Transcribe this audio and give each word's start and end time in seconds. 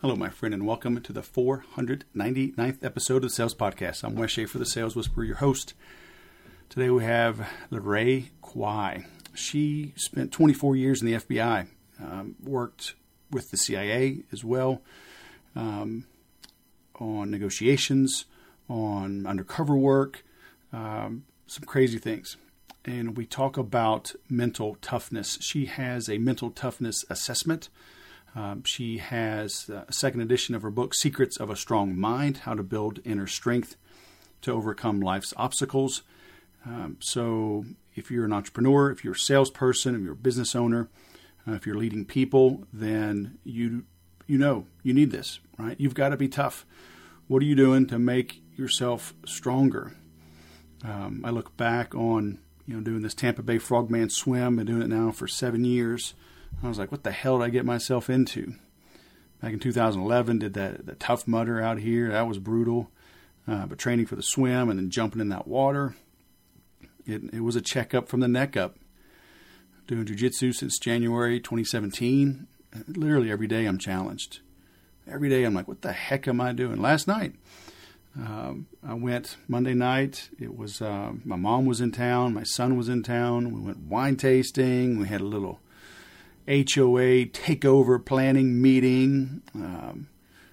Hello, 0.00 0.16
my 0.16 0.30
friend, 0.30 0.54
and 0.54 0.66
welcome 0.66 0.98
to 0.98 1.12
the 1.12 1.20
499th 1.20 2.82
episode 2.82 3.16
of 3.16 3.22
the 3.24 3.28
Sales 3.28 3.54
Podcast. 3.54 4.02
I'm 4.02 4.14
Wes 4.14 4.30
Schaefer, 4.30 4.56
the 4.56 4.64
Sales 4.64 4.96
Whisperer, 4.96 5.24
your 5.24 5.36
host. 5.36 5.74
Today 6.70 6.88
we 6.88 7.04
have 7.04 7.46
LaRae 7.70 8.30
Quy. 8.40 9.04
She 9.34 9.92
spent 9.96 10.32
24 10.32 10.74
years 10.74 11.02
in 11.02 11.06
the 11.06 11.18
FBI, 11.18 11.66
um, 12.02 12.34
worked 12.42 12.94
with 13.30 13.50
the 13.50 13.58
CIA 13.58 14.22
as 14.32 14.42
well 14.42 14.80
um, 15.54 16.06
on 16.98 17.30
negotiations, 17.30 18.24
on 18.70 19.26
undercover 19.26 19.76
work, 19.76 20.24
um, 20.72 21.24
some 21.46 21.64
crazy 21.64 21.98
things. 21.98 22.38
And 22.86 23.18
we 23.18 23.26
talk 23.26 23.58
about 23.58 24.14
mental 24.30 24.78
toughness. 24.80 25.36
She 25.42 25.66
has 25.66 26.08
a 26.08 26.16
mental 26.16 26.50
toughness 26.50 27.04
assessment 27.10 27.68
um, 28.34 28.62
she 28.64 28.98
has 28.98 29.68
a 29.68 29.92
second 29.92 30.20
edition 30.20 30.54
of 30.54 30.62
her 30.62 30.70
book, 30.70 30.94
Secrets 30.94 31.36
of 31.36 31.50
a 31.50 31.56
Strong 31.56 31.98
Mind 31.98 32.38
How 32.38 32.54
to 32.54 32.62
Build 32.62 33.00
Inner 33.04 33.26
Strength 33.26 33.76
to 34.42 34.52
Overcome 34.52 35.00
Life's 35.00 35.34
Obstacles. 35.36 36.02
Um, 36.64 36.96
so, 37.00 37.64
if 37.96 38.10
you're 38.10 38.24
an 38.24 38.32
entrepreneur, 38.32 38.90
if 38.90 39.02
you're 39.02 39.14
a 39.14 39.18
salesperson, 39.18 39.94
if 39.94 40.02
you're 40.02 40.12
a 40.12 40.16
business 40.16 40.54
owner, 40.54 40.88
uh, 41.48 41.52
if 41.52 41.66
you're 41.66 41.76
leading 41.76 42.04
people, 42.04 42.64
then 42.72 43.38
you 43.44 43.84
you 44.26 44.38
know 44.38 44.66
you 44.82 44.94
need 44.94 45.10
this, 45.10 45.40
right? 45.58 45.76
You've 45.80 45.94
got 45.94 46.10
to 46.10 46.16
be 46.16 46.28
tough. 46.28 46.64
What 47.26 47.42
are 47.42 47.46
you 47.46 47.56
doing 47.56 47.86
to 47.86 47.98
make 47.98 48.42
yourself 48.56 49.14
stronger? 49.26 49.96
Um, 50.84 51.22
I 51.24 51.30
look 51.30 51.56
back 51.56 51.94
on 51.94 52.38
you 52.66 52.76
know 52.76 52.80
doing 52.80 53.02
this 53.02 53.14
Tampa 53.14 53.42
Bay 53.42 53.58
Frogman 53.58 54.10
swim 54.10 54.58
and 54.58 54.66
doing 54.66 54.82
it 54.82 54.88
now 54.88 55.10
for 55.10 55.26
seven 55.26 55.64
years. 55.64 56.14
I 56.62 56.68
was 56.68 56.78
like, 56.78 56.92
what 56.92 57.04
the 57.04 57.12
hell 57.12 57.38
did 57.38 57.44
I 57.44 57.50
get 57.50 57.64
myself 57.64 58.10
into? 58.10 58.54
Back 59.40 59.54
in 59.54 59.58
2011, 59.58 60.38
did 60.38 60.54
that 60.54 60.86
the 60.86 60.94
Tough 60.94 61.26
Mudder 61.26 61.60
out 61.60 61.78
here. 61.78 62.10
That 62.10 62.28
was 62.28 62.38
brutal. 62.38 62.90
Uh, 63.48 63.66
but 63.66 63.78
training 63.78 64.06
for 64.06 64.16
the 64.16 64.22
swim 64.22 64.68
and 64.68 64.78
then 64.78 64.90
jumping 64.90 65.20
in 65.20 65.30
that 65.30 65.48
water, 65.48 65.96
it, 67.06 67.22
it 67.32 67.40
was 67.40 67.56
a 67.56 67.62
checkup 67.62 68.08
from 68.08 68.20
the 68.20 68.28
neck 68.28 68.56
up. 68.56 68.76
Doing 69.86 70.04
jujitsu 70.04 70.54
since 70.54 70.78
January 70.78 71.40
2017. 71.40 72.46
Literally 72.86 73.30
every 73.30 73.48
day 73.48 73.64
I'm 73.64 73.78
challenged. 73.78 74.40
Every 75.10 75.28
day 75.28 75.44
I'm 75.44 75.54
like, 75.54 75.66
what 75.66 75.82
the 75.82 75.92
heck 75.92 76.28
am 76.28 76.40
I 76.40 76.52
doing? 76.52 76.80
Last 76.80 77.08
night, 77.08 77.34
um, 78.16 78.66
I 78.86 78.94
went 78.94 79.36
Monday 79.48 79.74
night. 79.74 80.28
It 80.38 80.56
was 80.56 80.80
uh, 80.80 81.12
my 81.24 81.36
mom 81.36 81.66
was 81.66 81.80
in 81.80 81.90
town, 81.90 82.34
my 82.34 82.44
son 82.44 82.76
was 82.76 82.88
in 82.88 83.02
town. 83.02 83.52
We 83.52 83.60
went 83.60 83.78
wine 83.78 84.16
tasting. 84.16 84.98
We 84.98 85.08
had 85.08 85.20
a 85.20 85.24
little 85.24 85.60
HOA 86.46 87.26
takeover 87.26 88.04
planning 88.04 88.60
meeting. 88.60 89.42
Um, 89.54 90.08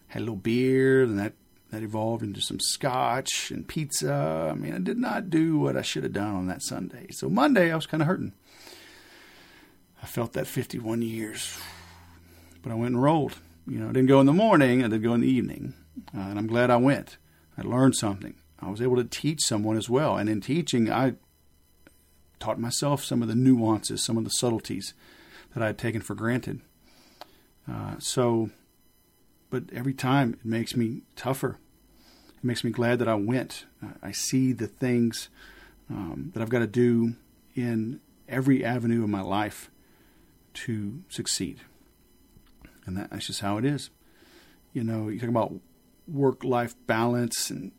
had 0.07 0.19
a 0.21 0.25
little 0.25 0.35
beer, 0.35 1.03
and 1.03 1.19
that 1.19 1.33
that 1.71 1.83
evolved 1.83 2.23
into 2.23 2.41
some 2.41 2.59
scotch 2.59 3.51
and 3.51 3.67
pizza. 3.67 4.49
I 4.51 4.55
mean, 4.55 4.73
I 4.73 4.79
did 4.79 4.97
not 4.97 5.29
do 5.29 5.59
what 5.59 5.75
I 5.75 5.81
should 5.81 6.03
have 6.03 6.13
done 6.13 6.33
on 6.33 6.47
that 6.47 6.63
Sunday. 6.63 7.07
So 7.11 7.29
Monday, 7.29 7.71
I 7.71 7.75
was 7.75 7.85
kind 7.85 8.01
of 8.01 8.07
hurting. 8.07 8.33
I 10.01 10.05
felt 10.05 10.33
that 10.33 10.47
51 10.47 11.01
years, 11.01 11.57
but 12.61 12.71
I 12.71 12.75
went 12.75 12.93
and 12.93 13.03
rolled. 13.03 13.39
You 13.67 13.79
know, 13.79 13.89
I 13.89 13.91
didn't 13.91 14.07
go 14.07 14.21
in 14.21 14.25
the 14.25 14.33
morning, 14.33 14.83
I 14.83 14.87
did 14.87 15.03
go 15.03 15.13
in 15.13 15.21
the 15.21 15.29
evening, 15.29 15.73
uh, 16.15 16.21
and 16.21 16.39
I'm 16.39 16.47
glad 16.47 16.69
I 16.69 16.77
went. 16.77 17.17
I 17.57 17.63
learned 17.63 17.95
something. 17.95 18.35
I 18.59 18.69
was 18.69 18.81
able 18.81 18.95
to 18.95 19.03
teach 19.03 19.41
someone 19.41 19.75
as 19.75 19.89
well, 19.89 20.15
and 20.15 20.29
in 20.29 20.39
teaching, 20.39 20.89
I 20.89 21.15
taught 22.39 22.59
myself 22.59 23.03
some 23.03 23.21
of 23.21 23.27
the 23.27 23.35
nuances, 23.35 24.05
some 24.05 24.17
of 24.17 24.23
the 24.23 24.29
subtleties 24.29 24.93
that 25.53 25.63
I 25.63 25.67
had 25.67 25.77
taken 25.77 26.01
for 26.01 26.15
granted. 26.15 26.61
Uh, 27.69 27.95
so, 27.99 28.49
but 29.49 29.63
every 29.73 29.93
time 29.93 30.33
it 30.33 30.45
makes 30.45 30.75
me 30.75 31.03
tougher. 31.15 31.57
It 32.37 32.43
makes 32.43 32.63
me 32.63 32.71
glad 32.71 32.99
that 32.99 33.07
I 33.07 33.15
went. 33.15 33.65
I 34.01 34.11
see 34.11 34.53
the 34.53 34.67
things 34.67 35.29
um, 35.89 36.31
that 36.33 36.41
I've 36.41 36.49
got 36.49 36.59
to 36.59 36.67
do 36.67 37.15
in 37.55 37.99
every 38.29 38.63
avenue 38.63 39.03
of 39.03 39.09
my 39.09 39.21
life 39.21 39.71
to 40.53 41.03
succeed. 41.09 41.61
And 42.85 42.95
that, 42.97 43.09
that's 43.09 43.27
just 43.27 43.41
how 43.41 43.57
it 43.57 43.65
is. 43.65 43.89
You 44.73 44.83
know, 44.83 45.09
you 45.09 45.19
talk 45.19 45.29
about 45.29 45.53
work 46.07 46.43
life 46.43 46.75
balance, 46.85 47.49
and 47.49 47.71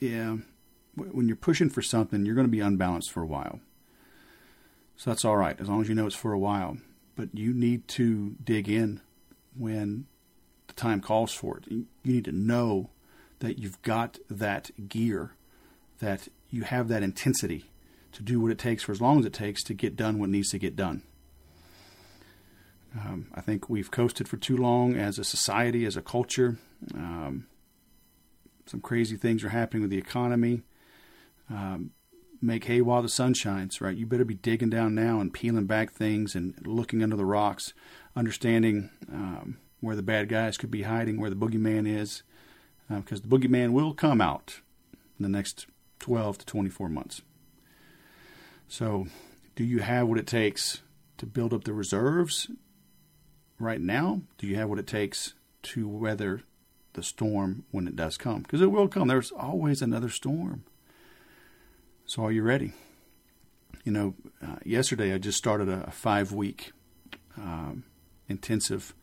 yeah, 0.00 0.38
when 0.94 1.28
you're 1.28 1.36
pushing 1.36 1.70
for 1.70 1.82
something, 1.82 2.26
you're 2.26 2.34
going 2.34 2.46
to 2.46 2.50
be 2.50 2.60
unbalanced 2.60 3.12
for 3.12 3.22
a 3.22 3.26
while. 3.26 3.60
So 4.96 5.10
that's 5.10 5.24
all 5.24 5.36
right, 5.36 5.60
as 5.60 5.68
long 5.68 5.80
as 5.82 5.88
you 5.88 5.94
know 5.94 6.06
it's 6.06 6.16
for 6.16 6.32
a 6.32 6.38
while. 6.38 6.78
But 7.16 7.30
you 7.34 7.52
need 7.52 7.86
to 7.88 8.36
dig 8.42 8.68
in 8.68 9.00
when 9.56 10.06
the 10.66 10.74
time 10.74 11.00
calls 11.00 11.32
for 11.32 11.58
it. 11.58 11.64
You 11.68 11.86
need 12.04 12.24
to 12.24 12.32
know 12.32 12.90
that 13.40 13.58
you've 13.58 13.80
got 13.82 14.18
that 14.30 14.70
gear, 14.88 15.32
that 15.98 16.28
you 16.50 16.62
have 16.62 16.88
that 16.88 17.02
intensity 17.02 17.70
to 18.12 18.22
do 18.22 18.40
what 18.40 18.50
it 18.50 18.58
takes 18.58 18.82
for 18.82 18.92
as 18.92 19.00
long 19.00 19.18
as 19.18 19.26
it 19.26 19.32
takes 19.32 19.62
to 19.64 19.74
get 19.74 19.96
done 19.96 20.18
what 20.18 20.30
needs 20.30 20.50
to 20.50 20.58
get 20.58 20.74
done. 20.76 21.02
Um, 22.98 23.26
I 23.34 23.42
think 23.42 23.68
we've 23.68 23.90
coasted 23.90 24.26
for 24.26 24.38
too 24.38 24.56
long 24.56 24.96
as 24.96 25.18
a 25.18 25.24
society, 25.24 25.84
as 25.84 25.96
a 25.96 26.02
culture. 26.02 26.56
Um, 26.94 27.46
some 28.64 28.80
crazy 28.80 29.16
things 29.16 29.44
are 29.44 29.50
happening 29.50 29.82
with 29.82 29.90
the 29.90 29.98
economy. 29.98 30.62
Um, 31.50 31.90
make 32.40 32.64
hay 32.64 32.80
while 32.80 33.02
the 33.02 33.08
sun 33.08 33.34
shines, 33.34 33.80
right? 33.80 33.96
You 33.96 34.06
better 34.06 34.24
be 34.24 34.34
digging 34.34 34.70
down 34.70 34.94
now 34.94 35.20
and 35.20 35.32
peeling 35.32 35.66
back 35.66 35.92
things 35.92 36.34
and 36.34 36.54
looking 36.66 37.02
under 37.02 37.16
the 37.16 37.24
rocks, 37.24 37.72
understanding 38.14 38.90
um, 39.12 39.58
where 39.80 39.96
the 39.96 40.02
bad 40.02 40.28
guys 40.28 40.56
could 40.56 40.70
be 40.70 40.82
hiding, 40.82 41.20
where 41.20 41.30
the 41.30 41.36
boogeyman 41.36 41.88
is, 41.88 42.22
because 42.88 43.20
uh, 43.20 43.22
the 43.26 43.38
boogeyman 43.38 43.72
will 43.72 43.94
come 43.94 44.20
out 44.20 44.60
in 45.18 45.22
the 45.22 45.28
next 45.28 45.66
12 46.00 46.38
to 46.38 46.46
24 46.46 46.88
months. 46.88 47.22
So, 48.68 49.06
do 49.54 49.64
you 49.64 49.80
have 49.80 50.08
what 50.08 50.18
it 50.18 50.26
takes 50.26 50.82
to 51.18 51.26
build 51.26 51.54
up 51.54 51.64
the 51.64 51.72
reserves 51.72 52.50
right 53.58 53.80
now? 53.80 54.22
Do 54.38 54.46
you 54.46 54.56
have 54.56 54.68
what 54.68 54.78
it 54.78 54.86
takes 54.86 55.34
to 55.62 55.88
weather 55.88 56.42
the 56.92 57.02
storm 57.02 57.64
when 57.70 57.86
it 57.86 57.96
does 57.96 58.16
come? 58.16 58.42
Because 58.42 58.60
it 58.60 58.70
will 58.70 58.88
come. 58.88 59.08
There's 59.08 59.30
always 59.30 59.82
another 59.82 60.08
storm. 60.08 60.64
So, 62.08 62.24
are 62.24 62.30
you 62.30 62.44
ready? 62.44 62.72
You 63.82 63.90
know, 63.90 64.14
uh, 64.40 64.56
yesterday 64.64 65.12
I 65.12 65.18
just 65.18 65.36
started 65.36 65.68
a, 65.68 65.86
a 65.88 65.90
five 65.90 66.30
week 66.30 66.70
um, 67.36 67.82
intensive 68.28 68.94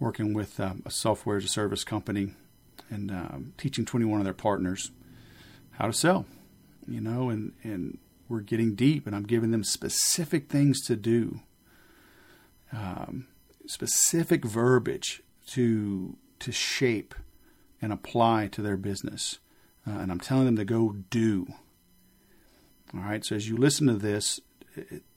working 0.00 0.32
with 0.32 0.58
um, 0.58 0.82
a 0.86 0.90
software 0.90 1.36
as 1.36 1.44
a 1.44 1.48
service 1.48 1.84
company 1.84 2.32
and 2.88 3.10
um, 3.10 3.52
teaching 3.58 3.84
21 3.84 4.20
of 4.20 4.24
their 4.24 4.32
partners 4.32 4.90
how 5.72 5.86
to 5.86 5.92
sell. 5.92 6.24
You 6.86 7.02
know, 7.02 7.28
and, 7.28 7.52
and 7.62 7.98
we're 8.26 8.40
getting 8.40 8.74
deep, 8.74 9.06
and 9.06 9.14
I'm 9.14 9.24
giving 9.24 9.50
them 9.50 9.62
specific 9.62 10.48
things 10.48 10.80
to 10.86 10.96
do, 10.96 11.40
um, 12.72 13.26
specific 13.66 14.46
verbiage 14.46 15.22
to 15.48 16.16
to 16.38 16.52
shape 16.52 17.14
and 17.82 17.92
apply 17.92 18.46
to 18.52 18.62
their 18.62 18.78
business. 18.78 19.40
Uh, 19.86 19.98
and 19.98 20.10
I'm 20.10 20.20
telling 20.20 20.46
them 20.46 20.56
to 20.56 20.64
go 20.64 20.96
do. 21.10 21.48
All 22.94 23.00
right, 23.00 23.24
so 23.24 23.36
as 23.36 23.48
you 23.48 23.56
listen 23.56 23.86
to 23.86 23.94
this, 23.94 24.40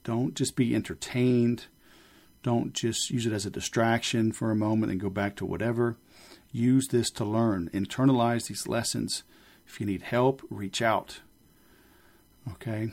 don't 0.04 0.34
just 0.34 0.56
be 0.56 0.74
entertained. 0.74 1.66
Don't 2.42 2.74
just 2.74 3.10
use 3.10 3.24
it 3.24 3.32
as 3.32 3.46
a 3.46 3.50
distraction 3.50 4.32
for 4.32 4.50
a 4.50 4.56
moment 4.56 4.92
and 4.92 5.00
go 5.00 5.08
back 5.08 5.36
to 5.36 5.46
whatever. 5.46 5.96
Use 6.50 6.88
this 6.88 7.10
to 7.12 7.24
learn. 7.24 7.70
Internalize 7.72 8.48
these 8.48 8.66
lessons. 8.66 9.22
If 9.66 9.80
you 9.80 9.86
need 9.86 10.02
help, 10.02 10.42
reach 10.50 10.82
out. 10.82 11.20
Okay? 12.50 12.90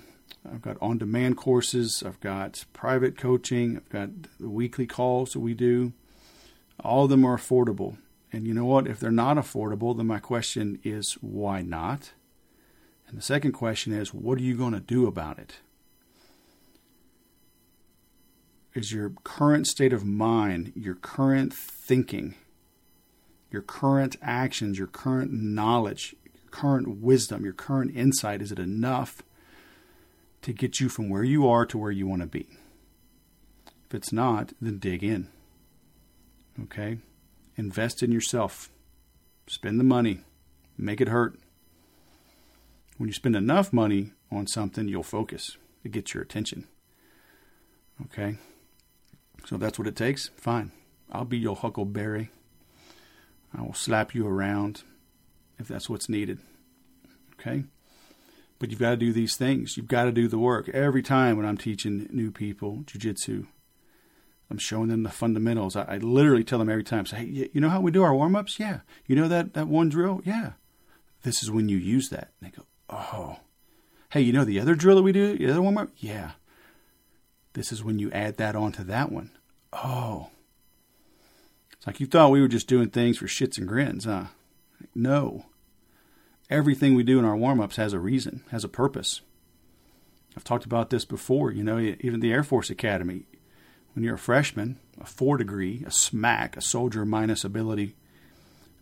I've 0.50 0.62
got 0.62 0.78
on 0.82 0.98
demand 0.98 1.36
courses, 1.38 2.04
I've 2.06 2.20
got 2.22 2.64
private 2.72 3.18
coaching, 3.18 3.78
I've 3.78 3.90
got 3.90 4.10
the 4.40 4.50
weekly 4.50 4.86
calls 4.86 5.34
that 5.34 5.40
we 5.40 5.54
do. 5.54 5.92
All 6.80 7.04
of 7.04 7.10
them 7.10 7.26
are 7.26 7.38
affordable. 7.38 7.98
And 8.32 8.48
you 8.48 8.54
know 8.54 8.66
what? 8.66 8.88
If 8.88 9.00
they're 9.00 9.12
not 9.12 9.38
affordable, 9.38 9.98
then 9.98 10.08
my 10.08 10.20
question 10.20 10.80
is 10.84 11.14
why 11.20 11.62
not? 11.62 12.14
And 13.10 13.18
the 13.18 13.24
second 13.24 13.54
question 13.54 13.92
is, 13.92 14.14
what 14.14 14.38
are 14.38 14.44
you 14.44 14.56
going 14.56 14.74
to 14.74 14.80
do 14.80 15.08
about 15.08 15.40
it? 15.40 15.56
Is 18.76 18.92
your 18.92 19.14
current 19.24 19.66
state 19.66 19.94
of 19.94 20.06
mind, 20.06 20.72
your 20.76 20.94
current 20.94 21.52
thinking, 21.52 22.36
your 23.50 23.64
current 23.64 24.16
actions, 24.22 24.78
your 24.78 24.88
current 24.88 25.34
knowledge, 25.34 26.16
your 26.24 26.52
current 26.52 27.02
wisdom, 27.02 27.44
your 27.44 27.54
current 27.54 27.96
insight, 27.96 28.44
is 28.44 28.52
it 28.52 28.60
enough 28.60 29.24
to 30.44 30.54
get 30.54 30.80
you 30.80 30.88
from 30.88 31.10
where 31.10 31.24
you 31.24 31.48
are 31.50 31.66
to 31.66 31.80
where 31.80 31.92
you 31.92 32.06
want 32.06 32.22
to 32.22 32.28
be? 32.28 32.48
If 33.88 33.96
it's 33.96 34.14
not, 34.14 34.54
then 34.62 34.78
dig 34.78 35.04
in. 35.04 35.30
Okay? 36.62 37.00
Invest 37.58 38.04
in 38.04 38.12
yourself. 38.12 38.70
Spend 39.48 39.80
the 39.80 39.84
money. 39.84 40.20
Make 40.78 41.02
it 41.02 41.08
hurt. 41.08 41.40
When 43.00 43.08
you 43.08 43.14
spend 43.14 43.38
enough 43.38 43.72
money 43.72 44.12
on 44.30 44.46
something, 44.46 44.90
you'll 44.90 45.04
focus. 45.04 45.56
It 45.86 45.94
gets 45.94 46.14
your 46.14 46.22
attention. 46.22 46.68
Okay? 48.04 48.36
So 49.46 49.56
if 49.56 49.62
that's 49.62 49.80
what 49.80 49.88
it 49.88 49.96
takes. 49.96 50.32
Fine. 50.36 50.74
I'll 51.10 51.24
be 51.24 51.38
your 51.38 51.56
huckleberry. 51.56 52.30
I 53.58 53.62
will 53.62 53.74
slap 53.74 54.14
you 54.14 54.28
around 54.28 54.84
if 55.58 55.70
that's 55.70 55.90
what's 55.90 56.10
needed. 56.10 56.40
Okay? 57.40 57.64
But 58.60 58.70
you've 58.70 58.82
got 58.82 58.90
to 58.90 58.98
do 58.98 59.14
these 59.14 59.38
things. 59.38 59.78
You've 59.78 59.88
got 59.88 60.04
to 60.04 60.12
do 60.12 60.28
the 60.28 60.38
work. 60.38 60.68
Every 60.68 61.02
time 61.02 61.38
when 61.38 61.46
I'm 61.46 61.58
teaching 61.58 62.10
new 62.12 62.32
people 62.32 62.84
jujitsu, 62.86 63.48
I'm 64.52 64.58
showing 64.58 64.90
them 64.90 65.04
the 65.04 65.10
fundamentals. 65.10 65.78
I, 65.78 65.84
I, 65.84 65.98
literally 66.00 66.44
tell 66.44 66.60
them 66.60 66.70
every 66.70 66.84
time, 66.84 67.06
say, 67.06 67.18
hey, 67.18 67.50
you 67.54 67.62
know 67.62 67.70
how 67.70 67.80
we 67.80 67.92
do 67.92 68.04
our 68.04 68.14
warm 68.14 68.36
ups? 68.36 68.60
Yeah. 68.60 68.80
You 69.08 69.16
know 69.16 69.30
that, 69.30 69.54
that 69.54 69.70
one 69.70 69.88
drill? 69.88 70.22
Yeah. 70.26 70.54
This 71.24 71.42
is 71.42 71.50
when 71.50 71.70
you 71.70 71.78
use 71.78 72.10
that. 72.10 72.32
And 72.42 72.52
they 72.52 72.58
go, 72.58 72.66
oh. 72.90 73.38
Hey, 74.12 74.22
you 74.22 74.34
know 74.34 74.44
the 74.44 74.60
other 74.60 74.76
drill 74.76 74.98
that 74.98 75.04
we 75.04 75.12
do? 75.12 75.38
The 75.38 75.52
other 75.52 75.62
warm 75.62 75.78
up? 75.78 75.90
Yeah. 75.98 76.32
This 77.54 77.72
is 77.72 77.84
when 77.84 78.00
you 78.00 78.12
add 78.12 78.38
that 78.38 78.56
onto 78.56 78.84
that 78.84 79.12
one. 79.12 79.32
Oh. 79.72 80.30
It's 81.74 81.88
like 81.88 82.00
you 82.00 82.08
thought 82.08 82.32
we 82.32 82.42
were 82.42 82.48
just 82.48 82.68
doing 82.68 82.90
things 82.90 83.18
for 83.18 83.26
shits 83.26 83.58
and 83.58 83.68
grins, 83.68 84.06
huh? 84.06 84.26
No. 84.94 85.46
Everything 86.50 86.96
we 86.96 87.04
do 87.04 87.20
in 87.20 87.26
our 87.26 87.38
warm 87.38 87.62
ups 87.62 87.76
has 87.76 87.94
a 87.94 88.00
reason, 88.00 88.44
has 88.52 88.64
a 88.64 88.70
purpose. 88.70 89.22
I've 90.36 90.44
talked 90.44 90.66
about 90.66 90.90
this 90.90 91.06
before, 91.06 91.52
you 91.52 91.64
know, 91.64 91.78
even 91.78 92.20
the 92.20 92.32
Air 92.32 92.44
Force 92.44 92.70
Academy. 92.70 93.26
When 93.94 94.04
you're 94.04 94.16
a 94.16 94.20
freshman, 94.20 94.80
a 95.00 95.06
four 95.06 95.38
degree, 95.38 95.84
a 95.86 95.92
smack, 95.92 96.56
a 96.56 96.62
soldier 96.62 97.06
minus 97.06 97.44
ability, 97.44 97.96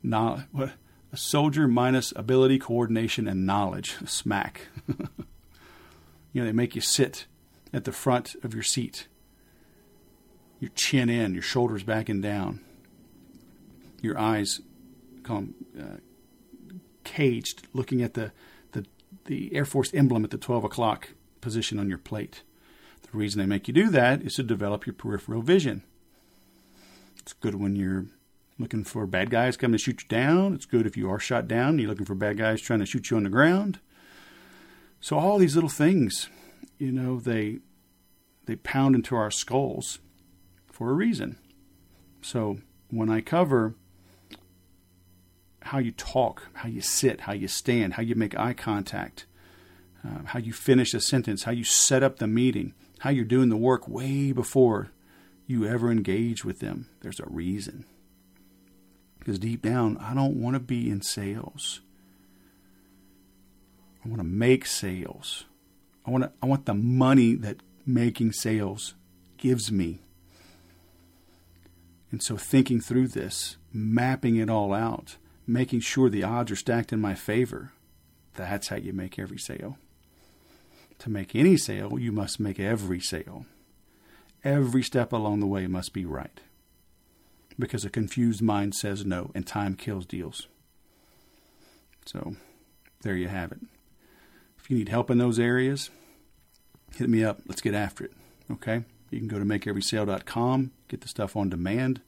not 0.03 0.41
what 0.51 0.71
soldier 1.17 1.67
minus 1.67 2.13
ability, 2.15 2.59
coordination, 2.59 3.27
and 3.27 3.45
knowledge, 3.45 3.95
Smack. 4.05 4.67
You 6.37 6.43
know, 6.43 6.49
they 6.49 6.53
make 6.53 6.75
you 6.75 6.81
sit 6.81 7.25
at 7.73 7.85
the 7.85 7.91
front 7.91 8.35
of 8.43 8.53
your 8.53 8.61
seat, 8.61 9.07
your 10.59 10.69
chin 10.75 11.09
in, 11.09 11.33
your 11.33 11.41
shoulders 11.41 11.81
back 11.81 12.09
and 12.09 12.21
down, 12.21 12.59
your 14.03 14.19
eyes 14.19 14.61
come 15.23 15.55
uh, 15.79 15.97
caged, 17.03 17.67
looking 17.73 18.03
at 18.03 18.13
the, 18.13 18.31
the 18.73 18.85
the 19.25 19.51
Air 19.55 19.65
Force 19.65 19.91
emblem 19.95 20.23
at 20.23 20.29
the 20.29 20.37
12 20.37 20.65
o'clock 20.65 21.09
position 21.41 21.79
on 21.79 21.89
your 21.89 21.97
plate. 21.97 22.43
The 23.09 23.17
reason 23.17 23.39
they 23.39 23.47
make 23.47 23.67
you 23.67 23.73
do 23.73 23.89
that 23.89 24.21
is 24.21 24.35
to 24.35 24.43
develop 24.43 24.85
your 24.85 24.93
peripheral 24.93 25.41
vision. 25.41 25.81
It's 27.19 27.33
good 27.33 27.55
when 27.55 27.75
you're 27.75 28.05
looking 28.59 28.83
for 28.83 29.05
bad 29.05 29.29
guys 29.29 29.57
coming 29.57 29.73
to 29.73 29.83
shoot 29.83 30.03
you 30.03 30.07
down. 30.07 30.53
It's 30.53 30.65
good 30.65 30.85
if 30.87 30.97
you 30.97 31.09
are 31.09 31.19
shot 31.19 31.47
down. 31.47 31.79
You're 31.79 31.89
looking 31.89 32.05
for 32.05 32.15
bad 32.15 32.37
guys 32.37 32.61
trying 32.61 32.79
to 32.79 32.85
shoot 32.85 33.09
you 33.09 33.17
on 33.17 33.23
the 33.23 33.29
ground. 33.29 33.79
So 34.99 35.17
all 35.17 35.37
these 35.37 35.55
little 35.55 35.69
things, 35.69 36.29
you 36.77 36.91
know, 36.91 37.19
they 37.19 37.59
they 38.45 38.55
pound 38.55 38.95
into 38.95 39.15
our 39.15 39.29
skulls 39.29 39.99
for 40.71 40.89
a 40.89 40.93
reason. 40.93 41.37
So 42.21 42.59
when 42.89 43.09
I 43.09 43.21
cover 43.21 43.75
how 45.63 45.79
you 45.79 45.91
talk, 45.91 46.47
how 46.53 46.69
you 46.69 46.81
sit, 46.81 47.21
how 47.21 47.33
you 47.33 47.47
stand, 47.47 47.93
how 47.93 48.01
you 48.01 48.15
make 48.15 48.37
eye 48.39 48.53
contact, 48.53 49.25
uh, 50.05 50.23
how 50.25 50.39
you 50.39 50.53
finish 50.53 50.93
a 50.93 51.01
sentence, 51.01 51.43
how 51.43 51.51
you 51.51 51.65
set 51.65 52.03
up 52.03 52.17
the 52.17 52.27
meeting, 52.27 52.73
how 52.99 53.09
you're 53.09 53.25
doing 53.25 53.49
the 53.49 53.57
work 53.57 53.87
way 53.87 54.31
before 54.31 54.91
you 55.45 55.65
ever 55.65 55.91
engage 55.91 56.45
with 56.45 56.59
them. 56.59 56.87
There's 57.01 57.19
a 57.19 57.25
reason. 57.27 57.85
Because 59.27 59.39
deep 59.39 59.61
down, 59.61 59.97
I 59.97 60.13
don't 60.13 60.41
want 60.41 60.53
to 60.53 60.59
be 60.61 60.89
in 60.89 61.01
sales. 61.01 61.81
I 64.05 64.07
want 64.07 64.21
to 64.21 64.25
make 64.25 64.65
sales. 64.65 65.43
I 66.05 66.11
want 66.11 66.23
to, 66.23 66.31
I 66.41 66.45
want 66.45 66.65
the 66.65 66.73
money 66.73 67.35
that 67.35 67.57
making 67.85 68.31
sales 68.31 68.93
gives 69.35 69.69
me. 69.69 69.99
And 72.09 72.23
so 72.23 72.37
thinking 72.37 72.79
through 72.79 73.09
this, 73.09 73.57
mapping 73.73 74.37
it 74.37 74.49
all 74.49 74.73
out, 74.73 75.17
making 75.45 75.81
sure 75.81 76.09
the 76.09 76.23
odds 76.23 76.53
are 76.53 76.55
stacked 76.55 76.93
in 76.93 77.01
my 77.01 77.13
favor, 77.13 77.73
that's 78.33 78.69
how 78.69 78.77
you 78.77 78.93
make 78.93 79.19
every 79.19 79.39
sale. 79.39 79.77
To 80.99 81.09
make 81.09 81.35
any 81.35 81.57
sale, 81.57 81.99
you 81.99 82.13
must 82.13 82.39
make 82.39 82.61
every 82.61 83.01
sale. 83.01 83.45
Every 84.45 84.83
step 84.83 85.11
along 85.11 85.41
the 85.41 85.47
way 85.47 85.67
must 85.67 85.91
be 85.91 86.05
right. 86.05 86.39
Because 87.59 87.83
a 87.83 87.89
confused 87.89 88.41
mind 88.41 88.75
says 88.75 89.05
no, 89.05 89.31
and 89.33 89.45
time 89.45 89.75
kills 89.75 90.05
deals. 90.05 90.47
So, 92.05 92.35
there 93.01 93.15
you 93.15 93.27
have 93.27 93.51
it. 93.51 93.59
If 94.59 94.69
you 94.69 94.77
need 94.77 94.89
help 94.89 95.09
in 95.09 95.17
those 95.17 95.39
areas, 95.39 95.89
hit 96.95 97.09
me 97.09 97.23
up. 97.23 97.39
Let's 97.47 97.61
get 97.61 97.73
after 97.73 98.05
it. 98.05 98.13
Okay? 98.51 98.83
You 99.09 99.19
can 99.19 99.27
go 99.27 99.39
to 99.39 99.45
makeeverysale.com, 99.45 100.71
get 100.87 101.01
the 101.01 101.07
stuff 101.07 101.35
on 101.35 101.49
demand. 101.49 102.01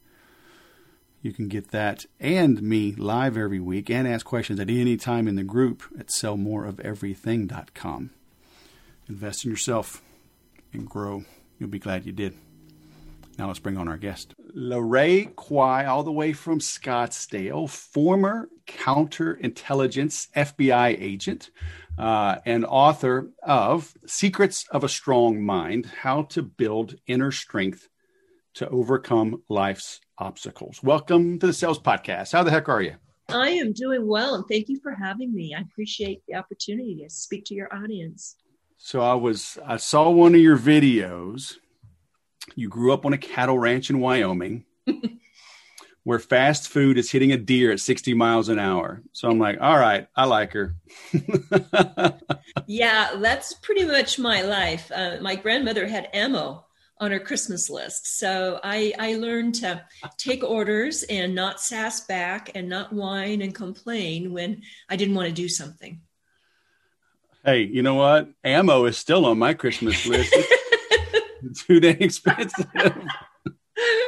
You 1.21 1.33
can 1.33 1.49
get 1.49 1.71
that 1.71 2.05
and 2.19 2.61
me 2.61 2.93
live 2.93 3.37
every 3.37 3.59
week 3.59 3.89
and 3.89 4.07
ask 4.07 4.25
questions 4.25 4.59
at 4.59 4.69
any 4.69 4.97
time 4.97 5.27
in 5.27 5.35
the 5.35 5.43
group 5.43 5.83
at 5.99 6.07
sellmoreofeverything.com. 6.07 8.11
Invest 9.09 9.43
in 9.43 9.51
yourself 9.51 10.01
and 10.71 10.87
grow. 10.87 11.25
You'll 11.57 11.69
be 11.69 11.79
glad 11.79 12.05
you 12.05 12.13
did. 12.13 12.35
Now 13.39 13.47
let's 13.47 13.59
bring 13.59 13.77
on 13.77 13.87
our 13.87 13.95
guest. 13.95 14.35
LaRae 14.53 15.33
Quy, 15.33 15.85
all 15.85 16.03
the 16.03 16.11
way 16.11 16.33
from 16.33 16.59
Scottsdale, 16.59 17.69
former 17.69 18.49
counterintelligence 18.67 20.29
FBI 20.35 21.01
agent 21.01 21.49
uh, 21.97 22.39
and 22.45 22.65
author 22.65 23.29
of 23.41 23.93
Secrets 24.05 24.67
of 24.71 24.83
a 24.83 24.89
Strong 24.89 25.41
Mind 25.41 25.85
How 26.01 26.23
to 26.23 26.43
Build 26.43 26.95
Inner 27.07 27.31
Strength 27.31 27.87
to 28.55 28.67
Overcome 28.67 29.41
Life's 29.47 30.01
Obstacles. 30.17 30.83
Welcome 30.83 31.39
to 31.39 31.47
the 31.47 31.53
Sales 31.53 31.79
Podcast. 31.79 32.33
How 32.33 32.43
the 32.43 32.51
heck 32.51 32.67
are 32.67 32.81
you? 32.81 32.95
I 33.29 33.51
am 33.51 33.71
doing 33.71 34.05
well, 34.05 34.35
and 34.35 34.43
thank 34.49 34.67
you 34.67 34.81
for 34.83 34.91
having 34.91 35.33
me. 35.33 35.55
I 35.57 35.61
appreciate 35.61 36.23
the 36.27 36.35
opportunity 36.35 36.99
to 37.03 37.09
speak 37.09 37.45
to 37.45 37.53
your 37.53 37.73
audience. 37.73 38.35
So 38.75 38.99
I 38.99 39.13
was 39.13 39.57
I 39.65 39.77
saw 39.77 40.09
one 40.09 40.35
of 40.35 40.41
your 40.41 40.57
videos. 40.57 41.55
You 42.55 42.69
grew 42.69 42.93
up 42.93 43.05
on 43.05 43.13
a 43.13 43.17
cattle 43.17 43.59
ranch 43.59 43.89
in 43.89 43.99
Wyoming. 43.99 44.65
where 46.03 46.17
fast 46.17 46.69
food 46.69 46.97
is 46.97 47.11
hitting 47.11 47.31
a 47.31 47.37
deer 47.37 47.71
at 47.71 47.79
60 47.79 48.13
miles 48.13 48.49
an 48.49 48.57
hour. 48.57 49.03
So 49.11 49.29
I'm 49.29 49.37
like, 49.37 49.59
all 49.61 49.77
right, 49.77 50.07
I 50.15 50.25
like 50.25 50.53
her. 50.53 50.75
yeah, 52.67 53.15
that's 53.17 53.53
pretty 53.53 53.85
much 53.85 54.17
my 54.17 54.41
life. 54.41 54.91
Uh, 54.91 55.17
my 55.21 55.35
grandmother 55.35 55.85
had 55.87 56.09
ammo 56.13 56.65
on 56.99 57.11
her 57.11 57.19
Christmas 57.19 57.69
list. 57.69 58.17
So 58.17 58.59
I, 58.63 58.93
I 58.97 59.15
learned 59.15 59.55
to 59.55 59.83
take 60.17 60.43
orders 60.43 61.03
and 61.03 61.35
not 61.35 61.61
sass 61.61 62.01
back 62.01 62.51
and 62.55 62.67
not 62.67 62.91
whine 62.91 63.41
and 63.41 63.53
complain 63.53 64.33
when 64.33 64.63
I 64.89 64.95
didn't 64.95 65.15
want 65.15 65.27
to 65.27 65.33
do 65.33 65.47
something. 65.47 66.01
Hey, 67.45 67.61
you 67.63 67.83
know 67.83 67.95
what? 67.95 68.29
Ammo 68.43 68.85
is 68.85 68.97
still 68.97 69.25
on 69.25 69.37
my 69.37 69.53
Christmas 69.53 70.05
list. 70.05 70.35
it's 71.43 71.63
too 71.67 71.79
dang 71.79 72.01
expensive. 72.01 72.67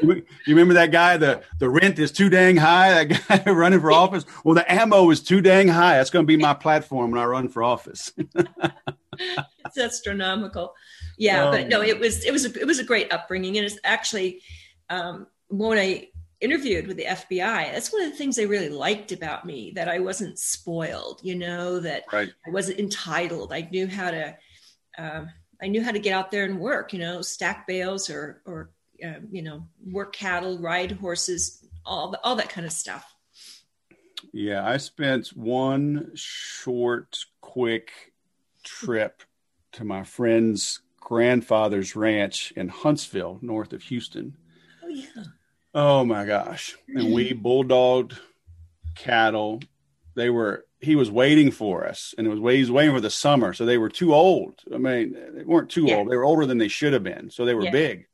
you 0.02 0.26
remember 0.48 0.74
that 0.74 0.92
guy? 0.92 1.18
The 1.18 1.44
the 1.60 1.70
rent 1.70 2.00
is 2.00 2.12
too 2.12 2.30
dang 2.30 2.58
high. 2.58 3.04
That 3.04 3.28
guy 3.46 3.52
running 3.52 3.80
for 3.80 3.92
office. 3.92 4.26
Well, 4.44 4.56
the 4.56 4.72
ammo 4.72 5.10
is 5.10 5.22
too 5.22 5.42
dang 5.42 5.68
high. 5.68 5.98
That's 5.98 6.10
going 6.10 6.26
to 6.26 6.28
be 6.28 6.38
my 6.38 6.54
platform 6.54 7.12
when 7.12 7.22
I 7.22 7.26
run 7.26 7.50
for 7.50 7.64
office. 7.64 8.12
it's 9.18 9.78
astronomical. 9.78 10.74
Yeah, 11.18 11.46
um, 11.46 11.52
but 11.52 11.68
no, 11.68 11.82
it 11.82 12.00
was 12.00 12.26
it 12.26 12.32
was 12.32 12.46
a, 12.46 12.60
it 12.60 12.66
was 12.66 12.80
a 12.80 12.84
great 12.84 13.12
upbringing, 13.14 13.58
and 13.58 13.66
it's 13.66 13.80
actually 13.84 14.42
um, 14.90 15.28
when 15.48 15.78
I 15.78 16.08
interviewed 16.40 16.88
with 16.88 16.98
the 16.98 17.06
FBI, 17.06 17.72
that's 17.72 17.94
one 17.94 18.02
of 18.02 18.10
the 18.10 18.18
things 18.18 18.36
they 18.36 18.48
really 18.48 18.70
liked 18.70 19.12
about 19.12 19.46
me 19.46 19.72
that 19.76 19.88
I 19.88 20.00
wasn't 20.00 20.40
spoiled. 20.40 21.22
You 21.24 21.36
know 21.36 21.80
that 21.80 22.04
right. 22.12 22.30
I 22.46 22.50
wasn't 22.50 22.80
entitled. 22.80 23.54
I 23.54 23.68
knew 23.72 23.88
how 23.88 24.12
to. 24.12 24.38
Um, 24.98 25.30
I 25.62 25.68
knew 25.68 25.84
how 25.84 25.92
to 25.92 26.00
get 26.00 26.14
out 26.14 26.32
there 26.32 26.46
and 26.46 26.60
work, 26.60 26.94
you 26.94 27.00
know, 27.00 27.22
stack 27.22 27.68
bales 27.68 28.10
or 28.10 28.42
or 28.46 28.72
uh, 29.04 29.20
you 29.32 29.42
know, 29.42 29.68
work 29.92 30.14
cattle, 30.14 30.58
ride 30.58 30.92
horses, 30.92 31.66
all 31.86 32.16
all 32.24 32.36
that 32.36 32.50
kind 32.50 32.66
of 32.66 32.74
stuff. 32.74 33.14
Yeah, 34.34 34.66
I 34.66 34.78
spent 34.78 35.30
one 35.30 36.12
short, 36.16 37.26
quick 37.42 37.92
trip 38.64 39.24
to 39.74 39.84
my 39.84 40.04
friend's 40.04 40.82
grandfather's 41.00 41.96
ranch 41.96 42.52
in 42.56 42.70
Huntsville, 42.70 43.40
north 43.42 43.74
of 43.74 43.84
Houston. 43.84 44.38
Oh 44.84 44.88
yeah. 44.88 45.24
Oh 45.74 46.06
my 46.06 46.26
gosh! 46.26 46.76
And 46.88 47.14
we 47.14 47.34
bulldogged 47.34 48.20
cattle. 48.96 49.62
They 50.16 50.30
were 50.30 50.66
he 50.80 50.96
was 50.96 51.12
waiting 51.12 51.52
for 51.52 51.88
us, 51.88 52.14
and 52.18 52.26
it 52.26 52.30
was 52.30 52.40
he 52.54 52.60
was 52.60 52.72
waiting 52.72 52.94
for 52.94 53.02
the 53.02 53.10
summer. 53.10 53.54
So 53.54 53.66
they 53.66 53.78
were 53.78 53.90
too 53.90 54.14
old. 54.14 54.60
I 54.74 54.78
mean, 54.78 55.16
they 55.34 55.44
weren't 55.44 55.70
too 55.70 55.86
yeah. 55.86 55.98
old. 55.98 56.10
They 56.10 56.18
were 56.18 56.26
older 56.26 56.46
than 56.46 56.58
they 56.58 56.68
should 56.68 56.94
have 56.94 57.04
been. 57.04 57.30
So 57.30 57.46
they 57.46 57.54
were 57.54 57.66
yeah. 57.66 57.72
big. 57.72 58.08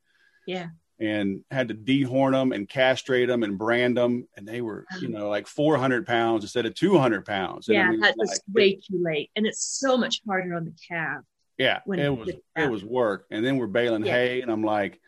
Yeah. 0.46 0.68
And 1.00 1.44
had 1.52 1.68
to 1.68 1.76
dehorn 1.76 2.32
them 2.32 2.52
and 2.52 2.68
castrate 2.68 3.28
them 3.28 3.44
and 3.44 3.58
brand 3.58 3.96
them, 3.98 4.28
and 4.36 4.48
they 4.48 4.62
were, 4.62 4.86
you 5.00 5.10
know, 5.10 5.30
like 5.30 5.48
400 5.48 6.06
pounds 6.06 6.44
instead 6.44 6.66
of 6.66 6.74
200 6.74 7.26
pounds. 7.26 7.68
Yeah, 7.70 7.84
I 7.84 7.92
mean, 7.92 8.00
that 8.02 8.16
was 8.18 8.30
like, 8.30 8.40
way 8.52 8.76
too 8.76 9.02
late, 9.02 9.32
and 9.36 9.46
it's 9.46 9.64
so 9.64 9.98
much 9.98 10.22
harder 10.28 10.56
on 10.56 10.66
the 10.66 10.74
calf. 10.88 11.24
Yeah, 11.58 11.80
it 11.88 12.10
was 12.10 12.30
it 12.56 12.70
was 12.70 12.84
work, 12.84 13.26
and 13.32 13.44
then 13.44 13.58
we're 13.58 13.68
baling 13.68 14.06
yeah. 14.06 14.12
hay, 14.12 14.42
and 14.42 14.52
I'm 14.52 14.64
like, 14.64 15.00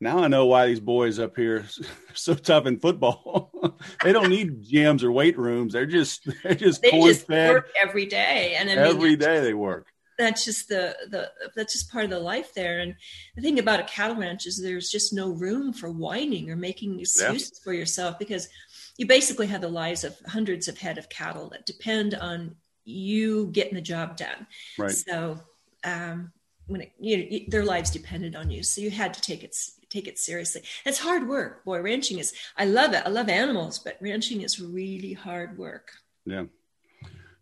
now 0.00 0.18
I 0.18 0.28
know 0.28 0.46
why 0.46 0.66
these 0.66 0.80
boys 0.80 1.18
up 1.18 1.36
here 1.36 1.58
are 1.58 1.66
so 2.14 2.34
tough 2.34 2.66
in 2.66 2.78
football. 2.78 3.50
they 4.04 4.12
don't 4.12 4.30
need 4.30 4.64
gyms 4.64 5.02
or 5.02 5.12
weight 5.12 5.38
rooms. 5.38 5.72
They're 5.72 5.86
just 5.86 6.28
they're 6.42 6.54
just 6.54 6.82
they 6.82 6.90
just 6.90 7.26
fed 7.26 7.50
work 7.50 7.70
every 7.80 8.06
day, 8.06 8.56
and 8.58 8.70
I 8.70 8.74
mean, 8.74 8.84
every 8.84 9.16
day 9.16 9.40
they 9.40 9.54
work. 9.54 9.86
That's 10.18 10.44
just 10.44 10.68
the 10.68 10.96
the 11.10 11.30
that's 11.54 11.72
just 11.72 11.90
part 11.90 12.04
of 12.04 12.10
the 12.10 12.18
life 12.18 12.54
there. 12.54 12.80
And 12.80 12.94
the 13.36 13.42
thing 13.42 13.58
about 13.58 13.80
a 13.80 13.84
cattle 13.84 14.16
ranch 14.16 14.46
is 14.46 14.60
there's 14.60 14.90
just 14.90 15.12
no 15.12 15.30
room 15.30 15.72
for 15.72 15.90
whining 15.90 16.50
or 16.50 16.56
making 16.56 17.00
excuses 17.00 17.52
yeah. 17.54 17.64
for 17.64 17.72
yourself 17.72 18.18
because 18.18 18.48
you 18.96 19.06
basically 19.06 19.46
have 19.48 19.60
the 19.60 19.68
lives 19.68 20.04
of 20.04 20.18
hundreds 20.26 20.68
of 20.68 20.78
head 20.78 20.96
of 20.96 21.08
cattle 21.10 21.50
that 21.50 21.66
depend 21.66 22.14
on 22.14 22.56
you 22.84 23.48
getting 23.48 23.74
the 23.74 23.80
job 23.82 24.16
done. 24.16 24.46
Right. 24.78 24.90
So 24.90 25.38
um, 25.84 26.32
when 26.66 26.80
it, 26.82 26.92
you 26.98 27.16
know, 27.18 27.38
their 27.48 27.64
lives 27.64 27.90
depended 27.90 28.34
on 28.34 28.50
you, 28.50 28.62
so 28.62 28.80
you 28.80 28.90
had 28.90 29.14
to 29.14 29.20
take 29.20 29.42
it 29.42 29.56
take 29.88 30.08
it 30.08 30.18
seriously. 30.18 30.62
It's 30.84 30.98
hard 30.98 31.28
work, 31.28 31.64
boy. 31.64 31.80
Ranching 31.80 32.18
is. 32.18 32.32
I 32.56 32.64
love 32.64 32.92
it. 32.92 33.02
I 33.04 33.08
love 33.08 33.28
animals, 33.28 33.78
but 33.78 33.96
ranching 34.00 34.42
is 34.42 34.60
really 34.60 35.12
hard 35.12 35.58
work. 35.58 35.92
Yeah. 36.24 36.44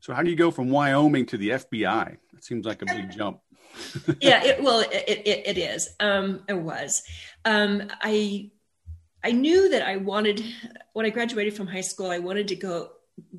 So 0.00 0.12
how 0.12 0.22
do 0.22 0.30
you 0.30 0.36
go 0.36 0.50
from 0.50 0.68
Wyoming 0.68 1.26
to 1.26 1.38
the 1.38 1.50
FBI? 1.50 2.16
It 2.36 2.44
seems 2.44 2.66
like 2.66 2.82
a 2.82 2.86
big 2.86 3.10
jump. 3.16 3.40
yeah, 4.20 4.44
it, 4.44 4.62
well, 4.62 4.80
it, 4.80 4.92
it, 4.92 5.46
it 5.46 5.58
is. 5.58 5.88
Um, 5.98 6.42
it 6.48 6.58
was. 6.58 7.02
Um, 7.44 7.90
I 8.02 8.50
I 9.22 9.32
knew 9.32 9.70
that 9.70 9.82
I 9.82 9.96
wanted 9.96 10.44
when 10.92 11.06
I 11.06 11.10
graduated 11.10 11.56
from 11.56 11.66
high 11.66 11.80
school. 11.80 12.10
I 12.10 12.18
wanted 12.18 12.48
to 12.48 12.56
go 12.56 12.90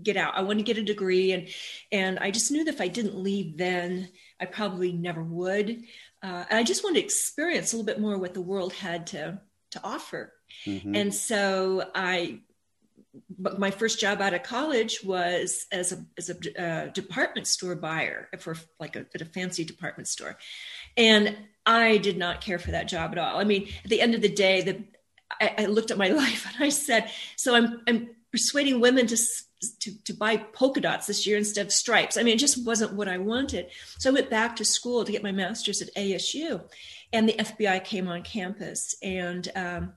get 0.01 0.17
out. 0.17 0.35
I 0.35 0.41
wanted 0.41 0.65
to 0.65 0.73
get 0.73 0.81
a 0.81 0.83
degree, 0.83 1.31
and 1.31 1.47
and 1.91 2.19
I 2.19 2.31
just 2.31 2.51
knew 2.51 2.63
that 2.63 2.73
if 2.73 2.81
I 2.81 2.87
didn't 2.87 3.15
leave 3.15 3.57
then, 3.57 4.09
I 4.39 4.45
probably 4.45 4.91
never 4.91 5.23
would. 5.23 5.83
Uh, 6.21 6.43
and 6.49 6.59
I 6.59 6.63
just 6.63 6.83
wanted 6.83 6.99
to 6.99 7.05
experience 7.05 7.71
a 7.71 7.77
little 7.77 7.85
bit 7.85 8.01
more 8.01 8.17
what 8.17 8.33
the 8.33 8.41
world 8.41 8.73
had 8.73 9.07
to 9.07 9.39
to 9.71 9.81
offer. 9.83 10.33
Mm-hmm. 10.65 10.95
And 10.95 11.13
so 11.13 11.89
I, 11.93 12.39
but 13.37 13.59
my 13.59 13.71
first 13.71 13.99
job 13.99 14.21
out 14.21 14.33
of 14.33 14.43
college 14.43 15.03
was 15.03 15.65
as 15.71 15.91
a 15.91 16.05
as 16.17 16.29
a 16.29 16.61
uh, 16.61 16.87
department 16.87 17.47
store 17.47 17.75
buyer 17.75 18.29
for 18.39 18.57
like 18.79 18.95
a, 18.95 19.05
at 19.13 19.21
a 19.21 19.25
fancy 19.25 19.63
department 19.63 20.07
store, 20.07 20.37
and 20.97 21.37
I 21.65 21.97
did 21.97 22.17
not 22.17 22.41
care 22.41 22.59
for 22.59 22.71
that 22.71 22.87
job 22.87 23.11
at 23.13 23.17
all. 23.17 23.39
I 23.39 23.43
mean, 23.43 23.69
at 23.83 23.89
the 23.89 24.01
end 24.01 24.15
of 24.15 24.21
the 24.21 24.29
day, 24.29 24.61
the 24.61 24.83
I, 25.39 25.55
I 25.59 25.65
looked 25.67 25.91
at 25.91 25.97
my 25.97 26.07
life 26.23 26.45
and 26.53 26.63
I 26.63 26.69
said, 26.69 27.09
so 27.37 27.55
I'm 27.55 27.81
I'm 27.87 28.09
persuading 28.31 28.81
women 28.81 29.07
to 29.07 29.17
to, 29.79 30.03
to 30.03 30.13
buy 30.13 30.37
polka 30.37 30.81
dots 30.81 31.07
this 31.07 31.25
year 31.25 31.37
instead 31.37 31.65
of 31.65 31.71
stripes. 31.71 32.17
I 32.17 32.23
mean, 32.23 32.35
it 32.35 32.39
just 32.39 32.65
wasn't 32.65 32.93
what 32.93 33.07
I 33.07 33.17
wanted. 33.17 33.67
So 33.99 34.09
I 34.09 34.13
went 34.13 34.29
back 34.29 34.55
to 34.57 34.65
school 34.65 35.05
to 35.05 35.11
get 35.11 35.23
my 35.23 35.31
master's 35.31 35.81
at 35.81 35.93
ASU, 35.95 36.61
and 37.13 37.27
the 37.27 37.33
FBI 37.33 37.83
came 37.83 38.07
on 38.07 38.23
campus, 38.23 38.95
and 39.01 39.47
um, 39.55 39.93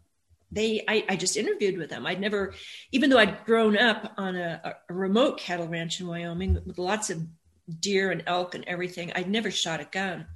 they 0.51 0.85
I, 0.89 1.05
I, 1.09 1.17
just 1.17 1.37
interviewed 1.37 1.79
with 1.79 1.91
them. 1.91 2.07
I'd 2.07 2.21
never, 2.21 2.55
even 2.93 3.11
though 3.11 3.19
I'd 3.19 3.45
grown 3.45 3.77
up 3.77 4.15
on 4.17 4.37
a, 4.37 4.77
a 4.89 4.95
remote 4.95 5.39
cattle 5.39 5.69
ranch 5.69 6.01
in 6.01 6.07
Wyoming 6.07 6.55
with 6.65 6.79
lots 6.79 7.11
of 7.11 7.23
deer 7.81 8.11
and 8.11 8.23
elk 8.27 8.55
and 8.55 8.65
everything, 8.67 9.13
I'd 9.15 9.29
never 9.29 9.51
shot 9.51 9.81
a 9.81 9.85
gun. 9.85 10.27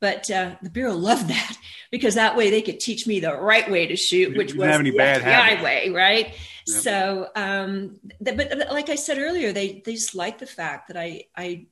But 0.00 0.30
uh, 0.30 0.56
the 0.60 0.70
bureau 0.70 0.94
loved 0.94 1.28
that 1.28 1.56
because 1.90 2.16
that 2.16 2.36
way 2.36 2.50
they 2.50 2.60
could 2.60 2.80
teach 2.80 3.06
me 3.06 3.20
the 3.20 3.34
right 3.34 3.70
way 3.70 3.86
to 3.86 3.96
shoot, 3.96 4.36
which 4.36 4.54
was 4.54 4.78
the 4.78 4.96
bad 4.96 5.22
FBI 5.22 5.62
way, 5.62 5.88
right? 5.90 6.34
Yep. 6.66 6.82
So, 6.82 7.28
um, 7.36 8.00
th- 8.24 8.36
but 8.36 8.70
like 8.70 8.88
I 8.88 8.94
said 8.94 9.18
earlier, 9.18 9.52
they 9.52 9.82
they 9.84 9.94
just 9.94 10.14
like 10.14 10.38
the 10.38 10.46
fact 10.46 10.88
that 10.88 10.96
I 10.96 11.24
I 11.36 11.66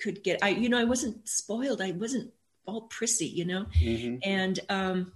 could 0.00 0.22
get 0.22 0.40
I 0.42 0.50
you 0.50 0.68
know 0.68 0.78
I 0.78 0.84
wasn't 0.84 1.28
spoiled, 1.28 1.80
I 1.80 1.92
wasn't 1.92 2.32
all 2.66 2.82
prissy, 2.82 3.26
you 3.26 3.44
know, 3.44 3.66
mm-hmm. 3.80 4.16
and 4.22 4.60
um, 4.68 5.12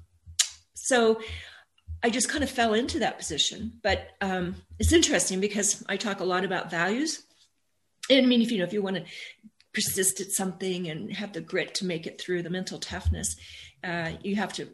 so 0.75 1.21
I 2.03 2.11
just 2.11 2.29
kind 2.29 2.45
of 2.45 2.51
fell 2.51 2.75
into 2.75 3.01
that 3.01 3.19
position. 3.19 3.73
But 3.83 4.09
um, 4.21 4.57
it's 4.79 4.93
interesting 4.93 5.41
because 5.41 5.85
I 5.89 5.97
talk 5.97 6.21
a 6.21 6.25
lot 6.25 6.45
about 6.45 6.71
values. 6.71 7.23
And 8.11 8.25
I 8.25 8.29
mean, 8.29 8.41
if 8.41 8.51
you 8.51 8.59
know, 8.59 8.65
if 8.65 8.73
you 8.73 8.83
want 8.83 8.97
to 8.97 9.05
persist 9.75 10.21
at 10.21 10.31
something 10.31 10.89
and 10.89 11.13
have 11.13 11.35
the 11.35 11.41
grit 11.41 11.75
to 11.75 11.85
make 11.85 12.07
it 12.07 12.21
through 12.21 12.43
the 12.43 12.51
mental 12.51 12.79
toughness 12.79 13.37
uh, 13.85 14.11
you 14.23 14.37
have 14.37 14.53
to 14.53 14.69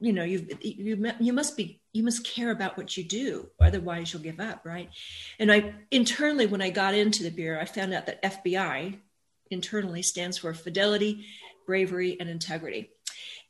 you 0.00 0.12
know 0.12 0.24
you 0.24 0.46
you 0.60 1.12
you 1.18 1.32
must 1.32 1.56
be 1.56 1.80
you 1.92 2.02
must 2.02 2.24
care 2.24 2.50
about 2.50 2.76
what 2.76 2.96
you 2.96 3.04
do 3.04 3.48
otherwise 3.60 4.12
you'll 4.12 4.22
give 4.22 4.40
up 4.40 4.64
right? 4.64 4.90
And 5.38 5.50
i 5.50 5.74
internally 5.90 6.46
when 6.46 6.62
i 6.62 6.70
got 6.70 6.94
into 6.94 7.22
the 7.22 7.30
bureau 7.30 7.60
i 7.60 7.64
found 7.64 7.92
out 7.92 8.06
that 8.06 8.22
fbi 8.22 8.98
internally 9.50 10.02
stands 10.02 10.38
for 10.38 10.52
fidelity 10.54 11.24
bravery 11.66 12.16
and 12.18 12.28
integrity. 12.28 12.90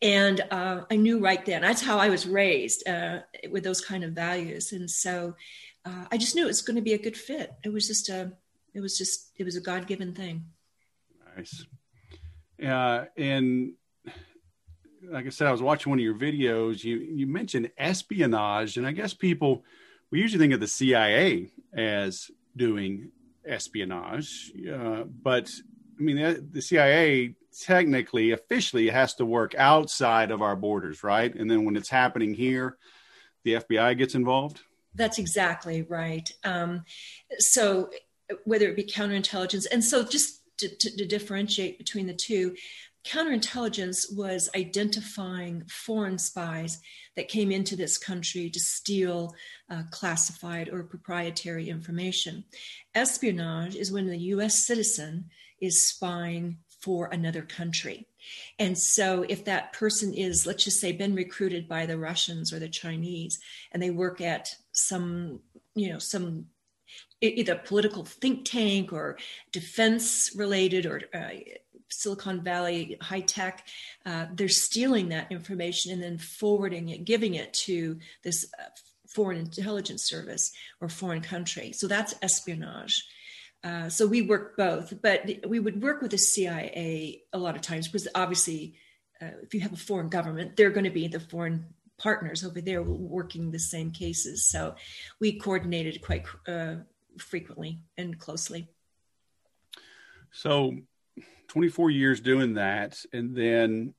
And 0.00 0.40
uh, 0.50 0.82
i 0.90 0.96
knew 0.96 1.18
right 1.18 1.44
then 1.44 1.62
that's 1.62 1.82
how 1.82 1.98
i 1.98 2.08
was 2.08 2.26
raised 2.26 2.86
uh, 2.88 3.20
with 3.50 3.64
those 3.64 3.80
kind 3.80 4.04
of 4.04 4.12
values. 4.12 4.72
And 4.72 4.90
so 4.90 5.34
uh, 5.84 6.04
i 6.10 6.16
just 6.16 6.34
knew 6.34 6.44
it 6.44 6.54
was 6.54 6.62
going 6.62 6.76
to 6.76 6.82
be 6.82 6.94
a 6.94 6.98
good 6.98 7.16
fit. 7.16 7.52
It 7.64 7.72
was 7.72 7.86
just 7.86 8.08
a 8.08 8.32
it 8.74 8.80
was 8.80 8.96
just 8.96 9.32
it 9.36 9.44
was 9.44 9.56
a 9.56 9.60
god-given 9.60 10.14
thing. 10.14 10.46
Nice. 11.36 11.64
Uh, 12.62 13.04
and 13.16 13.74
like 15.10 15.26
I 15.26 15.30
said, 15.30 15.48
I 15.48 15.52
was 15.52 15.62
watching 15.62 15.90
one 15.90 15.98
of 15.98 16.04
your 16.04 16.14
videos. 16.14 16.84
You 16.84 16.98
you 16.98 17.26
mentioned 17.26 17.70
espionage, 17.78 18.76
and 18.76 18.86
I 18.86 18.92
guess 18.92 19.14
people 19.14 19.64
we 20.10 20.20
usually 20.20 20.42
think 20.42 20.54
of 20.54 20.60
the 20.60 20.66
CIA 20.66 21.50
as 21.72 22.30
doing 22.56 23.10
espionage, 23.46 24.52
uh, 24.72 25.04
but 25.04 25.50
I 25.98 26.02
mean 26.02 26.16
the, 26.16 26.44
the 26.52 26.62
CIA 26.62 27.34
technically, 27.60 28.30
officially, 28.30 28.88
has 28.88 29.14
to 29.14 29.26
work 29.26 29.54
outside 29.56 30.30
of 30.30 30.42
our 30.42 30.56
borders, 30.56 31.02
right? 31.02 31.34
And 31.34 31.50
then 31.50 31.64
when 31.64 31.76
it's 31.76 31.88
happening 31.88 32.34
here, 32.34 32.76
the 33.44 33.54
FBI 33.54 33.96
gets 33.98 34.14
involved. 34.14 34.60
That's 34.94 35.18
exactly 35.18 35.82
right. 35.82 36.30
Um, 36.44 36.84
so 37.38 37.90
whether 38.44 38.68
it 38.68 38.76
be 38.76 38.84
counterintelligence, 38.84 39.66
and 39.70 39.82
so 39.82 40.04
just 40.04 40.42
to, 40.58 40.68
to, 40.68 40.96
to 40.96 41.06
differentiate 41.06 41.78
between 41.78 42.06
the 42.06 42.14
two, 42.14 42.54
counterintelligence 43.08 44.14
was 44.14 44.50
identifying 44.54 45.64
foreign 45.66 46.18
spies 46.18 46.80
that 47.16 47.28
came 47.28 47.50
into 47.50 47.74
this 47.74 47.96
country 47.96 48.50
to 48.50 48.60
steal 48.60 49.34
uh, 49.70 49.82
classified 49.90 50.68
or 50.68 50.82
proprietary 50.82 51.70
information. 51.70 52.44
Espionage 52.94 53.74
is 53.74 53.90
when 53.90 54.06
the 54.06 54.18
US 54.34 54.66
citizen 54.66 55.24
is 55.60 55.86
spying 55.86 56.58
for 56.80 57.06
another 57.06 57.42
country. 57.42 58.06
And 58.58 58.76
so, 58.76 59.24
if 59.28 59.46
that 59.46 59.72
person 59.72 60.12
is, 60.12 60.46
let's 60.46 60.64
just 60.64 60.80
say, 60.80 60.92
been 60.92 61.14
recruited 61.14 61.66
by 61.66 61.86
the 61.86 61.98
Russians 61.98 62.52
or 62.52 62.58
the 62.58 62.68
Chinese, 62.68 63.38
and 63.72 63.82
they 63.82 63.90
work 63.90 64.20
at 64.20 64.54
some, 64.72 65.40
you 65.74 65.90
know, 65.90 65.98
some 65.98 66.46
either 67.20 67.56
political 67.56 68.04
think 68.04 68.44
tank 68.44 68.92
or 68.92 69.18
defense 69.50 70.32
related 70.36 70.86
or 70.86 71.02
uh, 71.12 71.30
Silicon 71.88 72.42
Valley 72.42 72.96
high 73.00 73.20
tech, 73.20 73.66
uh, 74.06 74.26
they're 74.32 74.48
stealing 74.48 75.08
that 75.08 75.30
information 75.30 75.92
and 75.92 76.02
then 76.02 76.18
forwarding 76.18 76.88
it, 76.88 77.04
giving 77.04 77.34
it 77.34 77.52
to 77.52 77.98
this 78.22 78.46
uh, 78.58 78.64
foreign 79.06 79.38
intelligence 79.38 80.04
service 80.04 80.52
or 80.80 80.88
foreign 80.88 81.22
country. 81.22 81.72
So 81.72 81.88
that's 81.88 82.14
espionage. 82.22 83.04
Uh, 83.64 83.88
so 83.88 84.06
we 84.06 84.22
work 84.22 84.56
both, 84.56 84.94
but 85.02 85.28
we 85.46 85.58
would 85.58 85.82
work 85.82 86.00
with 86.00 86.12
the 86.12 86.18
CIA 86.18 87.22
a 87.32 87.38
lot 87.38 87.56
of 87.56 87.62
times 87.62 87.88
because 87.88 88.06
obviously, 88.14 88.74
uh, 89.20 89.30
if 89.42 89.52
you 89.52 89.60
have 89.60 89.72
a 89.72 89.76
foreign 89.76 90.08
government, 90.08 90.56
they're 90.56 90.70
going 90.70 90.84
to 90.84 90.90
be 90.90 91.08
the 91.08 91.18
foreign 91.18 91.66
partners 91.98 92.44
over 92.44 92.60
there 92.60 92.82
working 92.82 93.50
the 93.50 93.58
same 93.58 93.90
cases. 93.90 94.46
So 94.46 94.76
we 95.20 95.38
coordinated 95.38 96.00
quite 96.00 96.24
uh, 96.46 96.76
frequently 97.18 97.80
and 97.96 98.18
closely. 98.18 98.68
So, 100.30 100.76
24 101.48 101.90
years 101.90 102.20
doing 102.20 102.54
that, 102.54 103.04
and 103.12 103.34
then 103.34 103.94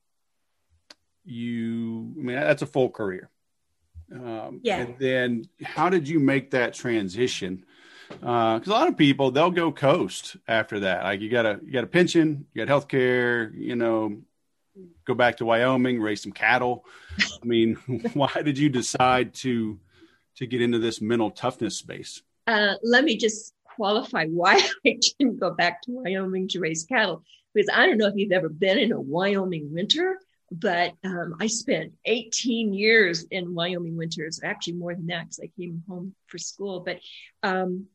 you, 1.24 2.14
I 2.16 2.22
mean, 2.22 2.36
that's 2.36 2.62
a 2.62 2.66
full 2.66 2.90
career. 2.90 3.30
Um, 4.12 4.60
yeah. 4.62 4.78
And 4.78 4.98
then, 4.98 5.44
how 5.62 5.88
did 5.88 6.08
you 6.08 6.18
make 6.18 6.50
that 6.52 6.74
transition? 6.74 7.64
Because 8.08 8.68
uh, 8.68 8.70
a 8.70 8.72
lot 8.72 8.88
of 8.88 8.96
people 8.96 9.30
they'll 9.30 9.52
go 9.52 9.70
coast 9.70 10.36
after 10.48 10.80
that. 10.80 11.04
Like 11.04 11.20
you 11.20 11.30
got 11.30 11.46
a 11.46 11.60
you 11.64 11.72
got 11.72 11.84
a 11.84 11.88
pension, 11.88 12.46
you 12.52 12.62
got 12.62 12.68
health 12.68 12.88
care, 12.88 13.52
you 13.54 13.76
know, 13.76 14.20
go 15.04 15.14
back 15.14 15.36
to 15.36 15.44
Wyoming, 15.44 16.00
raise 16.00 16.22
some 16.22 16.32
cattle. 16.32 16.84
I 17.20 17.46
mean, 17.46 17.74
why 18.14 18.42
did 18.42 18.58
you 18.58 18.68
decide 18.68 19.34
to 19.34 19.78
to 20.36 20.46
get 20.46 20.60
into 20.60 20.78
this 20.78 21.00
mental 21.00 21.30
toughness 21.30 21.76
space? 21.76 22.22
Uh, 22.48 22.74
let 22.82 23.04
me 23.04 23.16
just 23.16 23.54
qualify 23.76 24.26
why 24.26 24.54
I 24.86 24.98
didn't 25.18 25.38
go 25.38 25.50
back 25.50 25.82
to 25.82 25.92
Wyoming 25.92 26.48
to 26.48 26.60
raise 26.60 26.84
cattle. 26.84 27.22
Because 27.54 27.70
I 27.72 27.86
don't 27.86 27.98
know 27.98 28.06
if 28.06 28.14
you've 28.16 28.32
ever 28.32 28.48
been 28.48 28.78
in 28.78 28.92
a 28.92 29.00
Wyoming 29.00 29.72
winter, 29.72 30.18
but 30.52 30.94
um, 31.04 31.36
I 31.40 31.46
spent 31.46 31.92
18 32.04 32.74
years 32.74 33.24
in 33.30 33.54
Wyoming 33.54 33.96
winters, 33.96 34.40
actually 34.42 34.74
more 34.74 34.94
than 34.94 35.06
that 35.06 35.22
because 35.24 35.40
I 35.42 35.50
came 35.60 35.82
home 35.88 36.14
for 36.26 36.38
school. 36.38 36.80
But 36.80 37.00
um, 37.42 37.86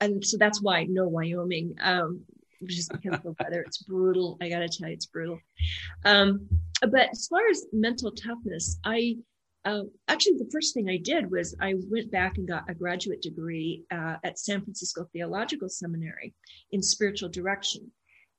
and 0.00 0.24
so 0.24 0.36
that's 0.38 0.62
why 0.62 0.84
know 0.84 1.08
Wyoming, 1.08 1.76
um, 1.80 2.22
just 2.64 2.92
because 2.92 3.14
of 3.14 3.22
the 3.22 3.34
weather. 3.40 3.62
It's 3.62 3.78
brutal. 3.78 4.38
I 4.40 4.48
got 4.48 4.60
to 4.60 4.68
tell 4.68 4.88
you, 4.88 4.94
it's 4.94 5.06
brutal. 5.06 5.40
Um, 6.04 6.48
but 6.80 7.10
as 7.10 7.26
far 7.26 7.46
as 7.50 7.66
mental 7.72 8.12
toughness, 8.12 8.78
I 8.84 9.18
Uh, 9.64 9.82
actually, 10.08 10.38
the 10.38 10.50
first 10.50 10.72
thing 10.72 10.88
I 10.88 10.96
did 10.96 11.30
was 11.30 11.54
I 11.60 11.74
went 11.90 12.10
back 12.10 12.38
and 12.38 12.48
got 12.48 12.70
a 12.70 12.74
graduate 12.74 13.20
degree 13.20 13.84
uh, 13.90 14.16
at 14.24 14.38
San 14.38 14.62
Francisco 14.62 15.04
Theological 15.12 15.68
Seminary 15.68 16.32
in 16.70 16.82
spiritual 16.82 17.28
direction. 17.28 17.92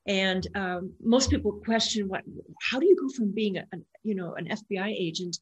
And 0.06 0.46
um, 0.54 0.92
most 1.02 1.30
people 1.30 1.52
question 1.64 2.08
what, 2.08 2.22
how 2.60 2.80
do 2.80 2.86
you 2.86 2.96
go 2.96 3.08
from 3.14 3.32
being 3.32 3.58
a, 3.58 3.64
a 3.72 3.78
you 4.02 4.14
know, 4.14 4.34
an 4.34 4.48
FBI 4.48 4.88
agent 4.88 5.38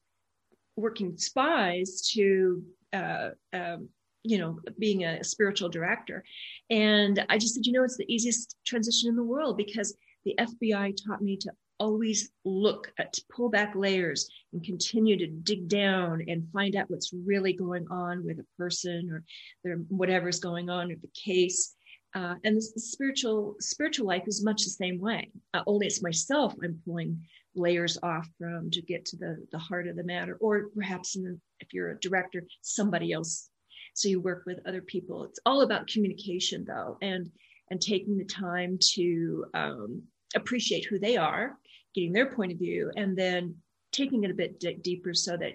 working 0.75 1.17
spies 1.17 2.01
to, 2.13 2.63
uh, 2.93 3.29
um, 3.53 3.89
you 4.23 4.37
know, 4.37 4.59
being 4.77 5.03
a 5.03 5.23
spiritual 5.23 5.69
director? 5.69 6.23
And 6.69 7.25
I 7.29 7.37
just 7.37 7.55
said, 7.55 7.65
you 7.65 7.73
know, 7.73 7.83
it's 7.83 7.97
the 7.97 8.13
easiest 8.13 8.55
transition 8.65 9.09
in 9.09 9.15
the 9.15 9.23
world 9.23 9.57
because 9.57 9.95
the 10.25 10.35
FBI 10.39 10.95
taught 11.07 11.21
me 11.21 11.37
to 11.37 11.51
always 11.81 12.29
look 12.45 12.93
at 12.99 13.17
pull 13.35 13.49
back 13.49 13.73
layers 13.75 14.29
and 14.53 14.63
continue 14.63 15.17
to 15.17 15.25
dig 15.25 15.67
down 15.67 16.23
and 16.27 16.47
find 16.53 16.75
out 16.75 16.91
what's 16.91 17.11
really 17.25 17.53
going 17.53 17.87
on 17.89 18.23
with 18.23 18.37
a 18.37 18.45
person 18.55 19.09
or 19.11 19.23
their 19.63 19.77
whatever's 19.89 20.39
going 20.39 20.69
on 20.69 20.89
with 20.89 21.01
the 21.01 21.09
case 21.15 21.73
uh, 22.15 22.35
and 22.43 22.57
the, 22.57 22.61
spiritual 22.61 23.55
spiritual 23.59 24.07
life 24.07 24.23
is 24.27 24.43
much 24.43 24.63
the 24.63 24.69
same 24.69 24.99
way 24.99 25.29
uh, 25.53 25.61
only 25.67 25.87
it's 25.87 26.01
myself 26.01 26.53
i'm 26.63 26.79
pulling 26.85 27.19
layers 27.55 27.97
off 28.03 28.27
from 28.37 28.69
to 28.71 28.81
get 28.81 29.05
to 29.05 29.17
the 29.17 29.37
the 29.51 29.57
heart 29.57 29.87
of 29.87 29.95
the 29.95 30.03
matter 30.03 30.37
or 30.39 30.69
perhaps 30.75 31.13
the, 31.13 31.37
if 31.59 31.73
you're 31.73 31.91
a 31.91 31.99
director 31.99 32.43
somebody 32.61 33.11
else 33.11 33.49
so 33.93 34.07
you 34.07 34.21
work 34.21 34.43
with 34.45 34.59
other 34.65 34.81
people 34.81 35.23
it's 35.23 35.39
all 35.45 35.61
about 35.61 35.87
communication 35.87 36.65
though 36.65 36.97
and 37.01 37.29
and 37.69 37.79
taking 37.79 38.17
the 38.17 38.25
time 38.25 38.77
to 38.81 39.45
um, 39.53 40.01
appreciate 40.35 40.85
who 40.85 40.99
they 40.99 41.17
are 41.17 41.57
getting 41.93 42.13
their 42.13 42.33
point 42.33 42.51
of 42.51 42.57
view 42.57 42.91
and 42.95 43.17
then 43.17 43.55
taking 43.91 44.23
it 44.23 44.31
a 44.31 44.33
bit 44.33 44.59
d- 44.59 44.77
deeper 44.81 45.13
so 45.13 45.35
that 45.37 45.53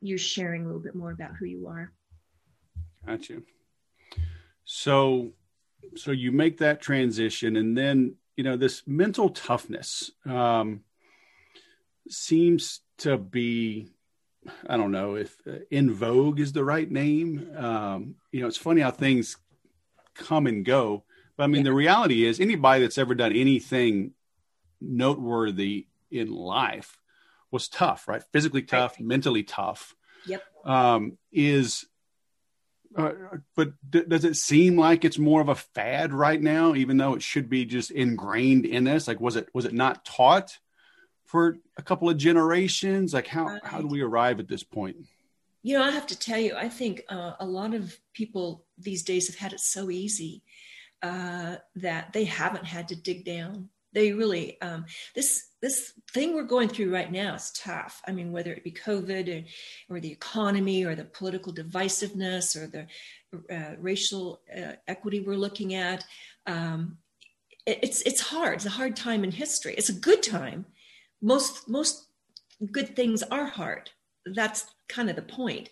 you're 0.00 0.18
sharing 0.18 0.62
a 0.62 0.66
little 0.66 0.82
bit 0.82 0.94
more 0.94 1.12
about 1.12 1.30
who 1.38 1.46
you 1.46 1.68
are. 1.68 1.92
Gotcha. 3.06 3.42
So, 4.64 5.32
so 5.96 6.10
you 6.10 6.32
make 6.32 6.58
that 6.58 6.80
transition, 6.80 7.56
and 7.56 7.76
then 7.76 8.16
you 8.36 8.44
know 8.44 8.56
this 8.56 8.82
mental 8.86 9.30
toughness 9.30 10.10
um, 10.26 10.82
seems 12.08 12.80
to 12.98 13.18
be, 13.18 13.88
I 14.66 14.76
don't 14.76 14.92
know 14.92 15.16
if 15.16 15.36
uh, 15.46 15.58
in 15.70 15.92
vogue 15.92 16.40
is 16.40 16.52
the 16.52 16.64
right 16.64 16.90
name. 16.90 17.50
Um, 17.56 18.14
you 18.30 18.40
know, 18.40 18.46
it's 18.46 18.56
funny 18.56 18.80
how 18.80 18.90
things 18.90 19.36
come 20.14 20.46
and 20.46 20.64
go, 20.64 21.04
but 21.36 21.44
I 21.44 21.46
mean, 21.46 21.64
yeah. 21.64 21.70
the 21.70 21.74
reality 21.74 22.24
is 22.24 22.40
anybody 22.40 22.82
that's 22.82 22.98
ever 22.98 23.14
done 23.14 23.32
anything 23.32 24.12
noteworthy 24.80 25.86
in 26.10 26.30
life 26.30 26.98
was 27.50 27.68
tough, 27.68 28.08
right? 28.08 28.22
Physically 28.32 28.62
tough, 28.62 28.92
right. 28.92 29.06
mentally 29.06 29.42
tough. 29.42 29.94
Yep. 30.26 30.42
Um, 30.64 31.18
is, 31.32 31.86
uh, 32.96 33.12
but 33.56 33.72
d- 33.88 34.04
does 34.06 34.24
it 34.24 34.36
seem 34.36 34.76
like 34.76 35.04
it's 35.04 35.18
more 35.18 35.40
of 35.40 35.48
a 35.48 35.54
fad 35.54 36.12
right 36.12 36.40
now, 36.40 36.74
even 36.74 36.96
though 36.96 37.14
it 37.14 37.22
should 37.22 37.48
be 37.48 37.64
just 37.64 37.90
ingrained 37.90 38.66
in 38.66 38.86
us? 38.86 39.08
Like, 39.08 39.20
was 39.20 39.36
it 39.36 39.48
was 39.54 39.64
it 39.64 39.72
not 39.72 40.04
taught 40.04 40.58
for 41.26 41.58
a 41.76 41.82
couple 41.82 42.08
of 42.10 42.16
generations? 42.16 43.14
Like, 43.14 43.26
how 43.26 43.58
how 43.62 43.80
do 43.80 43.86
we 43.86 44.02
arrive 44.02 44.40
at 44.40 44.48
this 44.48 44.62
point? 44.62 44.96
You 45.62 45.78
know, 45.78 45.84
I 45.84 45.90
have 45.90 46.08
to 46.08 46.18
tell 46.18 46.38
you, 46.38 46.56
I 46.56 46.68
think 46.68 47.02
uh, 47.08 47.34
a 47.38 47.46
lot 47.46 47.72
of 47.74 47.96
people 48.12 48.64
these 48.78 49.02
days 49.02 49.28
have 49.28 49.36
had 49.36 49.52
it 49.52 49.60
so 49.60 49.90
easy 49.90 50.42
uh, 51.02 51.56
that 51.76 52.12
they 52.12 52.24
haven't 52.24 52.64
had 52.64 52.88
to 52.88 52.96
dig 52.96 53.24
down 53.24 53.68
they 53.92 54.12
really 54.12 54.60
um, 54.60 54.84
this 55.14 55.48
this 55.60 55.92
thing 56.12 56.34
we're 56.34 56.42
going 56.42 56.68
through 56.68 56.92
right 56.92 57.10
now 57.10 57.34
is 57.34 57.52
tough. 57.52 58.02
I 58.06 58.12
mean, 58.12 58.32
whether 58.32 58.52
it 58.52 58.64
be 58.64 58.72
COVID 58.72 59.44
or, 59.88 59.94
or 59.94 60.00
the 60.00 60.10
economy 60.10 60.84
or 60.84 60.94
the 60.94 61.04
political 61.04 61.54
divisiveness 61.54 62.56
or 62.56 62.66
the 62.66 62.86
uh, 63.54 63.76
racial 63.78 64.40
uh, 64.54 64.72
equity 64.88 65.20
we're 65.20 65.36
looking 65.36 65.74
at, 65.74 66.04
um, 66.46 66.98
it, 67.64 67.78
it's 67.82 68.02
it's 68.02 68.20
hard. 68.20 68.56
It's 68.56 68.66
a 68.66 68.70
hard 68.70 68.96
time 68.96 69.24
in 69.24 69.30
history. 69.30 69.74
It's 69.78 69.88
a 69.88 69.94
good 69.94 70.22
time. 70.22 70.66
Most 71.20 71.68
most 71.68 72.08
good 72.70 72.96
things 72.96 73.22
are 73.22 73.46
hard. 73.46 73.90
That's 74.26 74.66
kind 74.88 75.10
of 75.10 75.16
the 75.16 75.22
point. 75.22 75.68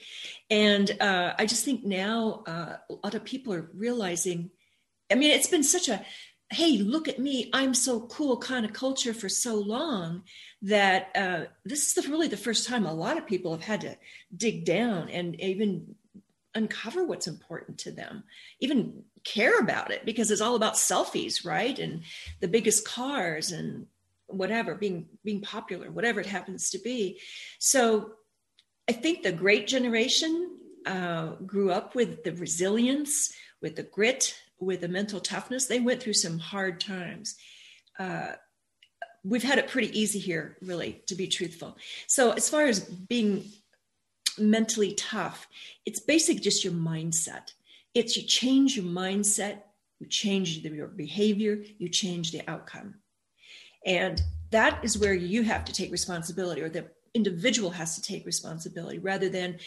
And 0.50 0.90
uh, 1.00 1.34
I 1.38 1.46
just 1.46 1.64
think 1.64 1.84
now 1.84 2.42
uh, 2.46 2.76
a 2.88 2.94
lot 3.04 3.14
of 3.14 3.24
people 3.24 3.52
are 3.52 3.70
realizing. 3.74 4.50
I 5.12 5.16
mean, 5.16 5.32
it's 5.32 5.48
been 5.48 5.64
such 5.64 5.88
a 5.88 6.04
hey, 6.52 6.78
look 6.78 7.06
at 7.06 7.20
me, 7.20 7.48
I'm 7.52 7.74
so 7.74 8.00
cool 8.00 8.36
kind 8.36 8.66
of 8.66 8.72
culture 8.72 9.14
for 9.14 9.28
so 9.28 9.54
long 9.54 10.24
that 10.62 11.10
uh, 11.14 11.44
this 11.64 11.86
is 11.86 11.94
the, 11.94 12.10
really 12.10 12.26
the 12.26 12.36
first 12.36 12.66
time 12.66 12.86
a 12.86 12.92
lot 12.92 13.16
of 13.16 13.26
people 13.26 13.52
have 13.52 13.62
had 13.62 13.82
to 13.82 13.96
dig 14.36 14.64
down 14.64 15.08
and 15.08 15.40
even 15.40 15.94
uncover 16.56 17.04
what's 17.04 17.28
important 17.28 17.78
to 17.78 17.92
them, 17.92 18.24
even 18.58 19.04
care 19.22 19.60
about 19.60 19.92
it 19.92 20.04
because 20.04 20.32
it's 20.32 20.40
all 20.40 20.56
about 20.56 20.74
selfies, 20.74 21.46
right? 21.46 21.78
And 21.78 22.02
the 22.40 22.48
biggest 22.48 22.86
cars 22.86 23.52
and 23.52 23.86
whatever 24.26 24.74
being 24.74 25.06
being 25.24 25.40
popular, 25.40 25.90
whatever 25.90 26.20
it 26.20 26.26
happens 26.26 26.70
to 26.70 26.78
be. 26.78 27.20
So 27.60 28.12
I 28.88 28.92
think 28.92 29.22
the 29.22 29.32
great 29.32 29.68
generation 29.68 30.56
uh, 30.84 31.34
grew 31.46 31.70
up 31.70 31.94
with 31.94 32.24
the 32.24 32.32
resilience, 32.32 33.32
with 33.60 33.76
the 33.76 33.84
grit, 33.84 34.34
with 34.60 34.84
a 34.84 34.88
mental 34.88 35.20
toughness, 35.20 35.66
they 35.66 35.80
went 35.80 36.02
through 36.02 36.14
some 36.14 36.38
hard 36.38 36.80
times. 36.80 37.36
Uh, 37.98 38.32
we've 39.24 39.42
had 39.42 39.58
it 39.58 39.68
pretty 39.68 39.98
easy 39.98 40.18
here, 40.18 40.56
really, 40.62 41.02
to 41.06 41.14
be 41.14 41.26
truthful. 41.26 41.76
So, 42.06 42.32
as 42.32 42.48
far 42.48 42.66
as 42.66 42.80
being 42.80 43.44
mentally 44.38 44.94
tough, 44.94 45.48
it's 45.86 46.00
basically 46.00 46.42
just 46.42 46.64
your 46.64 46.72
mindset. 46.72 47.52
It's 47.94 48.16
you 48.16 48.22
change 48.22 48.76
your 48.76 48.86
mindset, 48.86 49.62
you 49.98 50.06
change 50.06 50.58
your 50.58 50.86
behavior, 50.86 51.62
you 51.78 51.88
change 51.88 52.32
the 52.32 52.42
outcome. 52.48 52.94
And 53.84 54.22
that 54.50 54.84
is 54.84 54.98
where 54.98 55.14
you 55.14 55.42
have 55.42 55.64
to 55.64 55.72
take 55.72 55.90
responsibility, 55.90 56.60
or 56.60 56.68
the 56.68 56.86
individual 57.14 57.70
has 57.70 57.96
to 57.96 58.02
take 58.02 58.24
responsibility 58.24 58.98
rather 58.98 59.28
than 59.28 59.58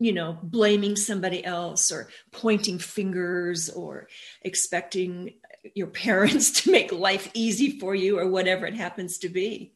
you 0.00 0.12
know, 0.12 0.38
blaming 0.42 0.96
somebody 0.96 1.44
else 1.44 1.92
or 1.92 2.08
pointing 2.32 2.78
fingers 2.78 3.68
or 3.68 4.08
expecting 4.42 5.34
your 5.74 5.86
parents 6.06 6.62
to 6.62 6.72
make 6.72 6.90
life 6.90 7.30
easy 7.34 7.78
for 7.78 7.94
you 7.94 8.18
or 8.18 8.26
whatever 8.26 8.66
it 8.66 8.74
happens 8.74 9.18
to 9.18 9.28
be. 9.28 9.72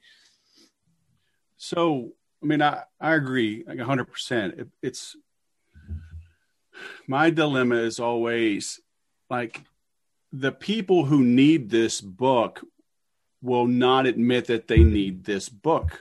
So, 1.58 2.12
I 2.42 2.46
mean, 2.46 2.62
I, 2.62 2.82
I 2.98 3.14
agree 3.14 3.64
like 3.66 3.76
100%. 3.76 4.60
It, 4.60 4.68
it's 4.82 5.14
my 7.06 7.30
dilemma 7.30 7.76
is 7.76 8.00
always 8.00 8.80
like 9.28 9.62
the 10.32 10.52
people 10.52 11.04
who 11.04 11.22
need 11.22 11.70
this 11.70 12.00
book 12.00 12.64
will 13.42 13.66
not 13.66 14.06
admit 14.06 14.46
that 14.46 14.68
they 14.68 14.82
need 14.82 15.24
this 15.24 15.50
book. 15.50 16.00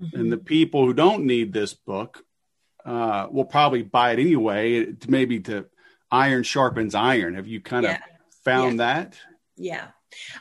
Mm-hmm. 0.00 0.20
And 0.20 0.32
the 0.32 0.38
people 0.38 0.84
who 0.84 0.92
don't 0.92 1.24
need 1.24 1.52
this 1.52 1.72
book 1.72 2.24
uh, 2.84 3.26
will 3.30 3.44
probably 3.44 3.82
buy 3.82 4.12
it 4.12 4.18
anyway. 4.18 4.92
To 4.92 5.10
maybe 5.10 5.40
to 5.40 5.66
iron 6.10 6.42
sharpens 6.42 6.94
iron. 6.94 7.34
Have 7.34 7.46
you 7.46 7.60
kind 7.60 7.86
of 7.86 7.92
yeah. 7.92 8.00
found 8.44 8.78
yeah. 8.78 8.84
that? 8.94 9.18
Yeah, 9.56 9.86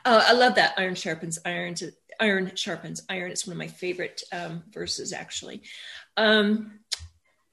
uh, 0.06 0.24
I 0.28 0.34
love 0.34 0.56
that. 0.56 0.74
Iron 0.78 0.96
sharpens 0.96 1.40
iron. 1.46 1.76
To, 1.76 1.92
iron 2.20 2.52
sharpens 2.56 3.04
iron. 3.10 3.32
It's 3.32 3.46
one 3.46 3.54
of 3.54 3.58
my 3.58 3.68
favorite 3.68 4.24
um, 4.32 4.64
verses, 4.72 5.14
actually. 5.14 5.62
Um, 6.16 6.80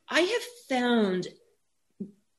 I 0.08 0.20
have 0.20 0.42
found 0.68 1.28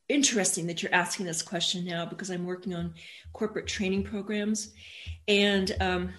interesting 0.08 0.68
that 0.68 0.84
you're 0.84 0.94
asking 0.94 1.26
this 1.26 1.42
question 1.42 1.86
now 1.86 2.06
because 2.06 2.30
I'm 2.30 2.46
working 2.46 2.76
on 2.76 2.94
corporate 3.34 3.68
training 3.68 4.04
programs, 4.04 4.72
and 5.28 5.76
um, 5.80 6.14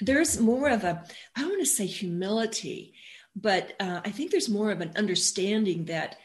there's 0.00 0.40
more 0.40 0.70
of 0.70 0.84
a 0.84 1.04
I 1.36 1.40
don't 1.40 1.50
want 1.50 1.60
to 1.60 1.66
say 1.66 1.86
humility, 1.86 2.94
but 3.34 3.72
uh, 3.80 4.00
I 4.04 4.10
think 4.10 4.30
there's 4.30 4.48
more 4.48 4.70
of 4.70 4.80
an 4.80 4.92
understanding 4.96 5.86
that 5.86 6.18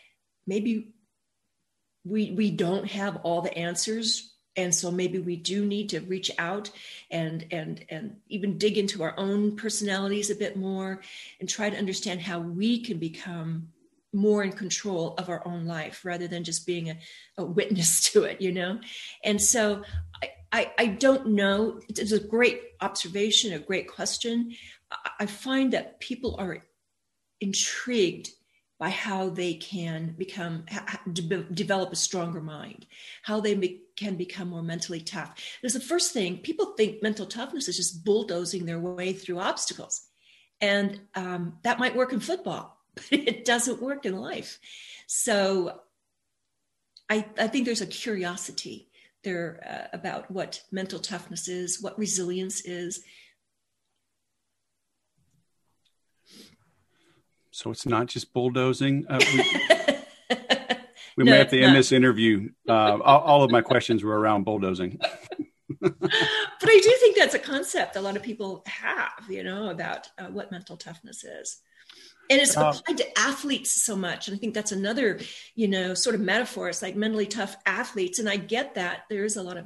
maybe 0.46 0.94
we 2.04 2.32
we 2.32 2.52
don't 2.52 2.90
have 2.90 3.18
all 3.18 3.42
the 3.42 3.58
answers 3.58 4.34
and 4.58 4.74
so 4.74 4.90
maybe 4.90 5.20
we 5.20 5.36
do 5.36 5.66
need 5.66 5.90
to 5.90 6.00
reach 6.02 6.32
out 6.38 6.70
and 7.12 7.46
and 7.52 7.86
and 7.90 8.18
even 8.28 8.58
dig 8.58 8.78
into 8.78 9.04
our 9.04 9.14
own 9.18 9.56
personalities 9.56 10.30
a 10.30 10.36
bit 10.36 10.58
more 10.58 11.02
and 11.40 11.48
try 11.48 11.70
to 11.70 11.78
understand 11.78 12.20
how 12.22 12.40
we 12.40 12.82
can 12.82 12.98
become 12.98 13.70
more 14.14 14.44
in 14.44 14.52
control 14.52 15.14
of 15.18 15.30
our 15.30 15.46
own 15.48 15.66
life 15.66 16.04
rather 16.04 16.28
than 16.28 16.44
just 16.44 16.66
being 16.66 16.90
a, 16.90 16.98
a 17.38 17.46
witness 17.46 18.02
to 18.12 18.24
it 18.24 18.42
you 18.42 18.52
know? 18.52 18.80
And 19.24 19.42
so 19.42 19.84
I, 20.22 20.32
I, 20.52 20.72
I 20.78 20.86
don't 20.88 21.28
know. 21.28 21.82
It's 21.90 22.14
a 22.14 22.20
great 22.20 22.62
observation 22.82 23.54
a 23.54 23.60
great 23.60 23.88
question. 23.88 24.56
I 25.20 25.26
find 25.26 25.74
that 25.74 26.00
people 26.00 26.38
are 26.40 26.64
intrigued 27.42 28.32
by 28.80 28.90
how 28.90 29.30
they 29.30 29.56
can 29.56 30.14
become 30.18 30.64
de- 31.14 31.44
develop 31.46 31.92
a 31.92 31.96
stronger 31.96 32.42
mind 32.42 32.86
how 33.24 33.40
they 33.40 33.56
be, 33.56 33.82
can 33.96 34.16
become 34.16 34.50
more 34.50 34.64
mentally 34.64 35.00
tough 35.00 35.34
there's 35.62 35.74
the 35.74 35.80
first 35.80 36.14
thing 36.14 36.38
people 36.38 36.74
think 36.78 37.02
mental 37.02 37.26
toughness 37.26 37.68
is 37.68 37.78
just 37.78 38.06
bulldozing 38.06 38.66
their 38.66 38.80
way 38.80 39.14
through 39.14 39.40
obstacles 39.40 40.08
And 40.62 41.02
um, 41.16 41.58
that 41.64 41.80
might 41.80 41.96
work 41.96 42.14
in 42.14 42.20
football, 42.20 42.78
but 42.96 43.06
it 43.12 43.46
doesn't 43.46 43.82
work 43.82 44.06
in 44.06 44.18
life. 44.18 44.60
So 45.06 45.82
I, 47.10 47.26
I 47.38 47.48
think 47.48 47.66
there's 47.66 47.82
a 47.82 47.88
curiosity 47.88 48.90
there 49.24 49.62
uh, 49.68 49.96
about 49.96 50.30
what 50.32 50.64
mental 50.72 51.00
toughness 51.00 51.48
is, 51.48 51.82
what 51.82 51.98
resilience 51.98 52.62
is. 52.66 53.04
So 57.58 57.72
it's 57.72 57.88
not 57.88 58.06
just 58.06 58.34
bulldozing. 58.34 59.08
Uh, 59.10 59.20
we, 59.20 59.38
we 61.18 61.24
no, 61.24 61.32
may 61.32 61.40
have 61.40 61.50
to 61.50 61.60
end 61.60 61.74
not. 61.74 61.80
this 61.80 61.92
interview. 61.92 62.52
Uh, 62.70 63.00
all, 63.04 63.22
all, 63.22 63.44
of 63.44 63.50
my 63.50 63.62
questions 63.62 64.04
were 64.04 64.20
around 64.20 64.44
bulldozing. 64.44 65.00
but 65.82 65.92
I 66.00 66.80
do 66.84 66.96
think 67.00 67.18
that's 67.18 67.34
a 67.34 67.40
concept 67.40 67.96
a 67.96 68.02
lot 68.02 68.16
of 68.16 68.22
people 68.22 68.64
have, 68.68 69.26
you 69.28 69.44
know, 69.44 69.72
about 69.72 70.08
uh, 70.20 70.28
what 70.28 70.52
mental 70.52 70.78
toughness 70.78 71.24
is 71.24 71.58
and 72.30 72.42
it's 72.42 72.58
um, 72.58 72.76
applied 72.76 72.98
to 72.98 73.20
athletes 73.20 73.72
so 73.72 73.96
much 73.96 74.28
and 74.28 74.36
i 74.36 74.38
think 74.38 74.54
that's 74.54 74.74
another 74.74 75.18
you 75.56 75.66
know 75.66 75.94
sort 75.94 76.14
of 76.14 76.20
metaphor 76.20 76.68
it's 76.68 76.82
like 76.82 76.98
mentally 76.98 77.26
tough 77.26 77.56
athletes 77.66 78.20
and 78.20 78.28
i 78.28 78.36
get 78.36 78.76
that 78.76 79.04
there 79.10 79.24
is 79.24 79.38
a 79.38 79.42
lot 79.42 79.56
of 79.56 79.66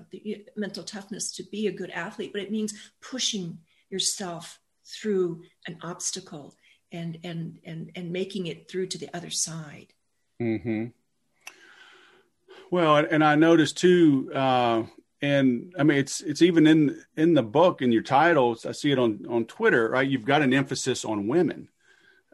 mental 0.56 0.84
toughness 0.84 1.32
to 1.32 1.44
be 1.52 1.66
a 1.66 1.72
good 1.72 1.90
athlete 1.90 2.32
but 2.32 2.42
it 2.44 2.52
means 2.52 2.92
pushing 3.02 3.58
yourself 3.90 4.60
through 4.86 5.42
an 5.66 5.76
obstacle 5.82 6.54
and 6.92 7.18
and 7.24 7.60
and 7.64 7.92
and 7.96 8.12
making 8.12 8.48
it 8.48 8.70
through 8.70 8.88
to 8.88 8.98
the 8.98 9.10
other 9.16 9.30
side 9.30 9.94
hmm 10.40 10.88
well 12.70 12.96
and 12.96 13.24
i 13.24 13.36
noticed 13.36 13.78
too 13.78 14.32
uh 14.34 14.84
and 15.24 15.72
I 15.78 15.84
mean 15.84 16.00
it's 16.00 16.22
it's 16.22 16.42
even 16.42 16.66
in 16.66 17.00
in 17.16 17.36
the 17.36 17.44
book 17.44 17.84
in 17.84 17.92
your 17.92 18.02
titles. 18.02 18.66
I 18.66 18.72
see 18.72 18.92
it 18.92 18.98
on 18.98 19.24
on 19.30 19.46
Twitter, 19.46 19.88
right? 19.88 20.10
You've 20.10 20.26
got 20.26 20.42
an 20.42 20.52
emphasis 20.52 21.06
on 21.06 21.28
women, 21.28 21.70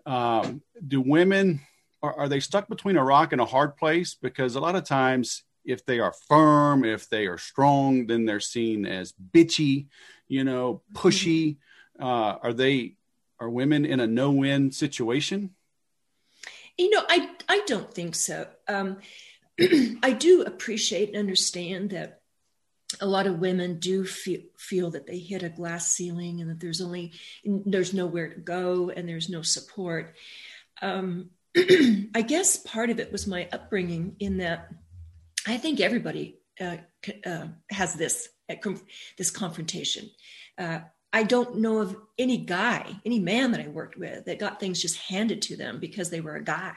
um, 0.08 0.62
do 0.88 1.02
women 1.02 1.60
are, 2.02 2.14
are 2.14 2.30
they 2.30 2.40
stuck 2.40 2.70
between 2.70 2.96
a 2.96 3.04
rock 3.04 3.34
and 3.34 3.42
a 3.42 3.46
hard 3.46 3.76
place? 3.76 4.16
Because 4.16 4.56
a 4.56 4.60
lot 4.60 4.76
of 4.76 4.86
times, 4.86 5.44
if 5.66 5.86
they 5.86 6.00
are 6.00 6.14
firm, 6.14 6.86
if 6.86 7.10
they 7.10 7.28
are 7.28 7.38
strong, 7.38 8.08
then 8.08 8.26
they're 8.26 8.40
seen 8.40 8.86
as 8.86 9.12
bitchy, 9.12 9.88
you 10.28 10.46
know, 10.46 10.82
pushy. 10.94 11.58
Uh, 12.00 12.38
are 12.42 12.54
they 12.54 12.94
are 13.40 13.50
women 13.50 13.86
in 13.86 14.00
a 14.00 14.08
no-win 14.08 14.72
situation? 14.72 15.52
You 16.78 16.90
know, 16.92 17.04
I 17.08 17.30
I 17.50 17.62
don't 17.66 17.92
think 17.94 18.16
so. 18.16 18.48
Um, 18.68 18.98
I 19.60 20.12
do 20.12 20.44
appreciate 20.44 21.10
and 21.10 21.18
understand 21.18 21.92
that 21.92 22.22
a 23.02 23.06
lot 23.06 23.28
of 23.28 23.40
women 23.40 23.80
do 23.80 24.06
feel, 24.06 24.42
feel 24.58 24.92
that 24.92 25.08
they 25.08 25.20
hit 25.20 25.44
a 25.44 25.50
glass 25.50 25.92
ceiling 25.92 26.42
and 26.42 26.50
that 26.50 26.60
there's 26.60 26.82
only 26.82 27.14
there's 27.44 27.94
nowhere 27.94 28.30
to 28.30 28.40
go 28.40 28.90
and 28.90 29.08
there's 29.08 29.30
no 29.30 29.42
support 29.42 30.16
um, 30.82 31.30
i 31.58 32.24
guess 32.26 32.58
part 32.58 32.90
of 32.90 33.00
it 33.00 33.12
was 33.12 33.28
my 33.28 33.48
upbringing 33.52 34.16
in 34.20 34.38
that 34.38 34.70
i 35.46 35.58
think 35.58 35.80
everybody 35.80 36.40
uh, 36.62 36.78
uh, 37.26 37.48
has 37.70 37.96
this 37.96 38.30
this 39.18 39.32
confrontation 39.32 40.10
uh, 40.58 40.80
i 41.14 41.24
don't 41.24 41.58
know 41.58 41.80
of 41.80 41.96
any 42.18 42.38
guy 42.38 42.86
any 43.06 43.20
man 43.20 43.52
that 43.52 43.62
i 43.62 43.68
worked 43.68 43.98
with 43.98 44.26
that 44.26 44.40
got 44.40 44.60
things 44.60 44.82
just 44.82 44.98
handed 44.98 45.42
to 45.42 45.56
them 45.56 45.80
because 45.80 46.10
they 46.10 46.22
were 46.22 46.36
a 46.36 46.44
guy 46.44 46.76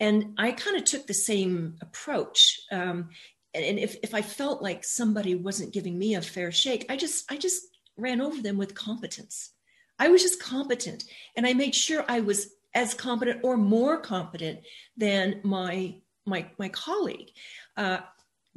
and 0.00 0.34
I 0.38 0.52
kind 0.52 0.76
of 0.76 0.84
took 0.84 1.06
the 1.06 1.14
same 1.14 1.76
approach. 1.82 2.58
Um, 2.72 3.10
and 3.52 3.78
if, 3.78 3.96
if 4.02 4.14
I 4.14 4.22
felt 4.22 4.62
like 4.62 4.82
somebody 4.82 5.34
wasn't 5.34 5.74
giving 5.74 5.98
me 5.98 6.14
a 6.14 6.22
fair 6.22 6.50
shake, 6.50 6.86
I 6.88 6.96
just 6.96 7.30
I 7.30 7.36
just 7.36 7.64
ran 7.96 8.20
over 8.20 8.40
them 8.40 8.56
with 8.56 8.74
competence. 8.74 9.50
I 9.98 10.08
was 10.08 10.22
just 10.22 10.42
competent, 10.42 11.04
and 11.36 11.46
I 11.46 11.52
made 11.52 11.74
sure 11.74 12.04
I 12.08 12.20
was 12.20 12.54
as 12.74 12.94
competent 12.94 13.40
or 13.42 13.56
more 13.56 13.98
competent 13.98 14.60
than 14.96 15.40
my 15.42 15.96
my 16.24 16.46
my 16.58 16.68
colleague. 16.70 17.30
Uh, 17.76 17.98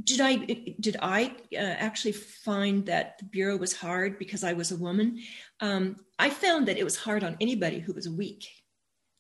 did 0.04 0.22
I 0.22 0.36
did 0.80 0.98
I 1.02 1.36
uh, 1.54 1.58
actually 1.58 2.12
find 2.12 2.86
that 2.88 3.18
the 3.20 3.26
bureau 3.26 3.58
was 3.58 3.74
hard 3.76 4.20
because 4.20 4.44
I 4.44 4.54
was 4.54 4.72
a 4.72 4.78
woman? 4.78 5.20
Um, 5.60 5.98
I 6.20 6.30
found 6.30 6.68
that 6.68 6.78
it 6.78 6.84
was 6.84 6.98
hard 6.98 7.24
on 7.24 7.38
anybody 7.40 7.80
who 7.80 7.94
was 7.94 8.10
weak. 8.10 8.48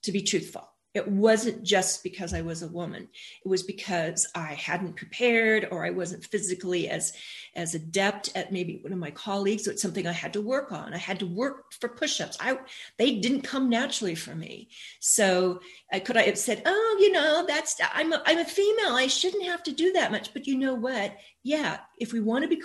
To 0.03 0.11
be 0.11 0.21
truthful, 0.21 0.67
it 0.93 1.07
wasn't 1.07 1.63
just 1.63 2.03
because 2.03 2.33
I 2.33 2.41
was 2.41 2.61
a 2.61 2.67
woman. 2.67 3.07
It 3.43 3.47
was 3.47 3.63
because 3.63 4.27
I 4.35 4.53
hadn't 4.53 4.95
prepared 4.95 5.67
or 5.71 5.83
I 5.83 5.89
wasn't 5.89 6.25
physically 6.25 6.87
as, 6.87 7.13
as 7.55 7.73
adept 7.73 8.31
at 8.35 8.51
maybe 8.51 8.79
one 8.81 8.93
of 8.93 8.99
my 8.99 9.09
colleagues. 9.11 9.67
It's 9.67 9.81
something 9.81 10.05
I 10.05 10.11
had 10.11 10.33
to 10.33 10.41
work 10.41 10.71
on. 10.71 10.93
I 10.93 10.97
had 10.97 11.19
to 11.19 11.25
work 11.25 11.73
for 11.79 11.89
push-ups. 11.89 12.37
I, 12.39 12.59
they 12.97 13.15
didn't 13.15 13.41
come 13.41 13.69
naturally 13.69 14.15
for 14.15 14.35
me. 14.35 14.69
So 14.99 15.61
uh, 15.91 15.99
could 15.99 16.17
I 16.17 16.23
have 16.23 16.37
said, 16.37 16.61
oh, 16.65 16.97
you 16.99 17.11
know, 17.11 17.45
that's, 17.47 17.79
I'm 17.93 18.13
a, 18.13 18.21
I'm 18.25 18.37
a 18.37 18.45
female. 18.45 18.93
I 18.93 19.07
shouldn't 19.07 19.45
have 19.45 19.63
to 19.63 19.71
do 19.71 19.93
that 19.93 20.11
much. 20.11 20.31
But 20.31 20.45
you 20.45 20.57
know 20.57 20.75
what? 20.75 21.15
Yeah. 21.41 21.79
If 21.97 22.13
we 22.13 22.19
want 22.19 22.43
to 22.43 22.49
be, 22.49 22.61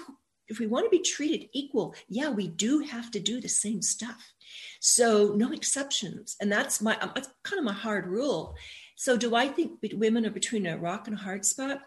if 0.49 0.59
we 0.59 0.67
want 0.67 0.87
to 0.87 0.91
be 0.91 1.03
treated 1.03 1.49
equal, 1.53 1.95
yeah, 2.09 2.31
we 2.31 2.49
do 2.49 2.81
have 2.81 3.11
to 3.13 3.21
do 3.21 3.41
the 3.41 3.49
same 3.49 3.83
stuff. 3.83 4.33
So 4.81 5.35
no 5.37 5.53
exceptions. 5.53 6.37
And 6.41 6.51
that's 6.51 6.81
my, 6.81 6.99
um, 6.99 7.13
that's 7.15 7.29
kind 7.43 7.59
of 7.59 7.65
my 7.65 7.73
hard 7.73 8.07
rule. 8.07 8.55
So 8.97 9.17
do 9.17 9.35
I 9.35 9.49
think 9.49 9.79
women 9.93 10.27
are 10.27 10.31
between 10.31 10.67
a 10.67 10.79
rock 10.79 11.07
and 11.07 11.17
a 11.17 11.21
hard 11.21 11.45
spot? 11.45 11.81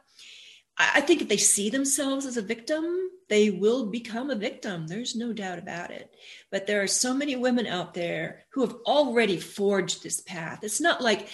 I 0.78 1.02
think 1.02 1.22
if 1.22 1.28
they 1.28 1.38
see 1.38 1.70
themselves 1.70 2.26
as 2.26 2.38
a 2.38 2.42
victim, 2.42 3.10
they 3.30 3.50
will 3.50 3.88
become 3.88 4.30
a 4.30 4.36
victim. 4.36 4.88
There's 4.88 5.16
no 5.16 5.32
doubt 5.32 5.60
about 5.60 5.92
it. 5.92 6.14
But 6.50 6.66
there 6.66 6.82
are 6.82 6.88
so 6.88 7.14
many 7.14 7.36
women 7.36 7.68
out 7.68 7.94
there 7.94 8.44
who 8.54 8.62
have 8.62 8.76
already 8.86 9.38
forged 9.38 10.02
this 10.02 10.22
path. 10.22 10.60
It's 10.64 10.82
not 10.82 11.02
like 11.02 11.28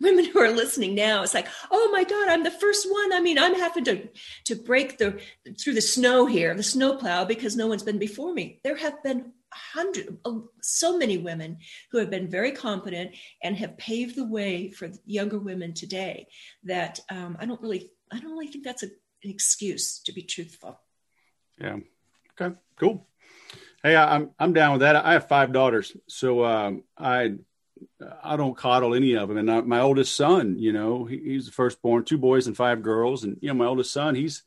women 0.00 0.24
who 0.24 0.38
are 0.38 0.50
listening 0.50 0.94
now. 0.94 1.22
It's 1.22 1.34
like, 1.34 1.48
oh 1.70 1.90
my 1.92 2.04
God, 2.04 2.28
I'm 2.28 2.44
the 2.44 2.50
first 2.50 2.90
one. 2.90 3.12
I 3.12 3.20
mean, 3.20 3.38
I'm 3.38 3.54
having 3.54 3.84
to 3.84 4.08
to 4.44 4.54
break 4.54 4.98
the 4.98 5.20
through 5.60 5.74
the 5.74 5.80
snow 5.80 6.26
here, 6.26 6.54
the 6.54 6.62
snowplow, 6.62 7.24
because 7.24 7.56
no 7.56 7.66
one's 7.66 7.82
been 7.82 7.98
before 7.98 8.32
me. 8.32 8.60
There 8.64 8.76
have 8.76 9.02
been 9.02 9.32
hundred, 9.50 10.18
so 10.60 10.98
many 10.98 11.16
women 11.16 11.58
who 11.90 11.98
have 11.98 12.10
been 12.10 12.28
very 12.28 12.52
competent 12.52 13.12
and 13.42 13.56
have 13.56 13.78
paved 13.78 14.14
the 14.14 14.26
way 14.26 14.70
for 14.70 14.90
younger 15.06 15.38
women 15.38 15.72
today. 15.72 16.26
That 16.64 17.00
um, 17.10 17.36
I 17.40 17.46
don't 17.46 17.60
really, 17.60 17.90
I 18.12 18.20
don't 18.20 18.32
really 18.32 18.48
think 18.48 18.64
that's 18.64 18.82
a, 18.82 18.86
an 18.86 19.30
excuse 19.30 20.00
to 20.00 20.12
be 20.12 20.22
truthful. 20.22 20.78
Yeah. 21.60 21.78
Okay. 22.40 22.54
Cool. 22.78 23.06
Hey, 23.82 23.96
I'm 23.96 24.30
I'm 24.38 24.52
down 24.52 24.72
with 24.72 24.80
that. 24.80 24.96
I 24.96 25.12
have 25.12 25.28
five 25.28 25.52
daughters, 25.52 25.96
so 26.08 26.44
um, 26.44 26.82
I 26.96 27.34
I 28.22 28.36
don't 28.36 28.56
coddle 28.56 28.94
any 28.94 29.14
of 29.14 29.28
them. 29.28 29.38
And 29.38 29.50
I, 29.50 29.60
my 29.60 29.80
oldest 29.80 30.16
son, 30.16 30.58
you 30.58 30.72
know, 30.72 31.04
he, 31.04 31.18
he's 31.18 31.46
the 31.46 31.52
firstborn, 31.52 32.04
two 32.04 32.18
boys 32.18 32.46
and 32.46 32.56
five 32.56 32.82
girls, 32.82 33.24
and 33.24 33.36
you 33.40 33.48
know, 33.48 33.54
my 33.54 33.66
oldest 33.66 33.92
son, 33.92 34.14
he's 34.14 34.42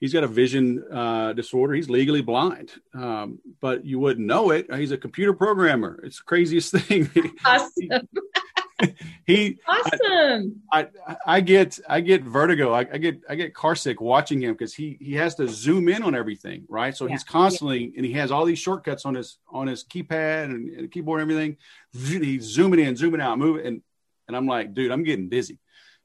he's 0.00 0.12
got 0.12 0.24
a 0.24 0.28
vision 0.28 0.84
uh, 0.92 1.32
disorder. 1.32 1.74
He's 1.74 1.90
legally 1.90 2.22
blind, 2.22 2.72
um, 2.94 3.38
but 3.60 3.84
you 3.84 3.98
wouldn't 3.98 4.26
know 4.26 4.50
it. 4.50 4.72
He's 4.74 4.92
a 4.92 4.98
computer 4.98 5.32
programmer. 5.32 6.00
It's 6.04 6.18
the 6.18 6.24
craziest 6.24 6.72
thing. 6.76 7.10
Awesome. 7.44 7.72
he 7.76 7.90
awesome. 9.68 10.62
I, 10.72 10.88
I, 11.06 11.16
I 11.26 11.40
get 11.40 11.78
I 11.88 12.00
get 12.00 12.22
vertigo. 12.24 12.72
I, 12.72 12.80
I, 12.80 12.98
get 12.98 13.20
I 13.28 13.34
get 13.34 13.54
carsick 13.54 14.00
watching 14.00 14.42
him 14.42 14.52
because 14.52 14.74
he 14.74 14.98
he 15.00 15.14
has 15.14 15.36
to 15.36 15.46
zoom 15.46 15.88
in 15.88 16.02
on 16.02 16.14
everything, 16.14 16.64
right? 16.68 16.96
So 16.96 17.06
yeah. 17.06 17.12
he's 17.12 17.24
constantly 17.24 17.84
yeah. 17.84 17.92
and 17.96 18.06
he 18.06 18.12
has 18.14 18.30
all 18.30 18.44
these 18.44 18.58
shortcuts 18.58 19.06
on 19.06 19.14
his 19.14 19.38
on 19.48 19.66
his 19.66 19.84
keypad 19.84 20.44
and, 20.44 20.68
and 20.70 20.90
keyboard 20.90 21.22
and 21.22 21.30
everything. 21.30 21.56
He's 21.92 22.44
zooming 22.44 22.80
in, 22.80 22.96
zooming 22.96 23.20
out, 23.20 23.38
moving, 23.38 23.66
and 23.66 23.82
and 24.26 24.36
I'm 24.36 24.46
like, 24.46 24.74
dude, 24.74 24.90
I'm 24.90 25.04
getting 25.04 25.28
dizzy 25.28 25.58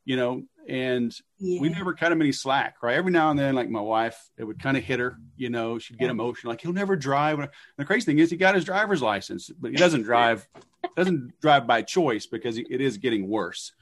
you 0.10 0.16
know, 0.16 0.42
and 0.68 1.16
yeah. 1.38 1.62
we 1.62 1.70
never 1.70 1.94
cut 1.94 2.12
him 2.12 2.20
any 2.20 2.32
slack, 2.32 2.78
right? 2.82 2.96
Every 2.96 3.12
now 3.12 3.30
and 3.30 3.38
then, 3.38 3.54
like 3.54 3.70
my 3.70 3.80
wife, 3.80 4.20
it 4.40 4.44
would 4.44 4.60
kind 4.60 4.76
of 4.76 4.84
hit 4.84 5.00
her, 5.00 5.20
you 5.38 5.52
know, 5.52 5.78
she'd 5.78 6.00
get 6.00 6.10
emotional, 6.10 6.52
like 6.52 6.62
he'll 6.62 6.74
never 6.74 6.96
drive. 6.96 7.38
And 7.38 7.48
the 7.78 7.86
crazy 7.86 8.06
thing 8.06 8.18
is, 8.18 8.32
he 8.32 8.36
got 8.36 8.56
his 8.56 8.66
driver's 8.66 9.04
license, 9.04 9.52
but 9.60 9.70
he 9.70 9.78
doesn't 9.78 10.02
drive, 10.12 10.48
doesn't 10.95 11.39
drive 11.41 11.67
by 11.67 11.82
choice 11.82 12.25
because 12.25 12.58
it 12.58 12.82
is 12.82 12.97
getting 12.97 13.28
worse. 13.28 13.73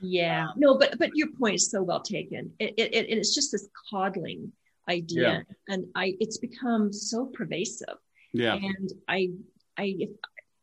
Yeah, 0.00 0.48
um, 0.48 0.54
no, 0.56 0.78
but 0.78 0.98
but 0.98 1.10
your 1.14 1.28
point 1.38 1.56
is 1.56 1.70
so 1.70 1.82
well 1.82 2.00
taken. 2.00 2.52
It, 2.58 2.74
it, 2.76 2.94
it 2.94 3.10
it's 3.10 3.34
just 3.34 3.52
this 3.52 3.68
coddling 3.90 4.52
idea, 4.88 5.44
yeah. 5.48 5.74
and 5.74 5.86
I 5.94 6.14
it's 6.20 6.38
become 6.38 6.92
so 6.92 7.26
pervasive. 7.26 7.96
Yeah, 8.32 8.54
and 8.54 8.92
I 9.08 9.30
I 9.76 10.08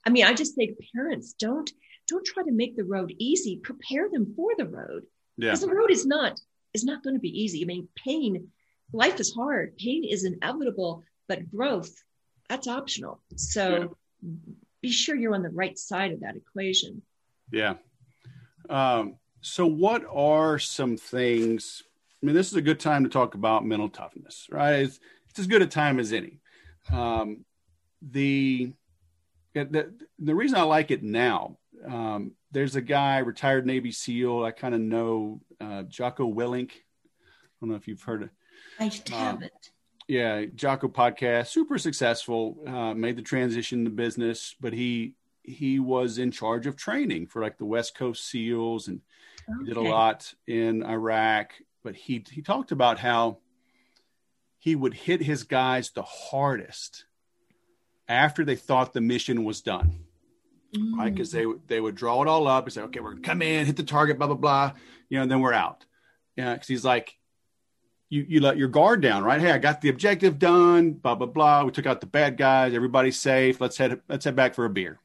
I 0.05 0.09
mean, 0.09 0.25
I 0.25 0.33
just 0.33 0.55
think 0.55 0.77
parents 0.95 1.33
don't 1.33 1.71
don't 2.07 2.25
try 2.25 2.43
to 2.43 2.51
make 2.51 2.75
the 2.75 2.83
road 2.83 3.13
easy. 3.17 3.59
Prepare 3.63 4.09
them 4.09 4.33
for 4.35 4.51
the 4.57 4.67
road. 4.67 5.03
Yeah. 5.37 5.49
Because 5.49 5.61
the 5.61 5.73
road 5.73 5.91
is 5.91 6.05
not 6.05 6.39
is 6.73 6.83
not 6.83 7.03
going 7.03 7.15
to 7.15 7.21
be 7.21 7.41
easy. 7.41 7.63
I 7.63 7.65
mean, 7.65 7.87
pain, 7.95 8.49
life 8.93 9.19
is 9.19 9.33
hard. 9.33 9.77
Pain 9.77 10.03
is 10.03 10.23
inevitable, 10.23 11.03
but 11.27 11.49
growth, 11.49 11.91
that's 12.49 12.67
optional. 12.67 13.21
So 13.35 13.95
yeah. 14.23 14.29
Be 14.85 14.91
sure 14.91 15.15
you're 15.15 15.35
on 15.35 15.43
the 15.43 15.49
right 15.49 15.77
side 15.77 16.11
of 16.11 16.21
that 16.21 16.35
equation. 16.35 17.01
Yeah. 17.51 17.75
Um, 18.69 19.15
so 19.41 19.65
what 19.65 20.03
are 20.11 20.57
some 20.59 20.97
things? 20.97 21.83
I 22.21 22.25
mean, 22.25 22.35
this 22.35 22.47
is 22.47 22.55
a 22.55 22.61
good 22.61 22.79
time 22.79 23.03
to 23.03 23.09
talk 23.09 23.35
about 23.35 23.65
mental 23.65 23.89
toughness, 23.89 24.47
right? 24.51 24.79
It's, 24.79 24.99
it's 25.29 25.39
as 25.39 25.47
good 25.47 25.61
a 25.61 25.67
time 25.67 25.99
as 25.99 26.13
any. 26.13 26.39
Um, 26.91 27.45
the 28.01 28.73
the, 29.53 29.93
the 30.19 30.35
reason 30.35 30.57
I 30.57 30.63
like 30.63 30.91
it 30.91 31.01
now, 31.01 31.57
um, 31.87 32.31
there's 32.51 32.75
a 32.75 32.81
guy, 32.81 33.19
retired 33.19 33.65
Navy 33.65 33.91
SEAL. 33.91 34.43
I 34.43 34.51
kind 34.51 34.75
of 34.75 34.81
know 34.81 35.39
uh, 35.61 35.83
Jocko 35.83 36.31
Willink. 36.31 36.71
I 36.71 37.57
don't 37.61 37.69
know 37.69 37.75
if 37.75 37.87
you've 37.87 38.01
heard 38.01 38.23
of. 38.23 38.29
I 38.79 38.91
haven't. 39.09 39.71
Yeah, 40.07 40.45
Jocko 40.53 40.87
podcast, 40.87 41.47
super 41.47 41.77
successful. 41.77 42.57
Uh, 42.67 42.93
made 42.93 43.15
the 43.15 43.23
transition 43.23 43.85
to 43.85 43.89
business, 43.89 44.55
but 44.59 44.73
he 44.73 45.13
he 45.41 45.79
was 45.79 46.17
in 46.17 46.31
charge 46.31 46.67
of 46.67 46.75
training 46.75 47.27
for 47.27 47.41
like 47.41 47.57
the 47.57 47.65
West 47.65 47.95
Coast 47.95 48.29
SEALs, 48.29 48.87
and 48.87 49.01
okay. 49.49 49.59
he 49.61 49.65
did 49.65 49.77
a 49.77 49.81
lot 49.81 50.33
in 50.47 50.83
Iraq. 50.83 51.53
But 51.83 51.95
he 51.95 52.23
he 52.31 52.41
talked 52.41 52.71
about 52.71 52.99
how 52.99 53.39
he 54.59 54.75
would 54.75 54.93
hit 54.93 55.21
his 55.21 55.43
guys 55.43 55.91
the 55.91 56.03
hardest 56.03 57.05
after 58.07 58.45
they 58.45 58.55
thought 58.55 58.93
the 58.93 59.01
mission 59.01 59.43
was 59.43 59.61
done. 59.61 60.05
Mm. 60.75 60.97
Right, 60.97 61.13
because 61.13 61.31
they 61.31 61.45
they 61.67 61.81
would 61.81 61.95
draw 61.95 62.21
it 62.21 62.27
all 62.27 62.47
up 62.47 62.65
and 62.65 62.73
say, 62.73 62.81
"Okay, 62.81 62.99
we're 62.99 63.13
gonna 63.13 63.21
come 63.21 63.41
in, 63.41 63.65
hit 63.65 63.75
the 63.75 63.83
target, 63.83 64.17
blah 64.17 64.27
blah 64.27 64.35
blah," 64.35 64.73
you 65.09 65.17
know, 65.17 65.23
and 65.23 65.31
then 65.31 65.39
we're 65.39 65.53
out. 65.53 65.85
Yeah, 66.35 66.53
because 66.53 66.67
he's 66.67 66.85
like, 66.85 67.17
you 68.09 68.25
you 68.27 68.39
let 68.39 68.57
your 68.57 68.67
guard 68.67 69.01
down, 69.01 69.23
right? 69.23 69.41
Hey, 69.41 69.51
I 69.51 69.57
got 69.57 69.81
the 69.81 69.89
objective 69.89 70.39
done. 70.39 70.93
Blah 70.93 71.15
blah 71.15 71.27
blah. 71.27 71.63
We 71.63 71.71
took 71.71 71.85
out 71.85 72.01
the 72.01 72.07
bad 72.07 72.37
guys. 72.37 72.73
Everybody's 72.73 73.19
safe. 73.19 73.59
Let's 73.59 73.77
head 73.77 74.01
let's 74.07 74.25
head 74.25 74.35
back 74.35 74.53
for 74.53 74.65
a 74.65 74.69
beer. 74.69 74.99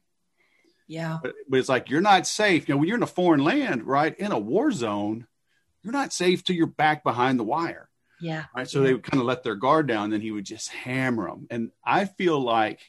Yeah. 0.87 1.19
But, 1.23 1.33
but 1.47 1.59
it's 1.59 1.69
like 1.69 1.89
you're 1.89 2.01
not 2.01 2.27
safe. 2.27 2.67
You 2.67 2.75
know, 2.75 2.79
when 2.79 2.87
you're 2.87 2.97
in 2.97 3.03
a 3.03 3.07
foreign 3.07 3.43
land, 3.43 3.83
right, 3.83 4.17
in 4.17 4.31
a 4.31 4.39
war 4.39 4.71
zone, 4.71 5.25
you're 5.83 5.93
not 5.93 6.13
safe 6.13 6.43
till 6.43 6.55
you're 6.55 6.67
back 6.67 7.03
behind 7.03 7.39
the 7.39 7.45
wire. 7.45 7.89
Yeah. 8.19 8.45
Right. 8.55 8.69
So 8.69 8.79
yeah. 8.79 8.87
they 8.87 8.93
would 8.93 9.03
kind 9.03 9.21
of 9.21 9.25
let 9.25 9.41
their 9.41 9.55
guard 9.55 9.87
down. 9.87 10.09
Then 10.09 10.21
he 10.21 10.31
would 10.31 10.45
just 10.45 10.69
hammer 10.69 11.29
them. 11.29 11.47
And 11.49 11.71
I 11.83 12.05
feel 12.05 12.39
like 12.39 12.81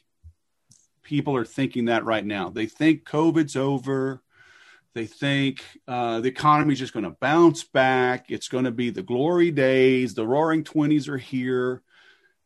people 1.01 1.35
are 1.35 1.45
thinking 1.45 1.85
that 1.85 2.05
right 2.05 2.25
now. 2.25 2.49
They 2.49 2.65
think 2.65 3.05
COVID's 3.05 3.55
over. 3.55 4.21
They 4.95 5.07
think 5.07 5.63
uh, 5.87 6.19
the 6.19 6.29
is 6.69 6.79
just 6.79 6.93
going 6.93 7.05
to 7.05 7.17
bounce 7.19 7.63
back. 7.63 8.29
It's 8.29 8.47
going 8.47 8.65
to 8.65 8.71
be 8.71 8.91
the 8.91 9.01
glory 9.01 9.49
days. 9.49 10.13
The 10.13 10.27
roaring 10.27 10.63
20s 10.63 11.07
are 11.07 11.17
here. 11.17 11.81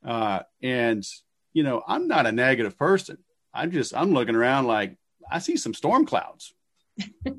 Uh, 0.03 0.39
and, 0.61 1.05
you 1.53 1.63
know, 1.63 1.83
I'm 1.85 2.07
not 2.07 2.25
a 2.25 2.31
negative 2.31 2.77
person. 2.77 3.17
I'm 3.53 3.71
just, 3.71 3.93
I'm 3.95 4.13
looking 4.13 4.35
around 4.35 4.65
like 4.65 4.97
I 5.29 5.39
see 5.39 5.57
some 5.57 5.73
storm 5.73 6.05
clouds. 6.05 6.53
yeah, 7.25 7.33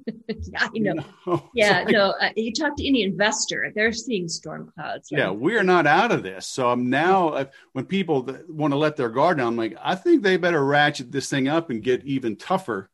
I 0.58 0.68
know. 0.74 0.94
You 0.94 0.94
know? 1.26 1.50
Yeah, 1.54 1.80
like, 1.80 1.88
no. 1.88 2.10
Uh, 2.20 2.28
you 2.36 2.52
talk 2.52 2.76
to 2.76 2.86
any 2.86 3.02
investor, 3.02 3.72
they're 3.74 3.92
seeing 3.92 4.28
storm 4.28 4.70
clouds. 4.74 5.08
Right? 5.10 5.20
Yeah, 5.20 5.30
we're 5.30 5.62
not 5.62 5.86
out 5.86 6.12
of 6.12 6.22
this. 6.22 6.46
So 6.46 6.68
I'm 6.70 6.90
now, 6.90 7.28
uh, 7.30 7.44
when 7.72 7.86
people 7.86 8.28
want 8.48 8.72
to 8.72 8.76
let 8.78 8.96
their 8.96 9.08
guard 9.08 9.38
down, 9.38 9.48
I'm 9.48 9.56
like, 9.56 9.76
I 9.82 9.94
think 9.94 10.22
they 10.22 10.36
better 10.36 10.64
ratchet 10.64 11.10
this 11.10 11.30
thing 11.30 11.48
up 11.48 11.70
and 11.70 11.82
get 11.82 12.04
even 12.04 12.36
tougher 12.36 12.90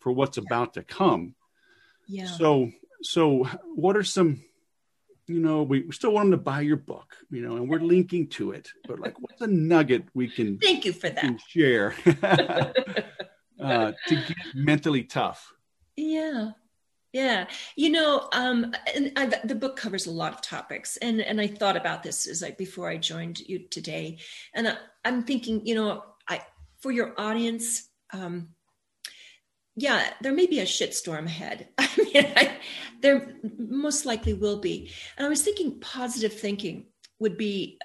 for 0.00 0.12
what's 0.12 0.38
yeah. 0.38 0.44
about 0.46 0.74
to 0.74 0.82
come. 0.82 1.34
Yeah. 2.08 2.26
So, 2.26 2.72
so 3.02 3.44
what 3.74 3.96
are 3.96 4.02
some, 4.02 4.42
you 5.26 5.40
know, 5.40 5.62
we 5.62 5.90
still 5.92 6.12
want 6.12 6.30
them 6.30 6.38
to 6.38 6.42
buy 6.42 6.62
your 6.62 6.76
book, 6.76 7.14
you 7.30 7.42
know, 7.42 7.56
and 7.56 7.68
we're 7.68 7.80
linking 7.80 8.28
to 8.28 8.52
it, 8.52 8.70
but 8.86 8.98
like, 8.98 9.20
what's 9.20 9.42
a 9.42 9.46
nugget 9.46 10.04
we 10.14 10.28
can 10.28 10.58
thank 10.62 10.84
you 10.84 10.92
for 10.92 11.10
that 11.10 11.40
share 11.48 11.94
uh, 13.62 13.92
to 14.06 14.14
get 14.14 14.36
mentally 14.54 15.04
tough? 15.04 15.52
Yeah. 15.96 16.52
Yeah, 17.12 17.46
you 17.74 17.88
know, 17.88 18.28
um, 18.32 18.74
and 18.94 19.12
I, 19.16 19.26
the 19.42 19.54
book 19.54 19.76
covers 19.76 20.06
a 20.06 20.10
lot 20.10 20.34
of 20.34 20.42
topics, 20.42 20.98
and 20.98 21.22
and 21.22 21.40
I 21.40 21.46
thought 21.46 21.76
about 21.76 22.02
this 22.02 22.26
as 22.26 22.42
like 22.42 22.58
before 22.58 22.86
I 22.86 22.98
joined 22.98 23.40
you 23.40 23.60
today, 23.60 24.18
and 24.54 24.68
I, 24.68 24.76
am 25.06 25.22
thinking, 25.22 25.66
you 25.66 25.74
know, 25.74 26.04
I 26.28 26.42
for 26.80 26.92
your 26.92 27.18
audience, 27.18 27.88
um, 28.12 28.50
yeah, 29.78 30.12
there 30.20 30.32
may 30.32 30.46
be 30.46 30.58
a 30.58 30.64
shitstorm 30.64 31.26
ahead. 31.26 31.68
I 31.78 31.88
mean, 31.96 32.32
I, 32.36 32.56
there 33.00 33.36
most 33.56 34.06
likely 34.06 34.34
will 34.34 34.58
be. 34.58 34.90
And 35.16 35.24
I 35.24 35.30
was 35.30 35.42
thinking 35.42 35.78
positive 35.78 36.32
thinking 36.32 36.86
would 37.20 37.36
be, 37.36 37.78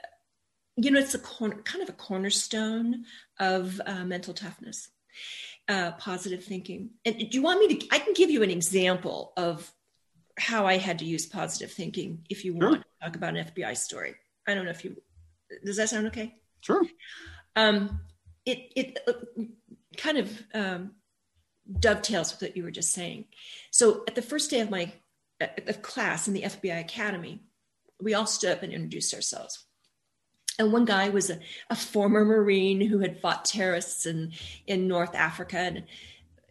you 0.76 0.90
know, 0.90 1.00
it's 1.00 1.14
a 1.14 1.20
corner, 1.20 1.62
kind 1.62 1.84
of 1.84 1.90
a 1.90 1.94
cornerstone 1.94 3.06
of 3.40 3.80
uh, 3.86 4.04
mental 4.06 4.34
toughness, 4.34 4.90
uh, 5.68 5.92
positive 5.94 6.44
thinking. 6.44 6.90
And 7.06 7.16
do 7.18 7.28
you 7.32 7.44
want 7.44 7.60
me 7.60 7.76
to, 7.76 7.88
I 7.92 8.00
can 8.00 8.14
give 8.14 8.32
you 8.32 8.42
an 8.42 8.50
example 8.50 9.32
of 9.38 9.72
how 10.40 10.66
I 10.66 10.78
had 10.78 10.98
to 11.00 11.06
use 11.06 11.28
positive 11.28 11.72
thinking 11.72 12.26
if 12.28 12.44
you 12.44 12.54
sure. 12.54 12.72
want 12.72 12.82
to 12.82 13.06
talk 13.06 13.16
about 13.16 13.36
an 13.36 13.46
FBI 13.46 13.78
story. 13.78 14.16
I 14.48 14.56
don't 14.56 14.66
know 14.66 14.72
if 14.72 14.84
you, 14.84 14.96
does 15.64 15.78
that 15.78 15.90
sound 15.90 16.08
okay? 16.08 16.38
Sure. 16.62 16.84
Um, 17.56 18.00
it, 18.48 18.72
it 18.76 19.00
uh, 19.08 19.44
kind 19.96 20.18
of, 20.18 20.44
um, 20.56 20.92
dovetails 21.80 22.32
with 22.32 22.42
what 22.42 22.58
you 22.58 22.64
were 22.64 22.72
just 22.72 22.92
saying. 22.92 23.26
So 23.72 24.04
at 24.08 24.16
the 24.16 24.22
first 24.22 24.50
day 24.50 24.60
of 24.60 24.70
my 24.70 24.92
of 25.68 25.82
class 25.82 26.28
in 26.28 26.34
the 26.34 26.44
FBI 26.44 26.80
Academy, 26.80 27.42
we 28.00 28.14
all 28.14 28.26
stood 28.26 28.52
up 28.52 28.64
and 28.64 28.72
introduced 28.72 29.14
ourselves. 29.14 29.66
And 30.60 30.72
one 30.72 30.86
guy 30.86 31.10
was 31.10 31.30
a, 31.30 31.40
a 31.70 31.76
former 31.76 32.24
Marine 32.24 32.82
who 32.82 33.00
had 33.00 33.20
fought 33.20 33.46
terrorists 33.46 34.06
in, 34.06 34.34
in 34.68 34.88
North 34.88 35.16
Africa. 35.16 35.58
And, 35.58 35.84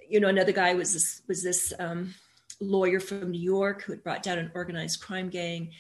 you 0.09 0.18
know, 0.18 0.29
another 0.29 0.53
guy 0.53 0.75
was 0.75 0.92
this, 0.92 1.22
was 1.29 1.42
this 1.42 1.72
um, 1.79 2.14
lawyer 2.61 2.98
from 2.98 3.31
New 3.31 3.40
York 3.40 3.83
who 3.83 3.92
had 3.92 4.03
brought 4.03 4.22
down 4.22 4.38
an 4.38 4.51
organized 4.55 5.01
crime 5.01 5.29
gang 5.29 5.70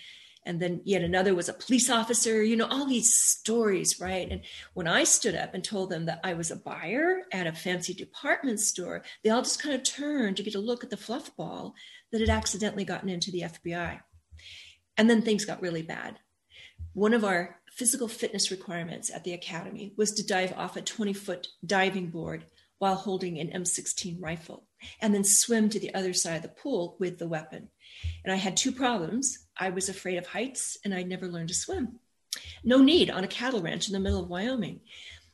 and 0.44 0.60
then 0.60 0.80
yet 0.84 1.02
another 1.02 1.34
was 1.34 1.48
a 1.48 1.54
police 1.54 1.88
officer 1.90 2.42
you 2.42 2.56
know 2.56 2.66
all 2.66 2.86
these 2.86 3.12
stories 3.12 4.00
right? 4.00 4.30
And 4.30 4.42
when 4.74 4.88
i 4.88 5.04
stood 5.04 5.34
up 5.34 5.54
and 5.54 5.62
told 5.62 5.90
them 5.90 6.06
that 6.06 6.20
i 6.24 6.34
was 6.34 6.50
a 6.50 6.56
buyer 6.56 7.22
at 7.32 7.46
a 7.46 7.52
fancy 7.52 7.94
department 7.94 8.60
store 8.60 9.02
they 9.22 9.30
all 9.30 9.42
just 9.42 9.62
kind 9.62 9.74
of 9.74 9.82
turned 9.82 10.36
to 10.36 10.42
get 10.42 10.54
a 10.54 10.60
look 10.60 10.84
at 10.84 10.90
the 10.90 10.96
fluff 10.96 11.34
ball 11.36 11.74
that 12.10 12.20
had 12.20 12.30
accidentally 12.30 12.84
gotten 12.84 13.08
into 13.08 13.30
the 13.30 13.42
fbi 13.42 14.00
and 14.96 15.08
then 15.08 15.22
things 15.22 15.44
got 15.44 15.62
really 15.62 15.82
bad. 15.82 16.18
One 16.94 17.14
of 17.14 17.24
our 17.24 17.60
physical 17.70 18.08
fitness 18.08 18.50
requirements 18.50 19.10
at 19.10 19.24
the 19.24 19.32
academy 19.32 19.94
was 19.96 20.12
to 20.12 20.26
dive 20.26 20.52
off 20.56 20.76
a 20.76 20.82
20 20.82 21.12
foot 21.12 21.48
diving 21.64 22.10
board 22.10 22.44
while 22.78 22.96
holding 22.96 23.38
an 23.38 23.48
m16 23.48 24.20
rifle 24.20 24.66
and 25.00 25.14
then 25.14 25.24
swim 25.24 25.68
to 25.70 25.78
the 25.78 25.94
other 25.94 26.12
side 26.12 26.36
of 26.36 26.42
the 26.42 26.48
pool 26.48 26.96
with 26.98 27.18
the 27.18 27.28
weapon 27.28 27.68
and 28.24 28.32
I 28.32 28.36
had 28.36 28.56
two 28.56 28.72
problems. 28.72 29.46
I 29.56 29.70
was 29.70 29.88
afraid 29.88 30.18
of 30.18 30.26
heights 30.26 30.78
and 30.84 30.94
I'd 30.94 31.08
never 31.08 31.26
learned 31.26 31.48
to 31.48 31.54
swim. 31.54 31.98
No 32.64 32.78
need 32.78 33.10
on 33.10 33.24
a 33.24 33.28
cattle 33.28 33.60
ranch 33.60 33.88
in 33.88 33.92
the 33.92 34.00
middle 34.00 34.22
of 34.22 34.28
Wyoming. 34.28 34.80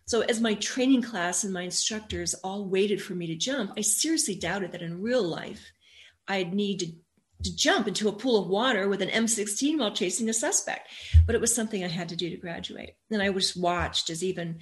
So, 0.06 0.22
as 0.22 0.40
my 0.40 0.54
training 0.54 1.02
class 1.02 1.44
and 1.44 1.52
my 1.52 1.62
instructors 1.62 2.32
all 2.34 2.64
waited 2.64 3.02
for 3.02 3.14
me 3.14 3.26
to 3.26 3.36
jump, 3.36 3.72
I 3.76 3.82
seriously 3.82 4.34
doubted 4.34 4.72
that 4.72 4.80
in 4.80 5.02
real 5.02 5.22
life 5.22 5.70
I'd 6.26 6.54
need 6.54 6.78
to, 6.80 6.86
to 7.44 7.54
jump 7.54 7.86
into 7.86 8.08
a 8.08 8.12
pool 8.12 8.42
of 8.42 8.48
water 8.48 8.88
with 8.88 9.02
an 9.02 9.10
M16 9.10 9.78
while 9.78 9.92
chasing 9.92 10.28
a 10.30 10.32
suspect. 10.32 10.88
But 11.26 11.34
it 11.34 11.42
was 11.42 11.54
something 11.54 11.84
I 11.84 11.88
had 11.88 12.08
to 12.08 12.16
do 12.16 12.30
to 12.30 12.38
graduate. 12.38 12.96
And 13.10 13.22
I 13.22 13.30
was 13.30 13.54
watched 13.54 14.08
as 14.08 14.24
even, 14.24 14.60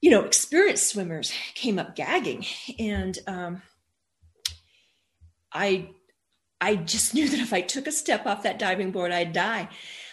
you 0.00 0.12
know, 0.12 0.22
experienced 0.22 0.88
swimmers 0.88 1.32
came 1.54 1.80
up 1.80 1.96
gagging. 1.96 2.46
And 2.78 3.18
um, 3.26 3.62
I 5.52 5.90
I 6.62 6.76
just 6.76 7.12
knew 7.12 7.28
that 7.28 7.40
if 7.40 7.52
I 7.52 7.60
took 7.60 7.88
a 7.88 7.92
step 7.92 8.24
off 8.24 8.44
that 8.44 8.60
diving 8.60 8.92
board, 8.92 9.10
I'd 9.10 9.32
die. 9.32 9.68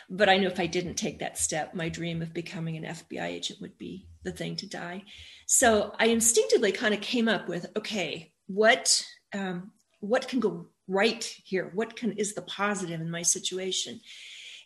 But 0.09 0.29
I 0.29 0.37
knew 0.37 0.47
if 0.47 0.59
I 0.59 0.65
didn't 0.65 0.95
take 0.95 1.19
that 1.19 1.37
step, 1.37 1.75
my 1.75 1.89
dream 1.89 2.23
of 2.23 2.33
becoming 2.33 2.75
an 2.75 2.83
FBI 2.83 3.23
agent 3.23 3.61
would 3.61 3.77
be 3.77 4.07
the 4.23 4.31
thing 4.31 4.55
to 4.55 4.67
die. 4.67 5.03
So 5.45 5.93
I 5.99 6.07
instinctively 6.07 6.71
kind 6.71 6.95
of 6.95 7.01
came 7.01 7.27
up 7.27 7.47
with, 7.47 7.67
okay, 7.77 8.33
what 8.47 9.05
um, 9.31 9.71
what 9.99 10.27
can 10.27 10.39
go 10.39 10.65
right 10.87 11.23
here? 11.43 11.69
What 11.75 11.95
can 11.95 12.13
is 12.13 12.33
the 12.33 12.41
positive 12.41 12.99
in 12.99 13.11
my 13.11 13.21
situation? 13.21 14.01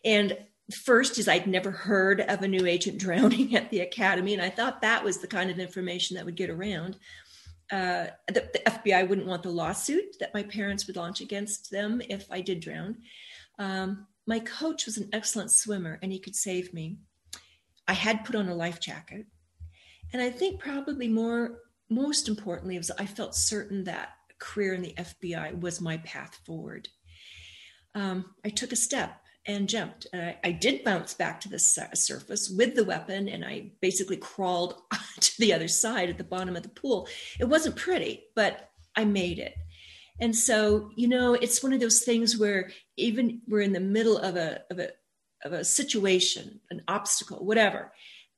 And 0.06 0.38
first 0.72 1.18
is 1.18 1.28
I'd 1.28 1.48
never 1.48 1.72
heard 1.72 2.22
of 2.22 2.42
a 2.42 2.48
new 2.48 2.66
agent 2.66 2.98
drowning 3.00 3.58
at 3.58 3.70
the 3.72 3.82
academy, 3.82 4.34
and 4.34 4.42
I 4.42 4.50
thought 4.50 4.82
that 4.82 5.04
was 5.04 5.18
the 5.18 5.28
kind 5.28 5.52
of 5.52 5.60
information 5.60 6.16
that 6.16 6.26
would 6.26 6.38
get 6.38 6.50
around 6.50 6.96
uh, 7.74 8.08
the, 8.28 8.48
the, 8.54 8.62
FBI 8.68 9.10
wouldn't 9.10 9.26
want 9.26 9.42
the 9.42 9.50
lawsuit 9.50 10.20
that 10.20 10.34
my 10.34 10.44
parents 10.44 10.86
would 10.86 10.96
launch 10.96 11.22
against 11.22 11.72
them 11.72 12.04
if 12.08 12.28
I 12.30 12.40
did 12.40 12.60
drown. 12.60 12.98
Um, 13.58 14.06
my 14.28 14.40
coach 14.40 14.86
was 14.86 14.98
an 14.98 15.10
excellent 15.12 15.50
swimmer 15.50 15.98
and 16.04 16.12
he 16.12 16.20
could 16.20 16.36
save 16.36 16.72
me. 16.72 16.98
I 17.88 17.94
had 17.94 18.26
put 18.26 18.36
on 18.36 18.48
a 18.48 18.54
life 18.54 18.80
jacket. 18.80 19.26
And 20.14 20.22
I 20.22 20.30
think 20.30 20.60
probably 20.60 21.08
more, 21.08 21.62
most 21.90 22.30
importantly, 22.30 22.78
was 22.78 22.92
I 22.92 23.08
felt 23.08 23.34
certain 23.34 23.84
that 23.86 24.10
a 24.30 24.34
career 24.38 24.76
in 24.76 24.84
the 24.84 24.94
FBI 24.94 25.60
was 25.60 25.82
my 25.82 25.98
path 25.98 26.40
forward. 26.46 26.88
Um, 27.96 28.36
I 28.46 28.50
took 28.50 28.72
a 28.72 28.76
step 28.76 29.20
and 29.46 29.68
jumped. 29.68 30.08
And 30.14 30.22
I, 30.22 30.38
I, 30.44 30.52
did 30.52 30.84
bounce 30.84 31.14
back 31.14 31.42
to 31.42 31.50
the 31.50 31.60
surface 31.60 32.50
with 32.50 32.76
the 32.76 32.84
weapon, 32.84 33.28
and 33.28 33.44
I 33.44 33.72
basically 33.82 34.18
crawled 34.18 34.82
to 35.20 35.40
the 35.40 35.54
other 35.54 35.68
side 35.68 36.10
at 36.10 36.18
the 36.18 36.24
bottom 36.24 36.56
of 36.56 36.64
the 36.64 36.70
pool. 36.70 37.08
It 37.40 37.46
wasn't 37.46 37.76
pretty, 37.76 38.24
but 38.36 38.70
I 38.96 39.06
made 39.06 39.40
it. 39.40 39.56
And 40.20 40.36
so, 40.36 40.92
you 40.96 41.08
know, 41.08 41.34
it's 41.34 41.64
one 41.64 41.74
of 41.74 41.80
those 41.80 42.04
things 42.04 42.38
where 42.38 42.72
even 42.98 43.42
we're 43.48 43.62
in 43.62 43.74
the 43.74 43.80
middle 43.80 44.18
of 44.18 44.36
a 44.36 44.62
of 44.70 44.80
a 44.80 44.90
of 45.44 45.54
a 45.54 45.66
situation, 45.66 46.62
an 46.70 46.82
obstacle, 46.88 47.44
whatever. 47.44 47.92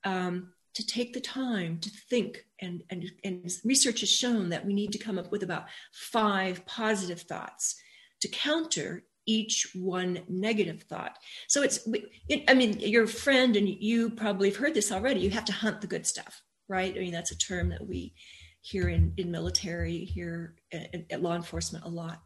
Um, 0.04 0.52
to 0.74 0.86
take 0.86 1.14
the 1.14 1.20
time 1.20 1.78
to 1.78 1.88
think 2.10 2.44
and, 2.60 2.82
and, 2.90 3.10
and 3.24 3.50
research 3.64 4.00
has 4.00 4.10
shown 4.10 4.50
that 4.50 4.66
we 4.66 4.74
need 4.74 4.92
to 4.92 4.98
come 4.98 5.18
up 5.18 5.32
with 5.32 5.42
about 5.42 5.64
five 5.90 6.66
positive 6.66 7.22
thoughts 7.22 7.76
to 8.20 8.28
counter 8.28 9.02
each 9.26 9.68
one 9.74 10.20
negative 10.28 10.82
thought. 10.84 11.18
So 11.48 11.62
it's 11.62 11.86
it, 12.28 12.44
i 12.48 12.54
mean 12.54 12.78
your 12.80 13.06
friend 13.06 13.56
and 13.56 13.68
you 13.68 14.10
probably 14.10 14.50
have 14.50 14.58
heard 14.58 14.74
this 14.74 14.92
already 14.92 15.20
you 15.20 15.30
have 15.30 15.44
to 15.46 15.52
hunt 15.52 15.80
the 15.80 15.86
good 15.86 16.06
stuff 16.06 16.42
right? 16.68 16.94
I 16.94 17.00
mean 17.00 17.12
that's 17.12 17.32
a 17.32 17.38
term 17.38 17.70
that 17.70 17.86
we 17.86 18.14
hear 18.60 18.88
in, 18.88 19.12
in 19.16 19.30
military 19.30 19.98
here 19.98 20.56
at, 20.72 21.04
at 21.10 21.22
law 21.22 21.36
enforcement 21.36 21.84
a 21.84 21.88
lot. 21.88 22.20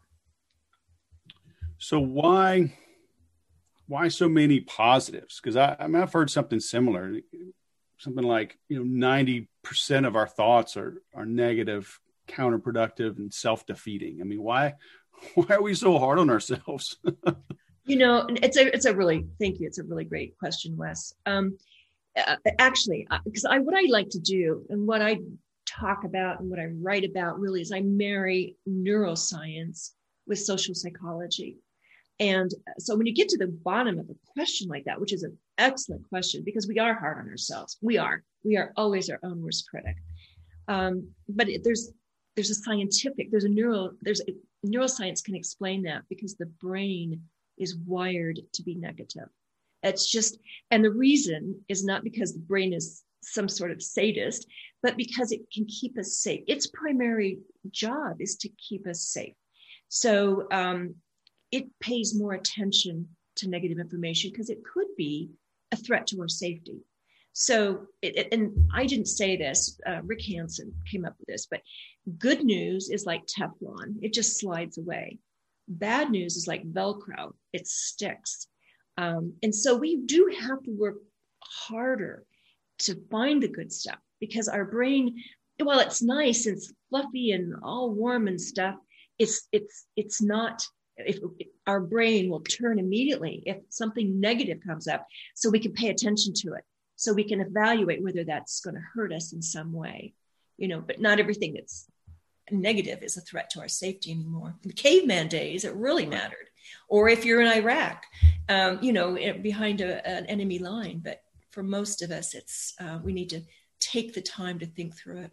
So 1.78 2.00
why 2.00 2.74
why 3.86 4.08
so 4.08 4.28
many 4.28 4.60
positives? 4.60 5.40
Because 5.40 5.56
I, 5.56 5.76
I 5.78 5.86
mean 5.86 6.02
i've 6.02 6.12
heard 6.12 6.30
something 6.30 6.60
similar 6.60 7.20
something 7.98 8.24
like 8.24 8.58
you 8.68 8.82
know 8.82 9.08
90% 9.08 10.06
of 10.06 10.16
our 10.16 10.26
thoughts 10.26 10.76
are 10.76 11.02
are 11.14 11.26
negative 11.26 12.00
counterproductive 12.28 13.18
and 13.18 13.32
self-defeating. 13.32 14.18
I 14.20 14.24
mean 14.24 14.42
why 14.42 14.74
why 15.34 15.56
are 15.56 15.62
we 15.62 15.74
so 15.74 15.98
hard 15.98 16.18
on 16.18 16.30
ourselves 16.30 16.98
you 17.84 17.96
know 17.96 18.26
it's 18.42 18.56
a 18.56 18.74
it's 18.74 18.84
a 18.84 18.94
really 18.94 19.26
thank 19.40 19.60
you 19.60 19.66
it's 19.66 19.78
a 19.78 19.84
really 19.84 20.04
great 20.04 20.36
question 20.38 20.76
wes 20.76 21.14
um, 21.26 21.56
uh, 22.16 22.36
actually 22.58 23.06
because 23.24 23.44
uh, 23.44 23.50
i 23.50 23.58
what 23.58 23.74
i 23.74 23.86
like 23.88 24.08
to 24.08 24.20
do 24.20 24.64
and 24.70 24.86
what 24.86 25.02
i 25.02 25.18
talk 25.66 26.04
about 26.04 26.40
and 26.40 26.50
what 26.50 26.58
i 26.58 26.66
write 26.80 27.04
about 27.04 27.38
really 27.38 27.60
is 27.60 27.72
i 27.72 27.80
marry 27.80 28.56
neuroscience 28.68 29.90
with 30.26 30.38
social 30.38 30.74
psychology 30.74 31.56
and 32.20 32.50
so 32.78 32.94
when 32.96 33.06
you 33.06 33.14
get 33.14 33.30
to 33.30 33.38
the 33.38 33.46
bottom 33.46 33.98
of 33.98 34.10
a 34.10 34.32
question 34.34 34.68
like 34.68 34.84
that, 34.84 35.00
which 35.00 35.14
is 35.14 35.22
an 35.22 35.36
excellent 35.56 36.06
question 36.10 36.42
because 36.44 36.68
we 36.68 36.78
are 36.78 36.92
hard 36.92 37.18
on 37.18 37.30
ourselves. 37.30 37.78
We 37.80 37.96
are. 37.96 38.22
We 38.44 38.58
are 38.58 38.72
always 38.76 39.08
our 39.08 39.18
own 39.22 39.42
worst 39.42 39.66
critic. 39.70 39.96
Um, 40.68 41.08
but 41.30 41.48
it, 41.48 41.64
there's 41.64 41.90
there's 42.36 42.50
a 42.50 42.54
scientific, 42.54 43.30
there's 43.30 43.44
a 43.44 43.48
neural, 43.48 43.92
there's 44.02 44.20
a, 44.20 44.32
neuroscience 44.66 45.24
can 45.24 45.34
explain 45.34 45.82
that 45.82 46.02
because 46.08 46.36
the 46.36 46.46
brain 46.46 47.22
is 47.58 47.76
wired 47.76 48.40
to 48.54 48.62
be 48.62 48.74
negative. 48.74 49.28
It's 49.82 50.10
just, 50.10 50.38
and 50.70 50.84
the 50.84 50.90
reason 50.90 51.62
is 51.68 51.84
not 51.84 52.04
because 52.04 52.32
the 52.32 52.40
brain 52.40 52.72
is 52.72 53.02
some 53.22 53.48
sort 53.48 53.70
of 53.70 53.82
sadist, 53.82 54.46
but 54.82 54.96
because 54.96 55.32
it 55.32 55.40
can 55.52 55.66
keep 55.66 55.98
us 55.98 56.16
safe. 56.16 56.42
Its 56.46 56.66
primary 56.68 57.38
job 57.70 58.20
is 58.20 58.36
to 58.36 58.48
keep 58.50 58.86
us 58.86 59.02
safe. 59.02 59.34
So 59.88 60.46
um, 60.50 60.94
it 61.50 61.66
pays 61.80 62.14
more 62.14 62.32
attention 62.32 63.08
to 63.36 63.48
negative 63.48 63.78
information 63.78 64.30
because 64.30 64.50
it 64.50 64.62
could 64.64 64.86
be 64.96 65.30
a 65.72 65.76
threat 65.76 66.06
to 66.08 66.20
our 66.20 66.28
safety. 66.28 66.78
So, 67.40 67.86
it, 68.02 68.28
and 68.32 68.68
I 68.70 68.84
didn't 68.84 69.06
say 69.06 69.34
this, 69.34 69.80
uh, 69.86 70.02
Rick 70.04 70.20
Hanson 70.26 70.74
came 70.90 71.06
up 71.06 71.14
with 71.18 71.26
this, 71.26 71.46
but 71.50 71.62
good 72.18 72.44
news 72.44 72.90
is 72.90 73.06
like 73.06 73.22
Teflon, 73.24 73.96
it 74.02 74.12
just 74.12 74.38
slides 74.38 74.76
away. 74.76 75.16
Bad 75.66 76.10
news 76.10 76.36
is 76.36 76.46
like 76.46 76.70
Velcro, 76.70 77.32
it 77.54 77.66
sticks. 77.66 78.46
Um, 78.98 79.32
and 79.42 79.54
so 79.54 79.74
we 79.74 80.02
do 80.04 80.30
have 80.38 80.62
to 80.64 80.70
work 80.70 80.96
harder 81.42 82.24
to 82.80 83.00
find 83.10 83.42
the 83.42 83.48
good 83.48 83.72
stuff 83.72 83.98
because 84.20 84.46
our 84.46 84.66
brain, 84.66 85.16
while 85.62 85.80
it's 85.80 86.02
nice 86.02 86.44
and 86.44 86.58
it's 86.58 86.74
fluffy 86.90 87.32
and 87.32 87.54
all 87.62 87.90
warm 87.90 88.28
and 88.28 88.38
stuff, 88.38 88.74
it's 89.18 89.48
it's 89.52 89.86
it's 89.96 90.20
not 90.20 90.62
if, 90.98 91.18
if 91.38 91.48
our 91.66 91.80
brain 91.80 92.28
will 92.28 92.40
turn 92.40 92.78
immediately 92.78 93.42
if 93.46 93.56
something 93.70 94.20
negative 94.20 94.58
comes 94.66 94.86
up 94.86 95.06
so 95.34 95.48
we 95.48 95.58
can 95.58 95.72
pay 95.72 95.88
attention 95.88 96.34
to 96.34 96.52
it 96.52 96.64
so 97.00 97.14
we 97.14 97.24
can 97.24 97.40
evaluate 97.40 98.02
whether 98.02 98.24
that's 98.24 98.60
going 98.60 98.74
to 98.74 98.82
hurt 98.94 99.12
us 99.12 99.32
in 99.32 99.40
some 99.40 99.72
way 99.72 100.12
you 100.58 100.68
know 100.68 100.80
but 100.80 101.00
not 101.00 101.18
everything 101.18 101.54
that's 101.54 101.86
negative 102.52 103.02
is 103.02 103.16
a 103.16 103.20
threat 103.20 103.48
to 103.50 103.60
our 103.60 103.68
safety 103.68 104.10
anymore. 104.10 104.54
In 104.62 104.68
the 104.68 104.74
caveman 104.74 105.28
days 105.28 105.64
it 105.64 105.74
really 105.74 106.06
mattered. 106.06 106.48
Or 106.88 107.08
if 107.08 107.24
you're 107.24 107.40
in 107.40 107.48
iraq 107.48 108.04
um, 108.48 108.78
you 108.82 108.92
know 108.92 109.16
behind 109.40 109.80
a, 109.80 110.06
an 110.06 110.26
enemy 110.26 110.58
line 110.58 111.00
but 111.02 111.22
for 111.50 111.62
most 111.62 112.02
of 112.02 112.10
us 112.10 112.34
it's 112.34 112.74
uh, 112.80 112.98
we 113.02 113.12
need 113.12 113.30
to 113.30 113.42
take 113.80 114.14
the 114.14 114.20
time 114.20 114.58
to 114.58 114.66
think 114.66 114.94
through 114.94 115.20
it. 115.20 115.30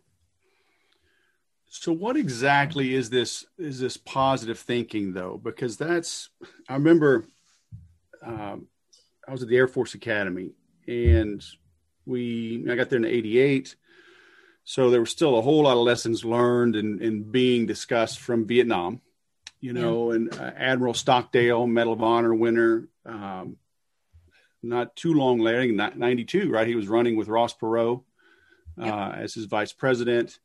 So 1.70 1.92
what 1.92 2.16
exactly 2.16 2.94
is 2.94 3.10
this 3.10 3.46
is 3.58 3.80
this 3.80 3.98
positive 3.98 4.58
thinking 4.58 5.14
though? 5.14 5.40
Because 5.44 5.78
that's 5.78 6.30
I 6.70 6.76
remember 6.76 7.26
um, 8.26 8.68
I 9.28 9.32
was 9.32 9.44
at 9.44 9.50
the 9.50 9.58
Air 9.58 9.68
Force 9.68 9.94
Academy 9.94 10.52
and 10.88 11.44
we 12.06 12.66
I 12.70 12.76
got 12.76 12.90
there 12.90 12.98
in 12.98 13.06
'88. 13.06 13.76
So 14.64 14.90
there 14.90 15.00
was 15.00 15.12
still 15.12 15.38
a 15.38 15.42
whole 15.42 15.64
lot 15.64 15.78
of 15.78 15.84
lessons 15.84 16.26
learned 16.26 16.76
and, 16.76 17.02
and 17.02 17.32
being 17.32 17.68
discussed 17.68 18.20
from 18.20 18.46
Vietnam, 18.46 19.00
you 19.62 19.72
know, 19.72 20.12
yeah. 20.12 20.16
and 20.16 20.34
uh, 20.34 20.52
Admiral 20.58 20.94
Stockdale, 20.94 21.66
Medal 21.68 21.94
of 21.94 22.04
Honor 22.04 22.36
winner, 22.36 22.90
um, 23.06 23.56
not 24.62 24.94
too 24.98 25.14
long 25.14 25.40
later, 25.40 25.66
92, 25.72 26.52
right? 26.52 26.68
He 26.68 26.76
was 26.76 26.90
running 26.90 27.16
with 27.16 27.30
Ross 27.30 27.54
Perot 27.56 28.04
uh, 28.80 28.86
yep. 28.86 29.16
as 29.20 29.34
his 29.34 29.46
vice 29.46 29.72
president. 29.72 30.38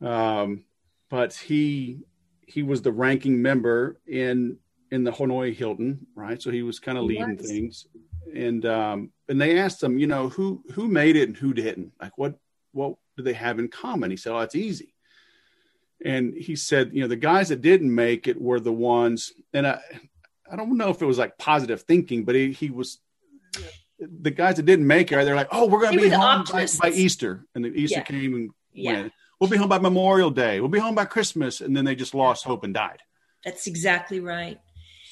Um, 0.00 0.64
but 1.10 1.34
he 1.34 2.00
he 2.46 2.62
was 2.62 2.82
the 2.82 2.92
ranking 2.92 3.42
member 3.42 4.00
in 4.06 4.58
in 4.90 5.04
the 5.04 5.12
Hanoi 5.12 5.54
Hilton, 5.54 6.06
right? 6.14 6.40
So 6.40 6.50
he 6.50 6.62
was 6.62 6.78
kind 6.78 6.98
of 6.98 7.04
leading 7.04 7.36
yes. 7.36 7.46
things. 7.46 7.86
And 8.34 8.64
um, 8.66 9.12
and 9.28 9.40
they 9.40 9.58
asked 9.58 9.82
him, 9.82 9.98
you 9.98 10.06
know, 10.06 10.28
who 10.28 10.62
who 10.72 10.88
made 10.88 11.16
it 11.16 11.28
and 11.28 11.36
who 11.36 11.52
didn't? 11.52 11.92
Like 12.00 12.16
what 12.16 12.38
what 12.72 12.96
do 13.16 13.22
they 13.22 13.32
have 13.32 13.58
in 13.58 13.68
common? 13.68 14.10
He 14.10 14.16
said, 14.16 14.32
Oh, 14.32 14.40
it's 14.40 14.54
easy. 14.54 14.94
And 16.02 16.32
he 16.34 16.56
said, 16.56 16.92
you 16.94 17.02
know, 17.02 17.08
the 17.08 17.16
guys 17.16 17.50
that 17.50 17.60
didn't 17.60 17.94
make 17.94 18.26
it 18.26 18.40
were 18.40 18.58
the 18.58 18.72
ones, 18.72 19.32
and 19.52 19.66
I 19.66 19.80
I 20.50 20.56
don't 20.56 20.76
know 20.76 20.90
if 20.90 21.02
it 21.02 21.06
was 21.06 21.18
like 21.18 21.38
positive 21.38 21.82
thinking, 21.82 22.24
but 22.24 22.34
he, 22.34 22.52
he 22.52 22.70
was 22.70 23.00
the 23.98 24.30
guys 24.30 24.56
that 24.56 24.64
didn't 24.64 24.86
make 24.86 25.12
it, 25.12 25.24
they're 25.24 25.36
like, 25.36 25.48
oh, 25.52 25.66
we're 25.66 25.80
going 25.80 25.92
to 25.92 26.02
be 26.02 26.08
home 26.08 26.44
by, 26.50 26.66
by, 26.80 26.88
Easter. 26.88 27.44
And 27.54 27.64
the 27.64 27.68
Easter 27.68 27.98
yeah. 27.98 28.04
came 28.04 28.34
and 28.34 28.50
yeah. 28.72 28.92
went 28.92 29.12
we'll 29.40 29.50
be 29.50 29.56
home 29.56 29.68
by 29.68 29.78
Memorial 29.78 30.30
Day. 30.30 30.60
We'll 30.60 30.68
be 30.68 30.78
home 30.78 30.94
by 30.94 31.06
Christmas. 31.06 31.60
And 31.60 31.76
then 31.76 31.84
they 31.84 31.94
just 31.94 32.14
lost 32.14 32.44
hope 32.44 32.62
and 32.62 32.74
died. 32.74 32.98
That's 33.44 33.66
exactly 33.66 34.20
right. 34.20 34.60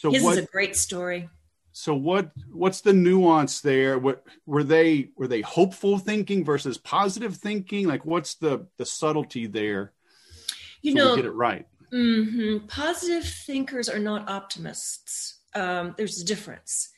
So 0.01 0.13
His 0.13 0.23
what, 0.23 0.39
is 0.39 0.45
a 0.45 0.47
great 0.47 0.77
story. 0.77 1.29
So 1.79 1.95
what 1.95 2.33
what's 2.51 2.81
the 2.81 2.93
nuance 2.93 3.61
there? 3.61 4.01
What 4.01 4.25
were 4.47 4.65
they 4.65 5.11
were 5.15 5.29
they 5.29 5.43
hopeful 5.43 5.97
thinking 5.97 6.45
versus 6.45 6.77
positive 6.77 7.37
thinking? 7.37 7.87
Like 7.87 8.05
what's 8.05 8.35
the 8.35 8.67
the 8.79 8.85
subtlety 8.85 9.47
there? 9.47 9.93
You 10.83 10.91
so 10.91 10.99
know, 10.99 11.15
get 11.17 11.25
it 11.25 11.31
right. 11.31 11.69
Mm-hmm. 11.93 12.67
Positive 12.67 13.25
thinkers 13.25 13.89
are 13.89 14.01
not 14.01 14.29
optimists. 14.29 15.39
Um, 15.55 15.95
there's 15.97 16.21
a 16.21 16.25
difference. 16.25 16.89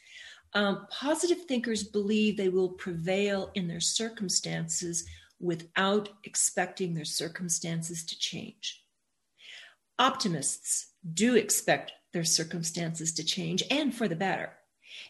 Um, 0.54 0.86
positive 0.90 1.44
thinkers 1.44 1.84
believe 1.84 2.38
they 2.38 2.48
will 2.48 2.70
prevail 2.70 3.50
in 3.54 3.68
their 3.68 3.80
circumstances 3.80 5.04
without 5.38 6.08
expecting 6.24 6.94
their 6.94 7.04
circumstances 7.04 8.02
to 8.06 8.18
change. 8.18 8.82
Optimists 9.98 10.86
do 11.12 11.36
expect 11.36 11.92
their 12.14 12.24
circumstances 12.24 13.12
to 13.12 13.22
change 13.22 13.62
and 13.70 13.94
for 13.94 14.08
the 14.08 14.16
better. 14.16 14.54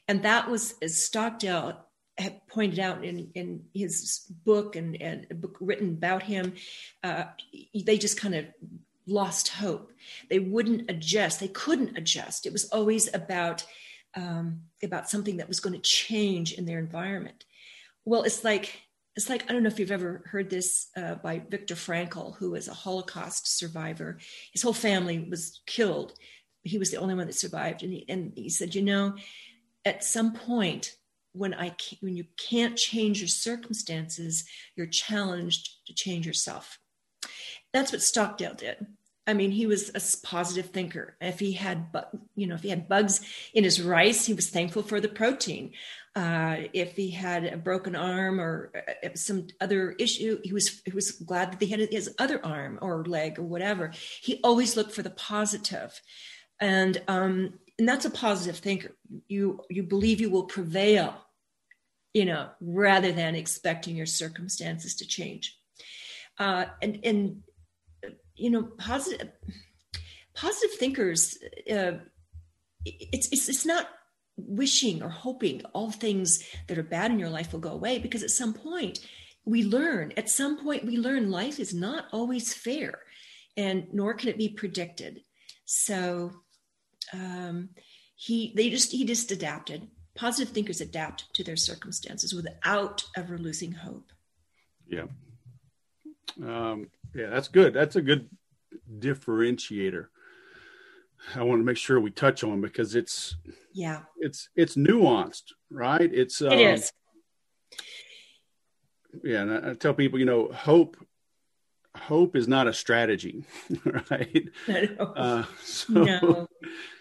And 0.08 0.22
that 0.22 0.50
was, 0.50 0.74
as 0.82 1.02
Stockdale 1.02 1.78
had 2.18 2.46
pointed 2.48 2.78
out 2.78 3.04
in, 3.04 3.30
in 3.34 3.64
his 3.72 4.26
book 4.44 4.76
and, 4.76 5.00
and 5.00 5.26
a 5.30 5.34
book 5.34 5.56
written 5.60 5.90
about 5.90 6.22
him, 6.22 6.54
uh, 7.02 7.24
they 7.74 7.98
just 7.98 8.20
kind 8.20 8.34
of 8.34 8.46
lost 9.06 9.48
hope. 9.48 9.92
They 10.28 10.38
wouldn't 10.38 10.90
adjust. 10.90 11.40
They 11.40 11.48
couldn't 11.48 11.96
adjust. 11.96 12.46
It 12.46 12.52
was 12.52 12.68
always 12.70 13.12
about 13.14 13.64
um, 14.16 14.62
about 14.82 15.08
something 15.08 15.36
that 15.36 15.46
was 15.46 15.60
going 15.60 15.74
to 15.74 15.80
change 15.80 16.52
in 16.52 16.66
their 16.66 16.80
environment. 16.80 17.44
Well, 18.04 18.22
it's 18.22 18.42
like 18.44 18.80
it's 19.16 19.28
like 19.28 19.48
I 19.48 19.52
don't 19.52 19.62
know 19.62 19.68
if 19.68 19.78
you've 19.78 19.90
ever 19.90 20.22
heard 20.26 20.50
this 20.50 20.88
uh, 20.96 21.16
by 21.16 21.42
Viktor 21.48 21.74
Frankl, 21.74 22.36
who 22.36 22.52
was 22.52 22.68
a 22.68 22.74
Holocaust 22.74 23.58
survivor. 23.58 24.18
His 24.52 24.62
whole 24.62 24.72
family 24.72 25.26
was 25.30 25.60
killed. 25.66 26.14
He 26.62 26.78
was 26.78 26.90
the 26.90 26.98
only 26.98 27.14
one 27.14 27.26
that 27.26 27.34
survived, 27.34 27.82
and 27.82 27.92
he, 27.92 28.04
and 28.08 28.32
he 28.34 28.50
said, 28.50 28.74
you 28.74 28.82
know, 28.82 29.14
at 29.84 30.04
some 30.04 30.32
point 30.32 30.96
when 31.32 31.54
I 31.54 31.74
when 32.00 32.16
you 32.16 32.24
can't 32.36 32.76
change 32.76 33.20
your 33.20 33.28
circumstances, 33.28 34.44
you're 34.76 34.86
challenged 34.86 35.86
to 35.86 35.94
change 35.94 36.26
yourself. 36.26 36.78
That's 37.72 37.92
what 37.92 38.02
Stockdale 38.02 38.54
did. 38.54 38.86
I 39.26 39.34
mean, 39.34 39.52
he 39.52 39.66
was 39.66 39.90
a 39.90 40.26
positive 40.26 40.70
thinker. 40.70 41.16
If 41.20 41.38
he 41.38 41.52
had, 41.52 41.86
you 42.34 42.48
know, 42.48 42.56
if 42.56 42.62
he 42.62 42.70
had 42.70 42.88
bugs 42.88 43.20
in 43.54 43.62
his 43.62 43.80
rice, 43.80 44.26
he 44.26 44.34
was 44.34 44.50
thankful 44.50 44.82
for 44.82 45.00
the 45.00 45.08
protein. 45.08 45.72
Uh, 46.16 46.56
if 46.72 46.96
he 46.96 47.10
had 47.10 47.44
a 47.44 47.56
broken 47.56 47.94
arm 47.94 48.40
or 48.40 48.72
uh, 48.74 49.08
some 49.14 49.46
other 49.60 49.92
issue, 49.92 50.40
he 50.42 50.52
was 50.52 50.82
he 50.84 50.90
was 50.90 51.12
glad 51.12 51.52
that 51.52 51.62
he 51.62 51.68
had 51.68 51.80
his 51.92 52.12
other 52.18 52.44
arm 52.44 52.78
or 52.82 53.04
leg 53.04 53.38
or 53.38 53.44
whatever. 53.44 53.92
He 54.20 54.40
always 54.42 54.76
looked 54.76 54.92
for 54.92 55.02
the 55.02 55.10
positive, 55.10 56.00
and 56.58 57.00
um, 57.06 57.54
and 57.80 57.88
that's 57.88 58.04
a 58.04 58.10
positive 58.10 58.58
thinker. 58.58 58.94
You 59.26 59.62
you 59.68 59.82
believe 59.82 60.20
you 60.20 60.30
will 60.30 60.44
prevail 60.44 61.16
you 62.12 62.24
know, 62.24 62.48
rather 62.60 63.12
than 63.12 63.34
expecting 63.34 63.96
your 63.96 64.06
circumstances 64.06 64.94
to 64.96 65.06
change. 65.06 65.56
Uh, 66.38 66.66
and 66.82 67.00
and 67.04 67.42
you 68.36 68.50
know, 68.50 68.62
positive 68.62 69.30
positive 70.34 70.76
thinkers. 70.76 71.38
Uh, 71.70 71.92
it's 72.84 73.28
it's 73.30 73.48
it's 73.48 73.66
not 73.66 73.88
wishing 74.36 75.02
or 75.02 75.10
hoping 75.10 75.62
all 75.74 75.90
things 75.90 76.42
that 76.66 76.78
are 76.78 76.82
bad 76.82 77.10
in 77.10 77.18
your 77.18 77.28
life 77.28 77.52
will 77.52 77.60
go 77.60 77.72
away 77.72 77.98
because 77.98 78.22
at 78.22 78.30
some 78.30 78.54
point 78.54 79.06
we 79.44 79.62
learn 79.62 80.14
at 80.16 80.30
some 80.30 80.56
point 80.64 80.86
we 80.86 80.96
learn 80.96 81.30
life 81.30 81.60
is 81.60 81.74
not 81.74 82.06
always 82.10 82.54
fair 82.54 83.00
and 83.58 83.86
nor 83.92 84.14
can 84.14 84.30
it 84.30 84.38
be 84.38 84.48
predicted 84.48 85.20
so 85.66 86.32
um, 87.12 87.70
he 88.20 88.52
they 88.54 88.68
just 88.68 88.92
he 88.92 89.04
just 89.04 89.32
adapted. 89.32 89.88
Positive 90.14 90.52
thinkers 90.52 90.80
adapt 90.80 91.32
to 91.34 91.44
their 91.44 91.56
circumstances 91.56 92.34
without 92.34 93.04
ever 93.16 93.38
losing 93.38 93.72
hope. 93.72 94.12
Yeah. 94.86 95.06
Um, 96.42 96.90
yeah 97.14 97.30
that's 97.30 97.48
good. 97.48 97.72
That's 97.72 97.96
a 97.96 98.02
good 98.02 98.28
differentiator. 98.98 100.06
I 101.34 101.42
want 101.42 101.60
to 101.60 101.64
make 101.64 101.76
sure 101.76 102.00
we 102.00 102.10
touch 102.10 102.44
on 102.44 102.60
because 102.60 102.94
it's 102.94 103.36
yeah. 103.72 104.02
it's 104.18 104.48
it's 104.54 104.76
nuanced 104.76 105.52
right? 105.70 106.10
It's 106.12 106.42
um, 106.42 106.52
it 106.52 106.60
is. 106.60 106.92
Yeah 109.24 109.42
and 109.42 109.52
I, 109.52 109.70
I 109.70 109.74
tell 109.74 109.94
people 109.94 110.18
you 110.18 110.24
know 110.26 110.52
hope 110.52 110.96
hope 111.96 112.36
is 112.36 112.46
not 112.46 112.68
a 112.68 112.72
strategy 112.72 113.44
right? 114.10 114.48
Uh, 114.98 115.44
so, 115.62 115.92
no 115.92 116.46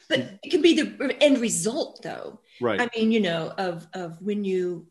but 0.09 0.39
it 0.43 0.49
can 0.49 0.61
be 0.61 0.73
the 0.73 1.17
end 1.21 1.39
result 1.39 2.01
though. 2.03 2.39
Right. 2.59 2.81
I 2.81 2.89
mean 2.95 3.11
you 3.11 3.21
know 3.21 3.53
of 3.57 3.87
of 3.93 4.21
when 4.21 4.43
you 4.43 4.87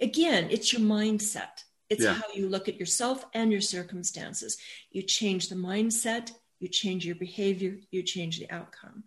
again 0.00 0.48
it's 0.50 0.72
your 0.72 0.82
mindset. 0.82 1.62
It's 1.90 2.02
yeah. 2.02 2.14
how 2.14 2.24
you 2.34 2.48
look 2.48 2.68
at 2.68 2.80
yourself 2.80 3.26
and 3.34 3.52
your 3.52 3.60
circumstances. 3.60 4.56
You 4.90 5.02
change 5.02 5.48
the 5.48 5.54
mindset 5.54 6.32
you 6.60 6.68
change 6.68 7.04
your 7.04 7.16
behavior 7.16 7.76
you 7.90 8.02
change 8.02 8.38
the 8.38 8.50
outcome. 8.50 9.04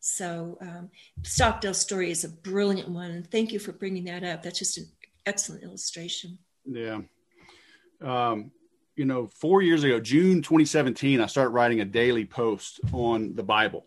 So 0.00 0.58
um, 0.60 0.90
stockdale's 1.24 1.78
story 1.78 2.10
is 2.10 2.22
a 2.24 2.28
brilliant 2.28 2.88
one 2.88 3.10
and 3.10 3.28
thank 3.28 3.50
you 3.50 3.58
for 3.58 3.72
bringing 3.72 4.04
that 4.04 4.22
up. 4.22 4.42
That's 4.42 4.58
just 4.58 4.78
an 4.78 4.88
excellent 5.26 5.64
illustration. 5.64 6.38
Yeah. 6.66 7.00
Um, 8.00 8.52
you 8.98 9.04
know 9.04 9.28
four 9.28 9.62
years 9.62 9.84
ago 9.84 10.00
june 10.00 10.42
2017 10.42 11.20
i 11.20 11.26
started 11.26 11.50
writing 11.50 11.80
a 11.80 11.84
daily 11.84 12.24
post 12.24 12.80
on 12.92 13.34
the 13.36 13.42
bible 13.42 13.86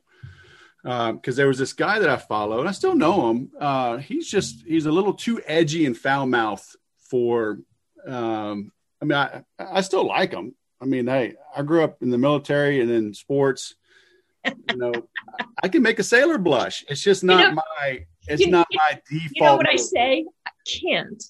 because 0.84 1.36
uh, 1.36 1.38
there 1.38 1.47
was 1.47 1.59
this 1.59 1.73
guy 1.73 1.99
that 1.99 2.09
I 2.09 2.17
follow, 2.17 2.59
and 2.59 2.67
I 2.67 2.71
still 2.71 2.95
know 2.95 3.29
him. 3.29 3.51
Uh, 3.59 3.97
he's 3.97 4.29
just 4.29 4.63
he's 4.65 4.86
a 4.86 4.91
little 4.91 5.13
too 5.13 5.41
edgy 5.45 5.86
and 5.86 5.97
foul 5.97 6.25
mouthed 6.25 6.75
for. 7.09 7.59
Um, 8.07 8.71
I 9.01 9.05
mean, 9.05 9.17
I 9.17 9.43
I 9.59 9.82
still 9.82 10.07
like 10.07 10.32
him. 10.32 10.55
I 10.82 10.86
mean, 10.86 11.07
I 11.07 11.36
I 11.55 11.61
grew 11.61 11.84
up 11.84 12.01
in 12.01 12.09
the 12.09 12.17
military 12.17 12.82
and 12.82 12.89
in 12.89 13.13
sports. 13.13 13.75
You 14.45 14.77
know, 14.77 14.93
I 15.61 15.67
can 15.67 15.84
make 15.84 15.99
a 15.99 16.03
sailor 16.03 16.39
blush. 16.39 16.84
It's 16.89 17.01
just 17.01 17.23
not 17.23 17.39
you 17.39 17.49
know, 17.49 17.61
my. 17.79 18.05
It's 18.27 18.41
you, 18.41 18.51
not 18.51 18.67
my 18.71 19.01
default. 19.09 19.32
You 19.36 19.41
know 19.41 19.55
what 19.57 19.65
mode. 19.65 19.73
I 19.73 19.75
say? 19.77 20.25
I 20.45 20.51
can't 20.65 21.23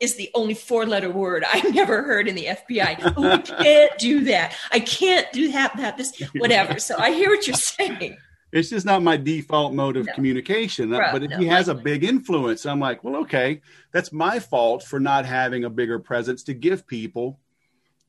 is 0.00 0.14
the 0.14 0.30
only 0.34 0.54
four 0.54 0.86
letter 0.86 1.10
word 1.10 1.44
I've 1.52 1.74
never 1.74 2.02
heard 2.02 2.28
in 2.28 2.34
the 2.34 2.44
FBI. 2.44 3.14
oh, 3.16 3.30
I 3.32 3.38
can't 3.38 3.98
do 3.98 4.24
that. 4.24 4.54
I 4.70 4.80
can't 4.80 5.30
do 5.32 5.52
that, 5.52 5.76
that, 5.76 5.96
this, 5.96 6.20
whatever. 6.36 6.78
So 6.78 6.96
I 6.98 7.12
hear 7.12 7.30
what 7.30 7.46
you're 7.46 7.56
saying 7.56 8.16
it's 8.52 8.70
just 8.70 8.86
not 8.86 9.02
my 9.02 9.16
default 9.16 9.74
mode 9.74 9.96
of 9.96 10.06
no. 10.06 10.12
communication. 10.14 10.90
Bro, 10.90 11.12
but 11.12 11.22
if 11.22 11.30
no, 11.30 11.38
he 11.38 11.46
has 11.46 11.68
a 11.68 11.74
big 11.74 12.04
influence, 12.04 12.64
I'm 12.64 12.80
like, 12.80 13.04
well, 13.04 13.16
okay, 13.16 13.60
that's 13.92 14.12
my 14.12 14.38
fault 14.38 14.82
for 14.82 14.98
not 14.98 15.26
having 15.26 15.64
a 15.64 15.70
bigger 15.70 15.98
presence 15.98 16.42
to 16.44 16.54
give 16.54 16.86
people 16.86 17.38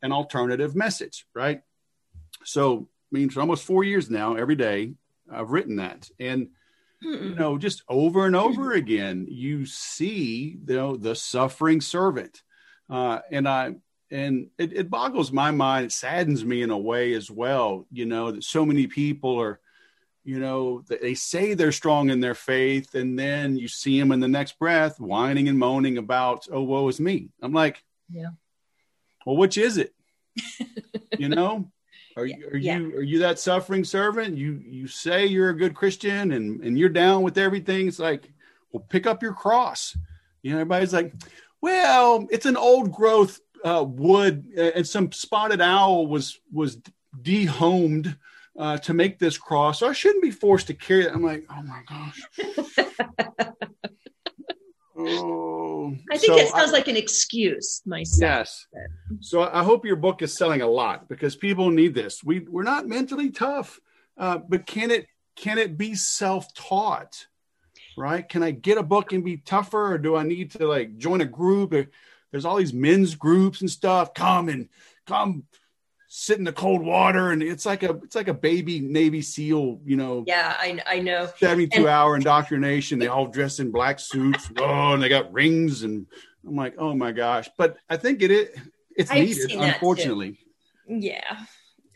an 0.01 0.11
alternative 0.11 0.75
message, 0.75 1.25
right? 1.33 1.61
So, 2.43 2.87
I 3.11 3.17
mean, 3.17 3.29
for 3.29 3.41
almost 3.41 3.65
four 3.65 3.83
years 3.83 4.09
now, 4.09 4.35
every 4.35 4.55
day 4.55 4.93
I've 5.29 5.51
written 5.51 5.77
that, 5.77 6.09
and 6.19 6.49
Mm-mm. 7.03 7.29
you 7.29 7.35
know, 7.35 7.57
just 7.57 7.83
over 7.87 8.25
and 8.25 8.35
over 8.35 8.73
again, 8.73 9.27
you 9.29 9.65
see, 9.65 10.57
you 10.65 10.75
know, 10.75 10.95
the 10.95 11.15
suffering 11.15 11.81
servant, 11.81 12.41
uh, 12.89 13.19
and 13.31 13.47
I. 13.47 13.75
And 14.11 14.47
it, 14.57 14.73
it 14.73 14.89
boggles 14.89 15.31
my 15.31 15.51
mind. 15.51 15.85
It 15.85 15.91
saddens 15.91 16.43
me 16.43 16.63
in 16.63 16.71
a 16.71 16.77
way 16.79 17.13
as 17.13 17.29
well. 17.29 17.85
You 17.91 18.07
know 18.07 18.31
that 18.31 18.43
so 18.43 18.65
many 18.65 18.87
people 18.87 19.39
are, 19.39 19.59
you 20.29 20.39
know 20.39 20.83
they 20.87 21.15
say 21.15 21.55
they're 21.55 21.71
strong 21.71 22.11
in 22.11 22.19
their 22.19 22.35
faith 22.35 22.93
and 22.93 23.17
then 23.17 23.57
you 23.57 23.67
see 23.67 23.99
them 23.99 24.11
in 24.11 24.19
the 24.19 24.27
next 24.27 24.59
breath 24.59 24.99
whining 24.99 25.49
and 25.49 25.57
moaning 25.57 25.97
about 25.97 26.47
oh 26.51 26.61
woe 26.61 26.87
is 26.87 26.99
me. 26.99 27.29
I'm 27.41 27.51
like 27.51 27.83
yeah. 28.11 28.29
Well 29.25 29.37
which 29.37 29.57
is 29.57 29.77
it? 29.77 29.93
You 31.17 31.27
know? 31.27 31.69
Are, 32.15 32.25
yeah. 32.25 32.35
are 32.53 32.57
yeah. 32.57 32.77
you 32.77 32.95
are 32.95 33.01
you 33.01 33.19
that 33.19 33.39
suffering 33.39 33.83
servant? 33.83 34.37
You 34.37 34.61
you 34.65 34.87
say 34.87 35.25
you're 35.25 35.49
a 35.49 35.57
good 35.57 35.73
christian 35.73 36.31
and 36.31 36.61
and 36.63 36.77
you're 36.77 36.89
down 36.89 37.23
with 37.23 37.39
everything. 37.39 37.87
It's 37.87 37.97
like 37.97 38.31
well 38.71 38.85
pick 38.87 39.07
up 39.07 39.23
your 39.23 39.33
cross. 39.33 39.97
You 40.43 40.51
know 40.51 40.57
everybody's 40.57 40.93
like 40.93 41.13
well 41.59 42.27
it's 42.29 42.45
an 42.45 42.55
old 42.55 42.91
growth 42.91 43.39
uh, 43.65 43.83
wood 43.83 44.45
and 44.55 44.87
some 44.87 45.11
spotted 45.11 45.59
owl 45.59 46.05
was 46.05 46.39
was 46.53 46.77
dehomed 47.19 48.15
uh, 48.59 48.77
to 48.77 48.93
make 48.93 49.17
this 49.17 49.37
cross. 49.37 49.79
So 49.79 49.87
I 49.87 49.93
shouldn't 49.93 50.21
be 50.21 50.31
forced 50.31 50.67
to 50.67 50.73
carry 50.73 51.05
it. 51.05 51.13
I'm 51.13 51.23
like, 51.23 51.45
oh 51.49 51.63
my 51.63 51.81
gosh. 51.87 52.21
oh. 54.97 55.95
I 56.11 56.17
think 56.17 56.33
so 56.33 56.37
it 56.37 56.49
sounds 56.49 56.71
I, 56.71 56.73
like 56.73 56.89
an 56.89 56.97
excuse 56.97 57.81
myself. 57.85 58.21
Yes. 58.21 58.67
So 59.21 59.41
I 59.41 59.63
hope 59.63 59.85
your 59.85 59.95
book 59.95 60.21
is 60.21 60.37
selling 60.37 60.61
a 60.61 60.67
lot 60.67 61.07
because 61.07 61.37
people 61.37 61.71
need 61.71 61.95
this. 61.95 62.21
We 62.21 62.41
we're 62.41 62.63
not 62.63 62.85
mentally 62.85 63.31
tough, 63.31 63.79
uh, 64.17 64.39
but 64.39 64.65
can 64.65 64.91
it 64.91 65.07
can 65.37 65.57
it 65.57 65.77
be 65.77 65.95
self 65.95 66.53
taught? 66.53 67.27
Right? 67.97 68.27
Can 68.27 68.43
I 68.43 68.51
get 68.51 68.77
a 68.77 68.83
book 68.83 69.13
and 69.13 69.23
be 69.23 69.37
tougher, 69.37 69.93
or 69.93 69.97
do 69.97 70.15
I 70.15 70.23
need 70.23 70.51
to 70.51 70.67
like 70.67 70.97
join 70.97 71.21
a 71.21 71.25
group? 71.25 71.73
There's 72.31 72.45
all 72.45 72.57
these 72.57 72.73
men's 72.73 73.15
groups 73.15 73.61
and 73.61 73.69
stuff. 73.69 74.13
Come 74.13 74.49
and 74.49 74.67
come 75.07 75.43
sit 76.11 76.39
in 76.39 76.43
the 76.43 76.51
cold 76.51 76.83
water 76.83 77.29
and 77.29 77.43
it's 77.43 77.67
like 77.67 77.83
a 77.83 77.91
it's 78.03 78.15
like 78.15 78.27
a 78.27 78.33
baby 78.33 78.79
navy 78.79 79.21
seal 79.21 79.79
you 79.85 79.95
know 79.95 80.23
yeah 80.25 80.55
i, 80.57 80.81
I 80.87 80.99
know 80.99 81.29
72 81.37 81.77
and, 81.77 81.87
hour 81.87 82.15
indoctrination 82.15 82.97
they 82.97 83.07
all 83.07 83.27
dress 83.27 83.59
in 83.59 83.69
black 83.69 83.99
suits 83.99 84.49
oh 84.57 84.93
and 84.93 85.03
they 85.03 85.07
got 85.07 85.31
rings 85.31 85.83
and 85.83 86.07
i'm 86.47 86.55
like 86.55 86.73
oh 86.79 86.95
my 86.95 87.11
gosh 87.11 87.47
but 87.59 87.77
i 87.91 87.95
think 87.95 88.23
it, 88.23 88.31
it 88.31 88.55
it's 88.95 89.11
I've 89.11 89.19
needed 89.19 89.51
unfortunately 89.51 90.39
yeah 90.87 91.45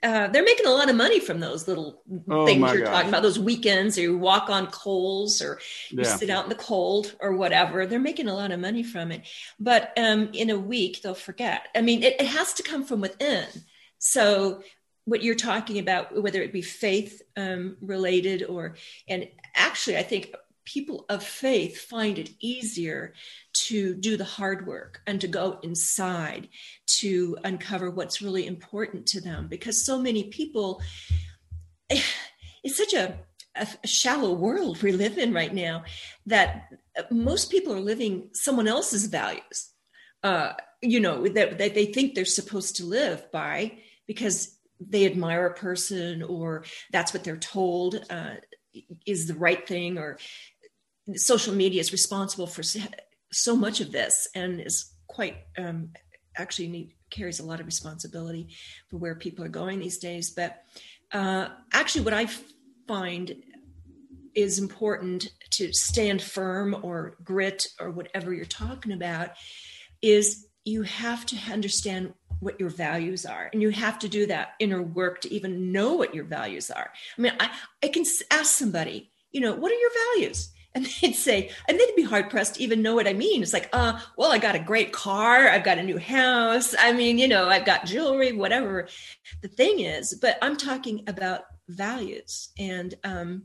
uh, 0.03 0.27
they're 0.27 0.43
making 0.43 0.65
a 0.65 0.69
lot 0.69 0.89
of 0.89 0.97
money 0.97 1.19
from 1.19 1.39
those 1.39 1.65
little 1.65 2.03
oh 2.29 2.45
things 2.45 2.59
you're 2.73 2.83
gosh. 2.83 2.93
talking 2.93 3.07
about, 3.07 3.23
those 3.23 3.39
weekends, 3.39 3.97
or 3.97 4.01
you 4.01 4.17
walk 4.17 4.49
on 4.49 4.67
coals, 4.67 5.41
or 5.41 5.61
you 5.91 5.99
yeah. 5.99 6.17
sit 6.17 6.29
out 6.29 6.43
in 6.43 6.49
the 6.49 6.55
cold, 6.55 7.15
or 7.21 7.37
whatever. 7.37 7.85
They're 7.85 7.99
making 7.99 8.27
a 8.27 8.33
lot 8.33 8.51
of 8.51 8.59
money 8.59 8.83
from 8.83 9.13
it. 9.13 9.21
But 9.61 9.93
um, 9.95 10.29
in 10.33 10.49
a 10.49 10.59
week, 10.59 11.01
they'll 11.01 11.15
forget. 11.15 11.69
I 11.73 11.81
mean, 11.81 12.03
it, 12.03 12.19
it 12.19 12.27
has 12.27 12.53
to 12.55 12.63
come 12.63 12.83
from 12.83 12.99
within. 12.99 13.47
So 14.05 14.61
what 15.05 15.23
you're 15.23 15.33
talking 15.33 15.79
about, 15.79 16.21
whether 16.21 16.41
it 16.41 16.51
be 16.51 16.61
faith 16.61 17.21
um, 17.37 17.77
related 17.79 18.43
or, 18.43 18.75
and 19.07 19.29
actually, 19.55 19.97
I 19.97 20.03
think 20.03 20.35
people 20.65 21.05
of 21.07 21.23
faith 21.23 21.79
find 21.79 22.19
it 22.19 22.31
easier 22.41 23.13
to 23.53 23.95
do 23.95 24.17
the 24.17 24.25
hard 24.25 24.67
work 24.67 25.01
and 25.07 25.21
to 25.21 25.27
go 25.29 25.57
inside 25.63 26.49
to 26.99 27.37
uncover 27.45 27.89
what's 27.89 28.21
really 28.21 28.45
important 28.45 29.07
to 29.07 29.21
them 29.21 29.47
because 29.47 29.85
so 29.85 29.97
many 29.97 30.25
people, 30.25 30.81
it's 31.89 32.77
such 32.77 32.93
a, 32.93 33.17
a 33.55 33.87
shallow 33.87 34.33
world 34.33 34.83
we 34.83 34.91
live 34.91 35.17
in 35.17 35.33
right 35.33 35.53
now 35.53 35.81
that 36.25 36.73
most 37.09 37.49
people 37.49 37.73
are 37.73 37.79
living 37.79 38.27
someone 38.33 38.67
else's 38.67 39.05
values. 39.05 39.71
Uh, 40.23 40.53
you 40.81 40.99
know 40.99 41.25
that, 41.27 41.57
that 41.57 41.73
they 41.73 41.85
think 41.85 42.13
they're 42.13 42.25
supposed 42.25 42.75
to 42.75 42.85
live 42.85 43.31
by 43.31 43.77
because 44.07 44.57
they 44.79 45.05
admire 45.05 45.45
a 45.45 45.53
person 45.53 46.23
or 46.23 46.63
that's 46.91 47.13
what 47.13 47.23
they're 47.23 47.37
told 47.37 48.03
uh, 48.09 48.35
is 49.05 49.27
the 49.27 49.35
right 49.35 49.67
thing 49.67 49.97
or 49.97 50.17
social 51.15 51.53
media 51.53 51.79
is 51.79 51.91
responsible 51.91 52.47
for 52.47 52.63
so 53.31 53.55
much 53.55 53.81
of 53.81 53.91
this 53.91 54.27
and 54.35 54.59
is 54.59 54.91
quite 55.07 55.37
um, 55.57 55.89
actually 56.35 56.67
need, 56.67 56.93
carries 57.09 57.39
a 57.39 57.45
lot 57.45 57.59
of 57.59 57.65
responsibility 57.65 58.47
for 58.89 58.97
where 58.97 59.15
people 59.15 59.45
are 59.45 59.49
going 59.49 59.79
these 59.79 59.99
days. 59.99 60.31
But 60.31 60.63
uh, 61.11 61.49
actually 61.71 62.03
what 62.03 62.13
i 62.13 62.27
find 62.87 63.35
is 64.35 64.57
important 64.57 65.27
to 65.51 65.71
stand 65.71 66.21
firm 66.21 66.75
or 66.81 67.15
grit 67.23 67.67
or 67.79 67.91
whatever 67.91 68.33
you're 68.33 68.45
talking 68.45 68.91
about 68.91 69.29
is 70.01 70.47
you 70.65 70.81
have 70.81 71.25
to 71.27 71.37
understand 71.51 72.13
what 72.43 72.59
your 72.59 72.69
values 72.69 73.25
are 73.25 73.49
and 73.53 73.61
you 73.61 73.69
have 73.69 73.97
to 73.99 74.09
do 74.09 74.25
that 74.25 74.53
inner 74.59 74.81
work 74.81 75.21
to 75.21 75.33
even 75.33 75.71
know 75.71 75.93
what 75.93 76.13
your 76.13 76.25
values 76.25 76.69
are 76.69 76.91
i 77.17 77.21
mean 77.21 77.33
i, 77.39 77.49
I 77.81 77.87
can 77.87 78.03
ask 78.31 78.57
somebody 78.57 79.11
you 79.31 79.41
know 79.41 79.53
what 79.53 79.71
are 79.71 79.75
your 79.75 79.91
values 80.15 80.49
and 80.75 80.87
they'd 80.87 81.13
say, 81.13 81.51
and 81.67 81.79
they'd 81.79 81.95
be 81.95 82.01
hard 82.01 82.31
pressed 82.31 82.55
to 82.55 82.63
even 82.63 82.81
know 82.81 82.95
what 82.95 83.07
I 83.07 83.13
mean. 83.13 83.43
It's 83.43 83.53
like, 83.53 83.69
uh, 83.73 83.99
well, 84.17 84.31
I 84.31 84.39
got 84.39 84.55
a 84.55 84.59
great 84.59 84.91
car, 84.91 85.47
I've 85.47 85.63
got 85.63 85.77
a 85.77 85.83
new 85.83 85.99
house. 85.99 86.73
I 86.79 86.93
mean, 86.93 87.19
you 87.19 87.27
know, 87.27 87.47
I've 87.47 87.65
got 87.65 87.85
jewelry, 87.85 88.31
whatever 88.31 88.87
the 89.43 89.49
thing 89.49 89.81
is. 89.81 90.15
But 90.15 90.39
I'm 90.41 90.57
talking 90.57 91.03
about 91.05 91.41
values, 91.69 92.49
and 92.57 92.95
um, 93.03 93.43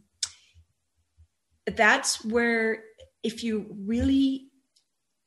that's 1.66 2.24
where 2.24 2.82
if 3.22 3.44
you 3.44 3.76
really, 3.78 4.46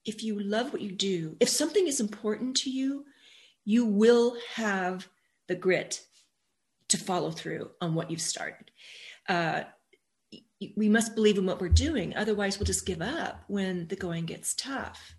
if 0.04 0.24
you 0.24 0.40
love 0.40 0.74
what 0.74 0.82
you 0.82 0.92
do, 0.92 1.38
if 1.40 1.50
something 1.50 1.88
is 1.88 2.00
important 2.00 2.58
to 2.58 2.72
you, 2.72 3.06
you 3.66 3.86
will 3.86 4.36
have 4.56 5.08
the 5.48 5.56
grit 5.56 6.02
to 6.90 6.98
follow 6.98 7.32
through 7.32 7.72
on 7.80 7.94
what 7.94 8.12
you've 8.12 8.22
started. 8.22 8.72
Uh, 9.28 9.64
we 10.76 10.90
must 10.90 11.16
believe 11.16 11.38
in 11.38 11.46
what 11.46 11.60
we're 11.60 11.70
doing. 11.70 12.16
Otherwise, 12.16 12.60
we'll 12.60 12.66
just 12.66 12.86
give 12.86 13.02
up 13.02 13.44
when 13.48 13.88
the 13.88 13.96
going 13.96 14.26
gets 14.26 14.54
tough. 14.54 15.16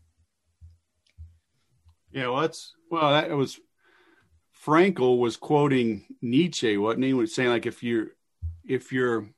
Yeah, 2.12 2.28
well, 2.28 2.43
that's 2.43 2.74
well, 2.90 3.11
that 3.12 3.30
was 3.30 3.59
Frankl 4.64 5.18
was 5.18 5.36
quoting 5.36 6.05
Nietzsche, 6.20 6.76
wasn't 6.76 7.05
he? 7.05 7.14
Was 7.14 7.34
saying 7.34 7.49
like 7.49 7.66
if 7.66 7.82
you're 7.82 8.09
if 8.64 8.93
you're 8.93 9.28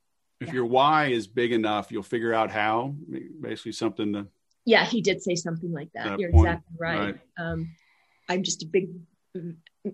if 0.40 0.48
yeah. 0.48 0.55
your 0.55 0.66
why 0.66 1.07
is 1.07 1.26
big 1.26 1.52
enough, 1.52 1.90
you'll 1.90 2.02
figure 2.02 2.34
out 2.34 2.50
how. 2.50 2.94
Basically, 3.40 3.72
something 3.72 4.12
to. 4.12 4.26
Yeah, 4.66 4.84
he 4.84 5.00
did 5.00 5.22
say 5.22 5.34
something 5.34 5.72
like 5.72 5.90
that. 5.94 6.05
that 6.05 6.18
you're 6.18 6.30
point. 6.30 6.48
exactly 6.48 6.76
right. 6.78 6.98
right. 6.98 7.18
Um, 7.38 7.70
I'm 8.29 8.43
just 8.43 8.62
a 8.62 8.66
big 8.66 8.91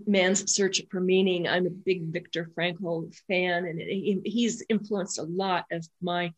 man's 0.07 0.53
search 0.53 0.81
for 0.91 1.01
meaning. 1.01 1.49
I'm 1.49 1.67
a 1.67 1.71
big 1.71 2.13
Viktor 2.13 2.51
Frankl 2.57 3.15
fan, 3.29 3.65
and 3.67 3.81
it, 3.81 4.23
he's 4.25 4.63
influenced 4.69 5.19
a 5.19 5.25
lot 5.25 5.65
of 5.73 5.87
my 6.01 6.33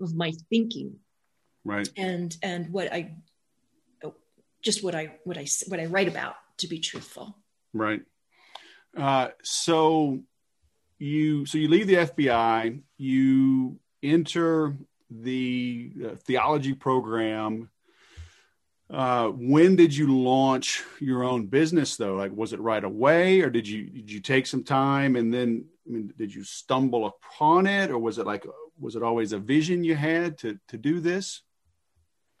of 0.00 0.14
my 0.14 0.32
thinking. 0.50 0.96
Right. 1.64 1.88
And 1.96 2.36
and 2.42 2.70
what 2.70 2.92
I 2.92 3.16
just 4.62 4.82
what 4.82 4.94
I 4.94 5.14
what 5.24 5.38
I 5.38 5.46
what 5.68 5.80
I 5.80 5.86
write 5.86 6.08
about 6.08 6.36
to 6.58 6.68
be 6.68 6.78
truthful. 6.78 7.36
Right. 7.72 8.02
Uh, 8.96 9.28
so 9.42 10.20
you 10.98 11.46
so 11.46 11.58
you 11.58 11.68
leave 11.68 11.86
the 11.86 11.94
FBI, 11.94 12.80
you 12.96 13.78
enter 14.02 14.76
the 15.10 15.92
uh, 16.04 16.14
theology 16.26 16.74
program 16.74 17.70
uh, 18.90 19.28
when 19.28 19.76
did 19.76 19.94
you 19.94 20.18
launch 20.18 20.82
your 20.98 21.22
own 21.22 21.46
business 21.46 21.96
though? 21.96 22.14
Like, 22.14 22.34
was 22.34 22.52
it 22.52 22.60
right 22.60 22.82
away, 22.82 23.40
or 23.40 23.50
did 23.50 23.68
you 23.68 23.84
did 23.84 24.10
you 24.10 24.20
take 24.20 24.46
some 24.46 24.64
time 24.64 25.16
and 25.16 25.32
then 25.32 25.66
I 25.86 25.92
mean, 25.92 26.12
did 26.16 26.34
you 26.34 26.42
stumble 26.42 27.06
upon 27.06 27.66
it, 27.66 27.90
or 27.90 27.98
was 27.98 28.18
it 28.18 28.26
like 28.26 28.46
was 28.80 28.96
it 28.96 29.02
always 29.02 29.32
a 29.32 29.38
vision 29.38 29.84
you 29.84 29.94
had 29.94 30.38
to 30.38 30.58
to 30.68 30.78
do 30.78 31.00
this? 31.00 31.42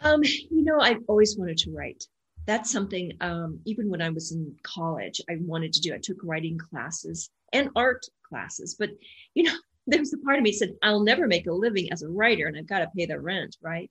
Um, 0.00 0.22
you 0.22 0.62
know, 0.62 0.80
I've 0.80 1.02
always 1.06 1.36
wanted 1.36 1.58
to 1.58 1.72
write. 1.72 2.04
That's 2.46 2.70
something. 2.70 3.12
Um, 3.20 3.60
even 3.66 3.90
when 3.90 4.00
I 4.00 4.08
was 4.08 4.32
in 4.32 4.56
college, 4.62 5.20
I 5.28 5.36
wanted 5.40 5.74
to 5.74 5.80
do. 5.80 5.94
I 5.94 5.98
took 5.98 6.16
writing 6.22 6.56
classes 6.56 7.28
and 7.52 7.68
art 7.76 8.06
classes, 8.26 8.74
but 8.78 8.90
you 9.34 9.42
know, 9.42 9.54
there 9.86 10.00
was 10.00 10.14
a 10.14 10.18
part 10.18 10.38
of 10.38 10.44
me 10.44 10.52
said, 10.52 10.72
"I'll 10.82 11.02
never 11.02 11.26
make 11.26 11.46
a 11.46 11.52
living 11.52 11.92
as 11.92 12.00
a 12.00 12.08
writer, 12.08 12.46
and 12.46 12.56
I've 12.56 12.66
got 12.66 12.78
to 12.78 12.90
pay 12.96 13.04
the 13.04 13.20
rent, 13.20 13.58
right?" 13.60 13.90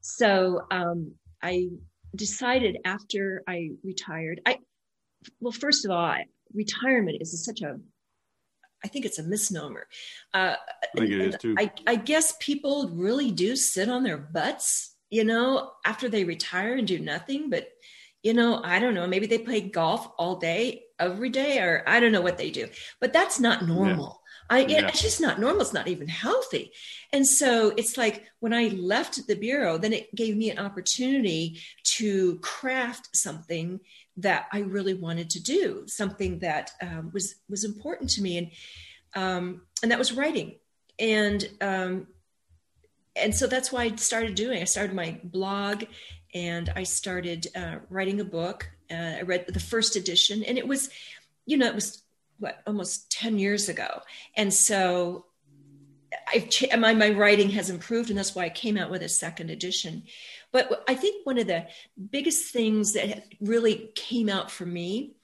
So 0.00 0.62
um, 0.70 1.12
I 1.42 1.68
decided 2.14 2.78
after 2.84 3.42
I 3.46 3.70
retired, 3.84 4.40
I, 4.46 4.58
well, 5.40 5.52
first 5.52 5.84
of 5.84 5.90
all, 5.90 6.16
retirement 6.54 7.18
is 7.20 7.44
such 7.44 7.62
a, 7.62 7.76
I 8.84 8.88
think 8.88 9.04
it's 9.04 9.18
a 9.18 9.24
misnomer. 9.24 9.86
Uh, 10.32 10.54
I 10.56 10.86
think 10.96 11.10
it 11.10 11.20
is 11.20 11.36
too. 11.38 11.54
I, 11.58 11.70
I 11.86 11.96
guess 11.96 12.34
people 12.40 12.90
really 12.94 13.30
do 13.30 13.56
sit 13.56 13.88
on 13.88 14.04
their 14.04 14.18
butts, 14.18 14.94
you 15.10 15.24
know, 15.24 15.72
after 15.84 16.08
they 16.08 16.24
retire 16.24 16.74
and 16.76 16.86
do 16.86 16.98
nothing. 16.98 17.50
But, 17.50 17.68
you 18.22 18.34
know, 18.34 18.60
I 18.64 18.78
don't 18.78 18.94
know, 18.94 19.06
maybe 19.06 19.26
they 19.26 19.38
play 19.38 19.60
golf 19.60 20.08
all 20.18 20.36
day, 20.36 20.84
every 20.98 21.30
day, 21.30 21.58
or 21.58 21.82
I 21.86 22.00
don't 22.00 22.12
know 22.12 22.20
what 22.20 22.38
they 22.38 22.50
do. 22.50 22.68
But 23.00 23.12
that's 23.12 23.40
not 23.40 23.66
normal. 23.66 24.17
I, 24.50 24.60
yeah. 24.60 24.86
it's 24.86 25.02
just 25.02 25.20
not 25.20 25.38
normal. 25.38 25.62
It's 25.62 25.72
not 25.72 25.88
even 25.88 26.08
healthy. 26.08 26.72
And 27.12 27.26
so 27.26 27.72
it's 27.76 27.96
like 27.98 28.24
when 28.40 28.52
I 28.52 28.68
left 28.68 29.26
the 29.26 29.36
Bureau, 29.36 29.78
then 29.78 29.92
it 29.92 30.14
gave 30.14 30.36
me 30.36 30.50
an 30.50 30.58
opportunity 30.58 31.60
to 31.96 32.38
craft 32.38 33.14
something 33.14 33.80
that 34.16 34.46
I 34.52 34.60
really 34.60 34.94
wanted 34.94 35.30
to 35.30 35.42
do, 35.42 35.84
something 35.86 36.38
that 36.40 36.72
um, 36.82 37.10
was, 37.12 37.36
was 37.48 37.64
important 37.64 38.10
to 38.10 38.22
me. 38.22 38.38
And, 38.38 38.50
um, 39.14 39.62
and 39.82 39.90
that 39.92 39.98
was 39.98 40.12
writing. 40.12 40.56
And, 40.98 41.48
um, 41.60 42.06
and 43.14 43.34
so 43.34 43.46
that's 43.46 43.70
why 43.70 43.84
I 43.84 43.96
started 43.96 44.34
doing. 44.34 44.60
I 44.60 44.64
started 44.64 44.94
my 44.94 45.20
blog 45.24 45.84
and 46.34 46.72
I 46.74 46.84
started 46.84 47.46
uh, 47.54 47.76
writing 47.90 48.20
a 48.20 48.24
book. 48.24 48.68
Uh, 48.90 48.94
I 49.18 49.22
read 49.22 49.46
the 49.46 49.60
first 49.60 49.96
edition 49.96 50.42
and 50.44 50.56
it 50.56 50.66
was, 50.66 50.90
you 51.46 51.56
know, 51.56 51.66
it 51.66 51.74
was 51.74 52.02
what 52.38 52.60
almost 52.66 53.10
10 53.12 53.38
years 53.38 53.68
ago 53.68 54.00
and 54.36 54.52
so 54.52 55.26
I've 56.32 56.48
my, 56.78 56.94
my 56.94 57.10
writing 57.10 57.50
has 57.50 57.70
improved 57.70 58.10
and 58.10 58.18
that's 58.18 58.34
why 58.34 58.44
I 58.44 58.50
came 58.50 58.76
out 58.76 58.90
with 58.90 59.02
a 59.02 59.08
second 59.08 59.50
edition 59.50 60.04
but 60.52 60.84
I 60.88 60.94
think 60.94 61.26
one 61.26 61.38
of 61.38 61.46
the 61.46 61.66
biggest 62.10 62.52
things 62.52 62.94
that 62.94 63.24
really 63.40 63.90
came 63.94 64.28
out 64.28 64.50
for 64.50 64.64
me 64.64 65.16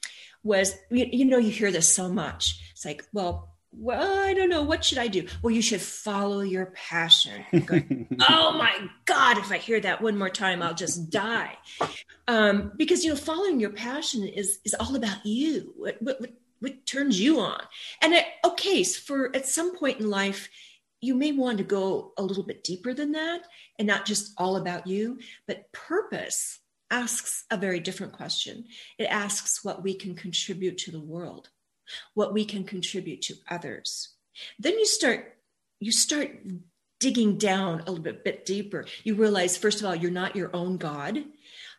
was 0.42 0.74
you, 0.90 1.06
you 1.10 1.24
know 1.24 1.38
you 1.38 1.50
hear 1.50 1.70
this 1.70 1.88
so 1.88 2.08
much 2.08 2.60
it's 2.72 2.84
like 2.84 3.04
well 3.12 3.54
well, 3.76 4.18
I 4.24 4.34
don't 4.34 4.48
know. 4.48 4.62
What 4.62 4.84
should 4.84 4.98
I 4.98 5.08
do? 5.08 5.26
Well, 5.42 5.52
you 5.52 5.62
should 5.62 5.80
follow 5.80 6.40
your 6.40 6.66
passion. 6.66 7.44
Going, 7.66 8.06
oh 8.28 8.52
my 8.52 8.88
God, 9.04 9.38
if 9.38 9.50
I 9.50 9.58
hear 9.58 9.80
that 9.80 10.00
one 10.00 10.16
more 10.16 10.30
time, 10.30 10.62
I'll 10.62 10.74
just 10.74 11.10
die. 11.10 11.56
Um, 12.28 12.72
because, 12.76 13.04
you 13.04 13.10
know, 13.10 13.16
following 13.16 13.60
your 13.60 13.70
passion 13.70 14.26
is, 14.26 14.58
is 14.64 14.74
all 14.78 14.94
about 14.96 15.24
you. 15.24 15.74
What, 15.76 15.96
what, 16.00 16.20
what 16.60 16.86
turns 16.86 17.20
you 17.20 17.40
on. 17.40 17.60
And 18.02 18.14
it, 18.14 18.24
okay 18.44 18.84
so 18.84 19.00
for 19.00 19.36
at 19.36 19.46
some 19.46 19.76
point 19.76 20.00
in 20.00 20.10
life 20.10 20.48
you 21.00 21.14
may 21.14 21.32
want 21.32 21.58
to 21.58 21.64
go 21.64 22.12
a 22.16 22.22
little 22.22 22.44
bit 22.44 22.64
deeper 22.64 22.94
than 22.94 23.12
that 23.12 23.42
and 23.78 23.86
not 23.86 24.06
just 24.06 24.32
all 24.38 24.56
about 24.56 24.86
you 24.86 25.18
but 25.46 25.70
purpose 25.72 26.60
asks 26.90 27.44
a 27.50 27.56
very 27.56 27.80
different 27.80 28.12
question. 28.12 28.64
It 28.98 29.04
asks 29.04 29.64
what 29.64 29.82
we 29.82 29.94
can 29.94 30.14
contribute 30.14 30.78
to 30.78 30.90
the 30.90 31.00
world 31.00 31.48
what 32.14 32.32
we 32.32 32.44
can 32.44 32.64
contribute 32.64 33.22
to 33.22 33.34
others. 33.48 34.10
Then 34.58 34.78
you 34.78 34.86
start 34.86 35.36
you 35.80 35.92
start 35.92 36.30
digging 37.00 37.36
down 37.36 37.80
a 37.80 37.90
little 37.90 38.02
bit, 38.02 38.24
bit 38.24 38.46
deeper. 38.46 38.86
You 39.02 39.16
realize 39.16 39.56
first 39.56 39.80
of 39.80 39.86
all 39.86 39.94
you're 39.94 40.10
not 40.10 40.36
your 40.36 40.54
own 40.54 40.76
god 40.76 41.22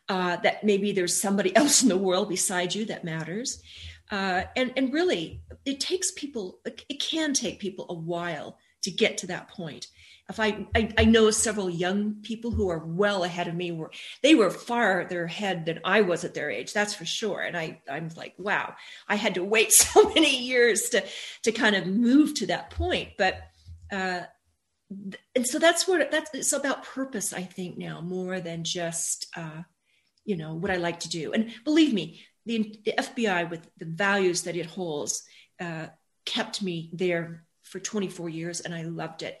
uh, 0.08 0.36
that 0.36 0.62
maybe 0.62 0.92
there's 0.92 1.20
somebody 1.20 1.54
else 1.56 1.82
in 1.82 1.88
the 1.88 1.96
world 1.96 2.28
beside 2.28 2.74
you 2.74 2.84
that 2.86 3.04
matters 3.04 3.62
uh, 4.10 4.42
and 4.54 4.72
and 4.76 4.92
really, 4.92 5.42
it 5.64 5.80
takes 5.80 6.10
people. 6.12 6.60
It 6.64 7.00
can 7.00 7.32
take 7.32 7.58
people 7.58 7.86
a 7.88 7.94
while 7.94 8.58
to 8.82 8.90
get 8.90 9.18
to 9.18 9.26
that 9.28 9.48
point. 9.48 9.88
If 10.28 10.40
I, 10.40 10.66
I, 10.74 10.92
I 10.98 11.04
know 11.04 11.30
several 11.30 11.70
young 11.70 12.16
people 12.22 12.50
who 12.50 12.68
are 12.68 12.84
well 12.84 13.22
ahead 13.22 13.46
of 13.46 13.54
me. 13.54 13.70
Were 13.70 13.92
they 14.22 14.34
were 14.34 14.50
farther 14.50 15.24
ahead 15.24 15.66
than 15.66 15.80
I 15.84 16.00
was 16.00 16.24
at 16.24 16.34
their 16.34 16.50
age. 16.50 16.72
That's 16.72 16.94
for 16.94 17.04
sure. 17.04 17.40
And 17.40 17.56
I 17.56 17.80
I'm 17.90 18.10
like, 18.16 18.34
wow, 18.38 18.74
I 19.08 19.16
had 19.16 19.34
to 19.34 19.44
wait 19.44 19.72
so 19.84 20.08
many 20.10 20.44
years 20.44 20.88
to 20.90 21.04
to 21.42 21.52
kind 21.52 21.76
of 21.76 21.86
move 21.86 22.34
to 22.34 22.46
that 22.46 22.70
point. 22.70 23.10
But 23.18 23.40
uh, 23.92 24.22
and 25.34 25.46
so 25.46 25.58
that's 25.58 25.86
what 25.86 26.10
that's 26.10 26.30
it's 26.32 26.52
about 26.52 26.84
purpose. 26.84 27.32
I 27.32 27.42
think 27.42 27.76
now 27.76 28.00
more 28.00 28.40
than 28.40 28.64
just 28.64 29.26
uh, 29.36 29.62
you 30.24 30.36
know 30.36 30.54
what 30.54 30.70
I 30.70 30.76
like 30.76 31.00
to 31.00 31.08
do. 31.08 31.32
And 31.32 31.52
believe 31.64 31.92
me, 31.92 32.20
the, 32.46 32.80
the 32.84 32.94
FBI, 32.96 33.50
with 33.50 33.68
the 33.78 33.84
values 33.84 34.42
that 34.42 34.56
it 34.56 34.66
holds, 34.66 35.24
uh, 35.60 35.86
kept 36.24 36.62
me 36.62 36.90
there 36.92 37.44
for 37.62 37.80
24 37.80 38.28
years 38.28 38.60
and 38.60 38.74
I 38.74 38.82
loved 38.82 39.22
it. 39.22 39.40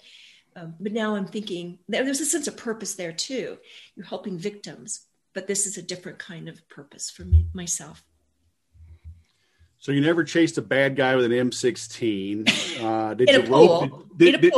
Um, 0.56 0.74
but 0.80 0.92
now 0.92 1.14
I'm 1.14 1.26
thinking 1.26 1.78
there's 1.88 2.20
a 2.20 2.24
sense 2.24 2.48
of 2.48 2.56
purpose 2.56 2.94
there 2.94 3.12
too. 3.12 3.58
You're 3.94 4.06
helping 4.06 4.38
victims, 4.38 5.06
but 5.34 5.46
this 5.46 5.66
is 5.66 5.76
a 5.76 5.82
different 5.82 6.18
kind 6.18 6.48
of 6.48 6.66
purpose 6.68 7.10
for 7.10 7.24
me 7.24 7.46
myself. 7.52 8.02
So 9.78 9.92
you 9.92 10.00
never 10.00 10.24
chased 10.24 10.58
a 10.58 10.62
bad 10.62 10.96
guy 10.96 11.14
with 11.14 11.26
an 11.26 11.32
M16. 11.32 12.82
Uh, 12.82 13.14
did 13.14 13.28
you 13.28 13.42
rope? 13.42 14.08
Did, 14.16 14.40
did, 14.40 14.54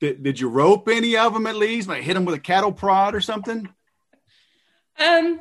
did, 0.00 0.22
did, 0.22 0.40
you 0.40 0.48
rope 0.48 0.88
any 0.88 1.16
of 1.16 1.34
them 1.34 1.46
at 1.46 1.56
least? 1.56 1.88
Might 1.88 2.04
hit 2.04 2.14
them 2.14 2.24
with 2.24 2.36
a 2.36 2.40
cattle 2.40 2.72
prod 2.72 3.14
or 3.14 3.20
something? 3.20 3.68
Um, 5.04 5.40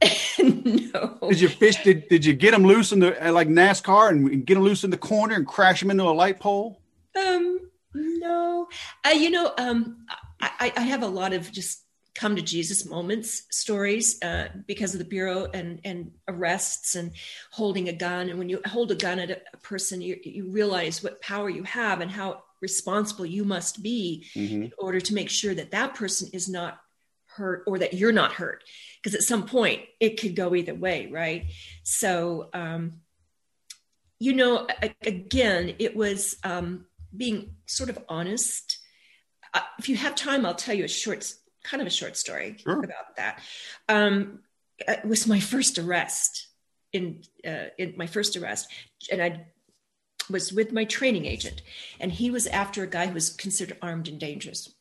no. 0.42 1.18
Did 1.28 1.40
you 1.40 1.48
fish? 1.48 1.82
Did, 1.82 2.08
did 2.08 2.24
you 2.24 2.32
get 2.32 2.52
them 2.52 2.64
loose 2.64 2.92
in 2.92 3.00
the 3.00 3.28
uh, 3.28 3.32
like 3.32 3.48
NASCAR 3.48 4.08
and 4.08 4.46
get 4.46 4.54
them 4.54 4.62
loose 4.62 4.84
in 4.84 4.90
the 4.90 4.96
corner 4.96 5.34
and 5.34 5.46
crash 5.46 5.80
them 5.80 5.90
into 5.90 6.04
a 6.04 6.10
light 6.10 6.40
pole? 6.40 6.80
Um, 7.18 7.60
no. 7.94 8.68
Uh, 9.04 9.10
you 9.10 9.30
know, 9.30 9.52
um, 9.58 10.06
I, 10.40 10.72
I 10.76 10.82
have 10.82 11.02
a 11.02 11.06
lot 11.06 11.32
of 11.32 11.52
just 11.52 11.84
come 12.14 12.34
to 12.36 12.42
Jesus 12.42 12.86
moments 12.86 13.44
stories 13.50 14.20
uh, 14.22 14.48
because 14.66 14.94
of 14.94 14.98
the 14.98 15.04
bureau 15.04 15.48
and 15.52 15.80
and 15.84 16.12
arrests 16.28 16.94
and 16.94 17.12
holding 17.50 17.88
a 17.88 17.92
gun. 17.92 18.30
And 18.30 18.38
when 18.38 18.48
you 18.48 18.60
hold 18.66 18.90
a 18.90 18.96
gun 18.96 19.18
at 19.18 19.30
a, 19.30 19.40
a 19.52 19.56
person, 19.58 20.00
you 20.00 20.18
you 20.22 20.50
realize 20.50 21.02
what 21.02 21.20
power 21.20 21.50
you 21.50 21.62
have 21.64 22.00
and 22.00 22.10
how 22.10 22.42
responsible 22.62 23.26
you 23.26 23.44
must 23.44 23.82
be 23.82 24.26
mm-hmm. 24.34 24.64
in 24.64 24.72
order 24.78 25.00
to 25.00 25.14
make 25.14 25.30
sure 25.30 25.54
that 25.54 25.70
that 25.70 25.94
person 25.94 26.28
is 26.32 26.48
not 26.48 26.80
hurt 27.26 27.64
or 27.66 27.78
that 27.78 27.94
you're 27.94 28.12
not 28.12 28.32
hurt 28.32 28.64
because 29.02 29.14
at 29.14 29.22
some 29.22 29.46
point 29.46 29.82
it 29.98 30.20
could 30.20 30.36
go 30.36 30.54
either 30.54 30.74
way 30.74 31.08
right? 31.10 31.46
So 31.82 32.50
um, 32.52 33.00
you 34.18 34.34
know 34.34 34.66
again 35.02 35.74
it 35.78 35.96
was 35.96 36.36
um, 36.44 36.86
being 37.16 37.56
sort 37.66 37.90
of 37.90 37.98
honest. 38.08 38.78
Uh, 39.52 39.60
if 39.80 39.88
you 39.88 39.96
have 39.96 40.14
time 40.14 40.46
i'll 40.46 40.54
tell 40.54 40.76
you 40.76 40.84
a 40.84 40.88
short 40.88 41.32
kind 41.64 41.80
of 41.80 41.86
a 41.86 41.90
short 41.90 42.16
story 42.16 42.56
sure. 42.58 42.78
about 42.78 43.16
that. 43.16 43.42
Um, 43.88 44.40
it 44.78 45.04
was 45.04 45.26
my 45.26 45.40
first 45.40 45.78
arrest 45.78 46.48
in 46.92 47.22
uh, 47.46 47.66
in 47.78 47.94
my 47.96 48.06
first 48.06 48.36
arrest 48.36 48.68
and 49.10 49.22
i 49.22 49.46
was 50.28 50.52
with 50.52 50.72
my 50.72 50.84
training 50.84 51.26
agent 51.26 51.62
and 51.98 52.12
he 52.12 52.30
was 52.30 52.46
after 52.46 52.82
a 52.82 52.86
guy 52.86 53.06
who 53.06 53.14
was 53.14 53.30
considered 53.30 53.76
armed 53.82 54.08
and 54.08 54.20
dangerous 54.20 54.72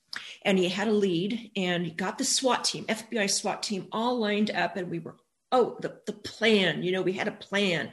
and 0.43 0.57
he 0.57 0.70
had 0.70 0.88
a 0.88 0.93
lead 0.93 1.51
and 1.55 1.86
he 1.86 1.91
got 1.91 2.18
the 2.18 2.26
SWAT 2.26 2.64
team, 2.64 2.86
FBI 2.86 3.30
SWAT 3.30 3.64
team, 3.64 3.88
all 3.91 4.18
lined 4.20 4.51
up, 4.51 4.78
and 4.78 4.89
we 4.89 4.99
were 4.99 5.16
oh 5.51 5.78
the 5.80 5.99
the 6.05 6.14
plan, 6.14 6.84
you 6.84 6.91
know, 6.91 7.01
we 7.01 7.14
had 7.14 7.28
a 7.28 7.32
plan, 7.32 7.91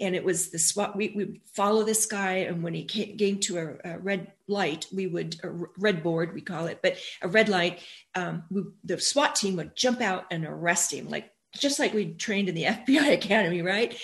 and 0.00 0.14
it 0.14 0.24
was 0.24 0.50
the 0.50 0.58
SWAT. 0.58 0.96
We 0.96 1.12
would 1.14 1.40
follow 1.54 1.82
this 1.84 2.06
guy, 2.06 2.38
and 2.38 2.62
when 2.62 2.74
he 2.74 2.84
came, 2.84 3.16
came 3.16 3.40
to 3.40 3.58
a, 3.58 3.92
a, 3.92 3.98
red 3.98 4.32
light, 4.46 4.86
we 4.92 5.06
would 5.06 5.36
a 5.42 5.50
red 5.78 6.02
board 6.02 6.34
we 6.34 6.40
call 6.40 6.66
it, 6.66 6.80
but 6.82 6.96
a 7.22 7.28
red 7.28 7.48
light, 7.48 7.80
um, 8.14 8.44
we, 8.50 8.62
the 8.84 9.00
SWAT 9.00 9.34
team 9.36 9.56
would 9.56 9.76
jump 9.76 10.00
out 10.00 10.26
and 10.30 10.44
arrest 10.44 10.92
him, 10.92 11.08
like 11.08 11.30
just 11.56 11.78
like 11.78 11.94
we 11.94 12.12
trained 12.14 12.48
in 12.48 12.54
the 12.54 12.64
FBI 12.86 13.12
academy, 13.12 13.62
right? 13.62 13.98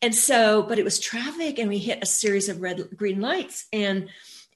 And 0.00 0.14
so, 0.14 0.62
but 0.62 0.78
it 0.78 0.84
was 0.84 0.98
traffic, 0.98 1.58
and 1.58 1.68
we 1.68 1.78
hit 1.78 2.02
a 2.02 2.06
series 2.06 2.48
of 2.48 2.60
red 2.60 2.88
green 2.96 3.20
lights, 3.20 3.66
and 3.72 4.08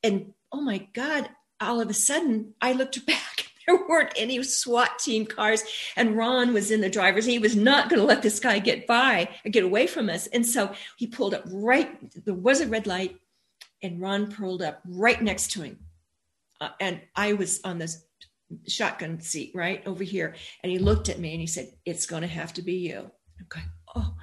and 0.02 0.32
oh 0.50 0.60
my 0.60 0.86
god 0.92 1.28
all 1.68 1.80
of 1.80 1.90
a 1.90 1.94
sudden 1.94 2.54
I 2.60 2.72
looked 2.72 3.04
back. 3.06 3.48
There 3.66 3.78
weren't 3.88 4.12
any 4.16 4.42
SWAT 4.42 4.98
team 4.98 5.24
cars, 5.24 5.62
and 5.96 6.16
Ron 6.16 6.52
was 6.52 6.72
in 6.72 6.80
the 6.80 6.90
driver's. 6.90 7.24
He 7.24 7.38
was 7.38 7.54
not 7.54 7.88
going 7.88 8.00
to 8.00 8.06
let 8.06 8.20
this 8.20 8.40
guy 8.40 8.58
get 8.58 8.88
by 8.88 9.28
or 9.44 9.50
get 9.50 9.62
away 9.62 9.86
from 9.86 10.10
us. 10.10 10.26
And 10.26 10.44
so 10.44 10.74
he 10.96 11.06
pulled 11.06 11.32
up 11.32 11.44
right. 11.46 11.96
There 12.24 12.34
was 12.34 12.60
a 12.60 12.66
red 12.66 12.88
light, 12.88 13.16
and 13.80 14.00
Ron 14.00 14.32
pulled 14.32 14.62
up 14.62 14.80
right 14.84 15.22
next 15.22 15.52
to 15.52 15.62
him. 15.62 15.78
Uh, 16.60 16.70
and 16.80 17.00
I 17.14 17.34
was 17.34 17.60
on 17.62 17.78
this 17.78 18.04
shotgun 18.66 19.20
seat 19.20 19.52
right 19.54 19.80
over 19.86 20.02
here, 20.02 20.34
and 20.64 20.72
he 20.72 20.80
looked 20.80 21.08
at 21.08 21.20
me 21.20 21.30
and 21.30 21.40
he 21.40 21.46
said, 21.46 21.72
"It's 21.86 22.06
going 22.06 22.22
to 22.22 22.28
have 22.28 22.52
to 22.54 22.62
be 22.62 22.74
you." 22.74 23.12
Okay 23.42 23.62
oh, 23.94 24.14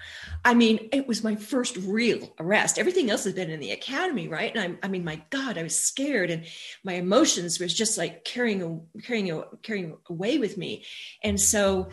I 0.43 0.53
mean, 0.53 0.89
it 0.91 1.07
was 1.07 1.24
my 1.24 1.36
first 1.36 1.78
real 1.78 2.34
arrest. 2.39 2.80
Everything 2.80 3.09
else 3.09 3.26
has 3.26 3.34
been 3.34 3.49
in 3.49 3.59
the 3.59 3.72
academy, 3.72 4.28
right? 4.28 4.53
And 4.53 4.63
I'm, 4.63 4.80
I 4.82 4.88
mean, 4.88 5.03
my 5.03 5.22
God, 5.30 5.57
I 5.57 5.63
was 5.63 5.78
scared, 5.78 6.32
and 6.32 6.45
my 6.84 6.93
emotions 6.93 7.59
was 7.59 7.74
just 7.74 7.97
like 7.97 8.24
carrying, 8.24 8.88
carrying, 9.03 9.43
carrying 9.61 9.97
away 10.09 10.38
with 10.38 10.57
me. 10.57 10.86
And 11.24 11.39
so, 11.39 11.89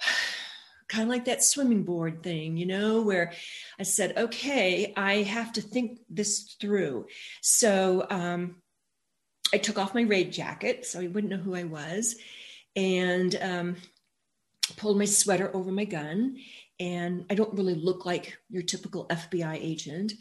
kind 0.88 1.04
of 1.04 1.08
like 1.08 1.24
that 1.24 1.42
swimming 1.42 1.82
board 1.82 2.22
thing, 2.22 2.56
you 2.56 2.66
know, 2.66 3.02
where 3.02 3.32
I 3.78 3.82
said, 3.82 4.16
okay, 4.16 4.92
I 4.96 5.22
have 5.22 5.52
to 5.54 5.60
think 5.60 5.98
this 6.08 6.56
through. 6.60 7.06
So 7.42 8.06
um, 8.08 8.56
I 9.52 9.58
took 9.58 9.78
off 9.78 9.94
my 9.94 10.02
raid 10.02 10.32
jacket 10.32 10.86
so 10.86 11.00
he 11.00 11.08
wouldn't 11.08 11.32
know 11.32 11.38
who 11.38 11.54
I 11.54 11.64
was, 11.64 12.16
and 12.76 13.34
um, 13.40 13.76
pulled 14.76 14.98
my 14.98 15.04
sweater 15.04 15.54
over 15.54 15.70
my 15.70 15.84
gun 15.84 16.36
and 16.78 17.24
I 17.30 17.34
don't 17.34 17.54
really 17.54 17.74
look 17.74 18.04
like 18.06 18.38
your 18.48 18.62
typical 18.62 19.06
FBI 19.06 19.58
agent. 19.60 20.12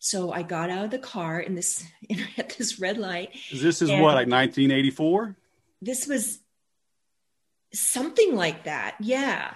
So 0.00 0.32
I 0.32 0.42
got 0.42 0.70
out 0.70 0.86
of 0.86 0.90
the 0.90 0.98
car 0.98 1.40
in 1.40 1.54
this 1.54 1.84
at 2.38 2.56
this 2.56 2.80
red 2.80 2.98
light. 2.98 3.30
This 3.52 3.82
is 3.82 3.90
what, 3.90 4.14
like 4.14 4.28
1984? 4.28 5.36
This 5.82 6.06
was 6.06 6.40
something 7.72 8.34
like 8.34 8.64
that. 8.64 8.96
Yeah. 9.00 9.52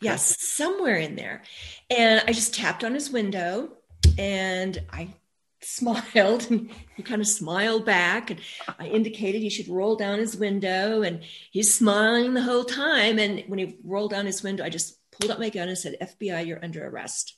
Yes, 0.00 0.36
yeah, 0.38 0.64
somewhere 0.66 0.96
in 0.96 1.16
there. 1.16 1.42
And 1.90 2.22
I 2.26 2.32
just 2.32 2.54
tapped 2.54 2.84
on 2.84 2.94
his 2.94 3.10
window 3.10 3.72
and 4.16 4.78
I 4.92 5.14
smiled 5.60 6.46
and 6.50 6.70
he 6.96 7.02
kind 7.02 7.20
of 7.20 7.26
smiled 7.26 7.84
back 7.84 8.30
and 8.30 8.40
I 8.78 8.86
indicated 8.86 9.42
he 9.42 9.50
should 9.50 9.68
roll 9.68 9.96
down 9.96 10.20
his 10.20 10.36
window 10.36 11.02
and 11.02 11.22
he's 11.50 11.74
smiling 11.74 12.34
the 12.34 12.42
whole 12.42 12.64
time. 12.64 13.18
And 13.18 13.42
when 13.48 13.58
he 13.58 13.76
rolled 13.84 14.12
down 14.12 14.26
his 14.26 14.42
window, 14.42 14.64
I 14.64 14.68
just 14.68 14.96
pulled 15.20 15.30
up 15.30 15.38
my 15.38 15.50
gun 15.50 15.68
and 15.68 15.78
said, 15.78 15.96
FBI, 16.00 16.46
you're 16.46 16.64
under 16.64 16.86
arrest. 16.86 17.36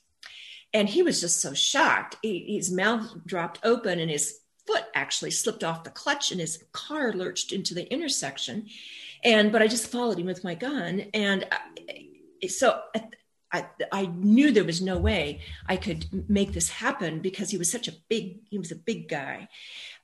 And 0.73 0.87
he 0.87 1.03
was 1.03 1.19
just 1.21 1.41
so 1.41 1.53
shocked. 1.53 2.15
He, 2.21 2.55
his 2.55 2.71
mouth 2.71 3.13
dropped 3.25 3.59
open 3.63 3.99
and 3.99 4.09
his 4.09 4.39
foot 4.65 4.85
actually 4.95 5.31
slipped 5.31 5.63
off 5.63 5.83
the 5.83 5.89
clutch 5.89 6.31
and 6.31 6.39
his 6.39 6.63
car 6.71 7.11
lurched 7.11 7.51
into 7.51 7.73
the 7.73 7.91
intersection. 7.91 8.67
And, 9.23 9.51
but 9.51 9.61
I 9.61 9.67
just 9.67 9.87
followed 9.87 10.19
him 10.19 10.27
with 10.27 10.43
my 10.43 10.55
gun. 10.55 11.05
And 11.13 11.45
I, 11.51 12.47
so 12.47 12.79
I, 13.51 13.65
I 13.91 14.05
knew 14.05 14.51
there 14.51 14.63
was 14.63 14.81
no 14.81 14.97
way 14.97 15.41
I 15.67 15.75
could 15.75 16.29
make 16.29 16.53
this 16.53 16.69
happen 16.69 17.19
because 17.19 17.49
he 17.49 17.57
was 17.57 17.69
such 17.69 17.87
a 17.87 17.93
big, 18.07 18.39
he 18.49 18.57
was 18.57 18.71
a 18.71 18.75
big 18.75 19.09
guy. 19.09 19.49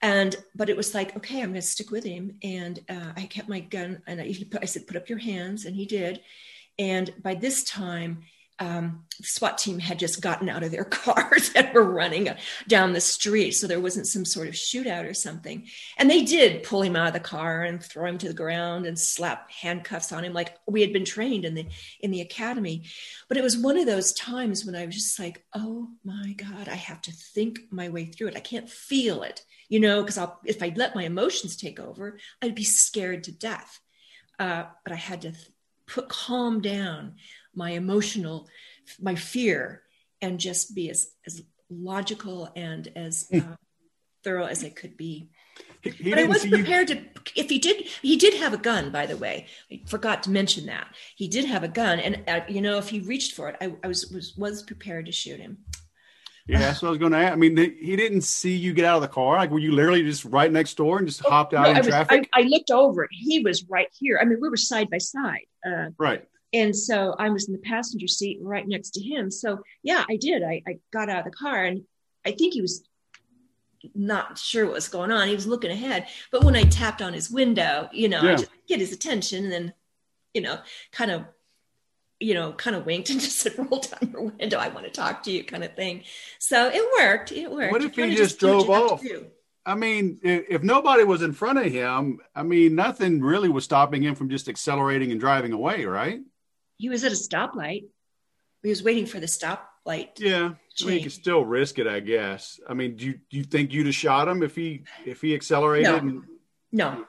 And, 0.01 0.36
but 0.53 0.69
it 0.69 0.78
was 0.78 0.93
like, 0.93 1.15
okay, 1.15 1.41
I'm 1.41 1.51
going 1.51 1.55
to 1.55 1.61
stick 1.61 1.89
with 1.89 2.03
him. 2.03 2.38
And 2.43 2.80
uh, 2.89 3.13
I 3.15 3.25
kept 3.25 3.49
my 3.49 3.61
gun 3.61 4.01
and 4.05 4.19
I, 4.19 4.36
I 4.61 4.65
said, 4.65 4.86
put 4.86 4.97
up 4.97 5.09
your 5.09 5.19
hands. 5.19 5.65
And 5.65 5.75
he 5.75 5.86
did. 5.86 6.21
And 6.80 7.13
by 7.21 7.36
this 7.36 7.63
time, 7.63 8.23
um, 8.59 9.03
SWAT 9.21 9.57
team 9.57 9.78
had 9.78 9.99
just 9.99 10.21
gotten 10.21 10.49
out 10.49 10.63
of 10.63 10.71
their 10.71 10.84
cars 10.86 11.51
and 11.55 11.71
were 11.73 11.84
running 11.84 12.30
down 12.67 12.93
the 12.93 13.01
street. 13.01 13.51
So 13.51 13.67
there 13.67 13.80
wasn't 13.80 14.07
some 14.07 14.25
sort 14.25 14.47
of 14.47 14.55
shootout 14.55 15.07
or 15.07 15.13
something. 15.13 15.67
And 15.97 16.09
they 16.09 16.23
did 16.23 16.63
pull 16.63 16.82
him 16.82 16.95
out 16.95 17.07
of 17.07 17.13
the 17.13 17.19
car 17.19 17.63
and 17.63 17.84
throw 17.84 18.05
him 18.05 18.17
to 18.19 18.28
the 18.28 18.34
ground 18.34 18.86
and 18.86 18.97
slap 18.97 19.51
handcuffs 19.51 20.11
on 20.11 20.23
him, 20.23 20.34
like 20.34 20.55
we 20.67 20.82
had 20.82 20.91
been 20.91 21.05
trained 21.05 21.45
in 21.45 21.53
the 21.53 21.67
in 21.99 22.11
the 22.11 22.21
academy. 22.21 22.86
But 23.28 23.38
it 23.38 23.43
was 23.43 23.57
one 23.57 23.78
of 23.78 23.86
those 23.86 24.13
times 24.13 24.65
when 24.65 24.75
I 24.75 24.86
was 24.86 24.95
just 24.95 25.19
like, 25.19 25.45
oh 25.53 25.89
my 26.03 26.34
God, 26.34 26.67
I 26.67 26.75
have 26.75 27.01
to 27.03 27.11
think 27.11 27.59
my 27.69 27.89
way 27.89 28.05
through 28.05 28.30
it. 28.30 28.38
I 28.38 28.41
can't 28.41 28.69
feel 28.69 29.23
it, 29.23 29.43
you 29.69 29.80
know, 29.80 30.01
because 30.01 30.19
if 30.45 30.63
I 30.63 30.73
let 30.75 30.95
my 30.95 31.03
emotions 31.03 31.55
take 31.55 31.80
over, 31.80 32.17
I'd 32.41 32.55
be 32.55 32.63
scared 32.63 33.25
to 33.25 33.32
death. 33.32 33.80
Uh, 34.39 34.65
but 34.84 34.93
I 34.93 34.97
had 34.97 35.23
to 35.23 35.34
put 35.88 36.10
calm 36.10 36.62
down 36.62 37.16
my 37.56 37.72
emotional 37.72 38.48
my 39.02 39.16
fear 39.16 39.82
and 40.22 40.40
just 40.40 40.76
be 40.76 40.90
as 40.90 41.12
as 41.26 41.42
logical 41.70 42.50
and 42.56 42.88
as 42.96 43.28
hmm. 43.32 43.40
uh, 43.40 43.56
thorough 44.24 44.46
as 44.46 44.64
I 44.64 44.70
could 44.70 44.98
be. 44.98 45.30
He 45.82 46.10
but 46.10 46.20
I 46.20 46.26
wasn't 46.26 46.54
prepared 46.54 46.90
you... 46.90 46.96
to. 46.96 47.02
If 47.36 47.50
he 47.50 47.60
did, 47.60 47.88
he 48.02 48.18
did 48.18 48.34
have 48.36 48.54
a 48.54 48.58
gun. 48.58 48.92
By 48.92 49.06
the 49.06 49.18
way, 49.18 49.48
I 49.72 49.82
forgot 49.86 50.24
to 50.24 50.30
mention 50.30 50.66
that 50.66 50.88
he 51.16 51.28
did 51.28 51.46
have 51.46 51.64
a 51.64 51.68
gun, 51.68 52.00
and 52.00 52.24
uh, 52.28 52.42
you 52.48 52.62
know, 52.62 52.78
if 52.78 52.90
he 52.90 53.00
reached 53.00 53.34
for 53.34 53.50
it, 53.50 53.56
I, 53.62 53.74
I 53.84 53.88
was 53.88 54.08
was 54.08 54.36
was 54.38 54.64
prepared 54.64 55.06
to 55.06 55.12
shoot 55.12 55.40
him. 55.40 55.60
Yeah, 56.48 56.60
that's 56.60 56.82
what 56.82 56.88
I 56.88 56.92
was 56.92 57.00
going 57.00 57.12
to 57.12 57.18
ask. 57.18 57.34
I 57.34 57.36
mean, 57.36 57.58
he 57.58 57.98
didn't 57.98 58.22
see 58.22 58.56
you 58.56 58.74
get 58.74 58.86
out 58.86 58.96
of 58.96 59.02
the 59.02 59.10
car. 59.10 59.36
Like, 59.36 59.52
were 59.52 59.60
you 59.60 59.74
literally 59.74 60.04
just 60.04 60.24
right 60.24 60.50
next 60.50 60.76
door 60.76 60.98
and 60.98 61.06
just 61.06 61.20
hopped 61.26 61.54
out 61.54 61.64
no, 61.64 61.72
in 61.72 61.76
I 61.76 61.80
was, 61.80 61.88
traffic? 61.90 62.30
I, 62.34 62.40
I, 62.40 62.44
looked 62.44 62.72
over. 62.72 63.06
He 63.12 63.40
was 63.40 63.66
right 63.66 63.90
here. 63.92 64.18
I 64.22 64.26
mean, 64.26 64.38
we 64.42 64.48
were 64.48 64.56
side 64.56 64.90
by 64.90 64.98
side. 64.98 65.42
Uh, 65.68 65.89
right. 65.97 66.24
And 66.53 66.76
so 66.76 67.13
I 67.20 67.30
was 67.30 67.47
in 67.47 67.53
the 67.53 67.59
passenger 67.59 68.07
seat 68.07 68.39
right 68.41 68.68
next 68.68 68.91
to 68.91 69.01
him. 69.01 69.30
So 69.30 69.59
yeah, 69.84 70.05
I 70.09 70.15
did. 70.15 70.43
I, 70.43 70.61
I 70.68 70.80
got 70.93 71.09
out 71.09 71.20
of 71.20 71.26
the 71.26 71.38
car 71.38 71.65
and 71.65 71.84
I 72.26 72.32
think 72.32 72.53
he 72.53 72.61
was 72.61 72.88
not 73.93 74.38
sure 74.38 74.65
what 74.65 74.76
was 74.76 74.88
going 74.88 75.11
on. 75.11 75.28
He 75.28 75.36
was 75.36 75.47
looking 75.47 75.72
ahead. 75.72 76.07
But 76.32 76.43
when 76.43 76.55
I 76.55 76.63
tapped 76.63 77.01
on 77.01 77.13
his 77.13 77.30
window, 77.30 77.89
you 77.91 78.09
know, 78.09 78.22
yeah. 78.22 78.32
I 78.32 78.36
just 78.36 78.51
get 78.68 78.80
his 78.80 78.93
attention 78.93 79.43
and 79.43 79.51
then, 79.51 79.74
you 80.34 80.41
know, 80.41 80.59
kind 80.91 81.11
of 81.11 81.26
you 82.20 82.34
know, 82.34 82.51
kind 82.51 82.76
of 82.76 82.86
winked 82.86 83.09
and 83.09 83.20
just 83.22 83.39
said, 83.39 83.53
roll 83.57 83.80
down 83.80 84.11
your 84.11 84.24
window. 84.24 84.57
I 84.57 84.70
want 84.70 84.86
to 84.86 84.91
talk 84.91 85.24
to 85.24 85.32
you 85.32 85.43
kind 85.43 85.63
of 85.63 85.76
thing. 85.76 86.03
So 86.39 86.70
it 86.74 86.84
worked. 86.99 87.32
It 87.32 87.51
worked. 87.51 87.72
What 87.72 87.84
if 87.84 87.95
he 87.95 88.09
just, 88.09 88.18
just 88.18 88.39
drove 88.39 88.70
off? 88.70 89.03
I 89.68 89.76
mean, 89.76 90.20
if 90.24 90.63
nobody 90.63 91.03
was 91.03 91.22
in 91.22 91.34
front 91.34 91.59
of 91.59 91.65
him, 91.65 92.20
I 92.34 92.43
mean, 92.43 92.74
nothing 92.74 93.22
really 93.22 93.49
was 93.49 93.65
stopping 93.65 94.01
him 94.01 94.15
from 94.15 94.30
just 94.30 94.47
accelerating 94.47 95.11
and 95.11 95.20
driving 95.20 95.51
away, 95.51 95.84
right? 95.84 96.22
He 96.78 96.88
was 96.88 97.03
at 97.03 97.11
a 97.11 97.15
stoplight. 97.15 97.84
He 98.63 98.70
was 98.70 98.82
waiting 98.82 99.05
for 99.05 99.20
the 99.20 99.26
stoplight. 99.26 100.20
Yeah, 100.20 100.53
I 100.82 100.86
mean, 100.86 100.97
he 100.97 101.03
could 101.03 101.11
still 101.11 101.43
risk 101.43 101.80
it, 101.80 101.88
I 101.88 101.99
guess. 101.99 102.61
I 102.68 102.76
mean, 102.76 102.95
do 102.95 103.07
you, 103.07 103.20
do 103.30 103.38
you 103.38 103.43
think 103.43 103.74
you'd 103.74 103.88
have 103.88 103.95
shot 103.95 104.30
him 104.30 104.41
if 104.41 104.55
he 104.55 104.84
if 105.05 105.20
he 105.20 105.36
accelerated? 105.36 105.91
No, 105.91 105.97
and... 105.97 106.24
no, 106.72 107.05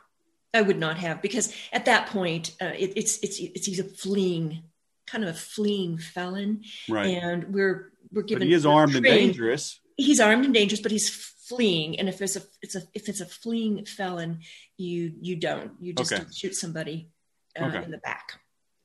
I 0.53 0.63
would 0.63 0.79
not 0.79 0.99
have 0.99 1.23
because 1.23 1.55
at 1.73 1.85
that 1.85 2.09
point, 2.09 2.57
uh, 2.61 2.73
it, 2.77 2.95
it's 2.97 3.19
it's 3.23 3.39
it's 3.39 3.67
he's 3.67 3.79
a 3.79 3.85
fleeing 3.85 4.65
kind 5.07 5.23
of 5.23 5.31
a 5.31 5.39
fleeing 5.39 5.99
felon, 5.99 6.65
right? 6.89 7.07
And 7.07 7.55
we're 7.55 7.93
we're 8.13 8.23
given. 8.23 8.41
But 8.41 8.49
he 8.49 8.55
is 8.55 8.67
armed 8.67 8.93
trained. 8.93 9.07
and 9.07 9.15
dangerous. 9.15 9.79
He's 9.97 10.21
armed 10.21 10.45
and 10.45 10.55
dangerous, 10.55 10.81
but 10.81 10.91
he's 10.91 11.09
fleeing. 11.49 11.99
And 11.99 12.09
if 12.09 12.21
it's 12.21 12.37
a 12.37 12.43
it's 12.63 12.75
a 12.75 12.83
if 12.95 13.09
it's 13.09 13.21
a 13.21 13.27
fleeing 13.27 13.85
felon, 13.85 14.41
you 14.77 15.13
you 15.21 15.37
don't 15.37 15.73
you 15.81 15.93
just 15.93 16.13
okay. 16.13 16.23
don't 16.23 16.35
shoot 16.35 16.55
somebody 16.55 17.11
uh, 17.59 17.65
okay. 17.65 17.83
in 17.85 17.91
the 17.91 17.99
back. 17.99 18.41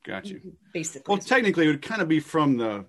Got 0.06 0.26
you. 0.26 0.54
Basically. 0.74 1.04
Well, 1.08 1.24
technically, 1.24 1.66
it 1.66 1.70
would 1.70 1.82
kind 1.82 2.02
of 2.02 2.08
be 2.08 2.20
from 2.20 2.58
the 2.58 2.86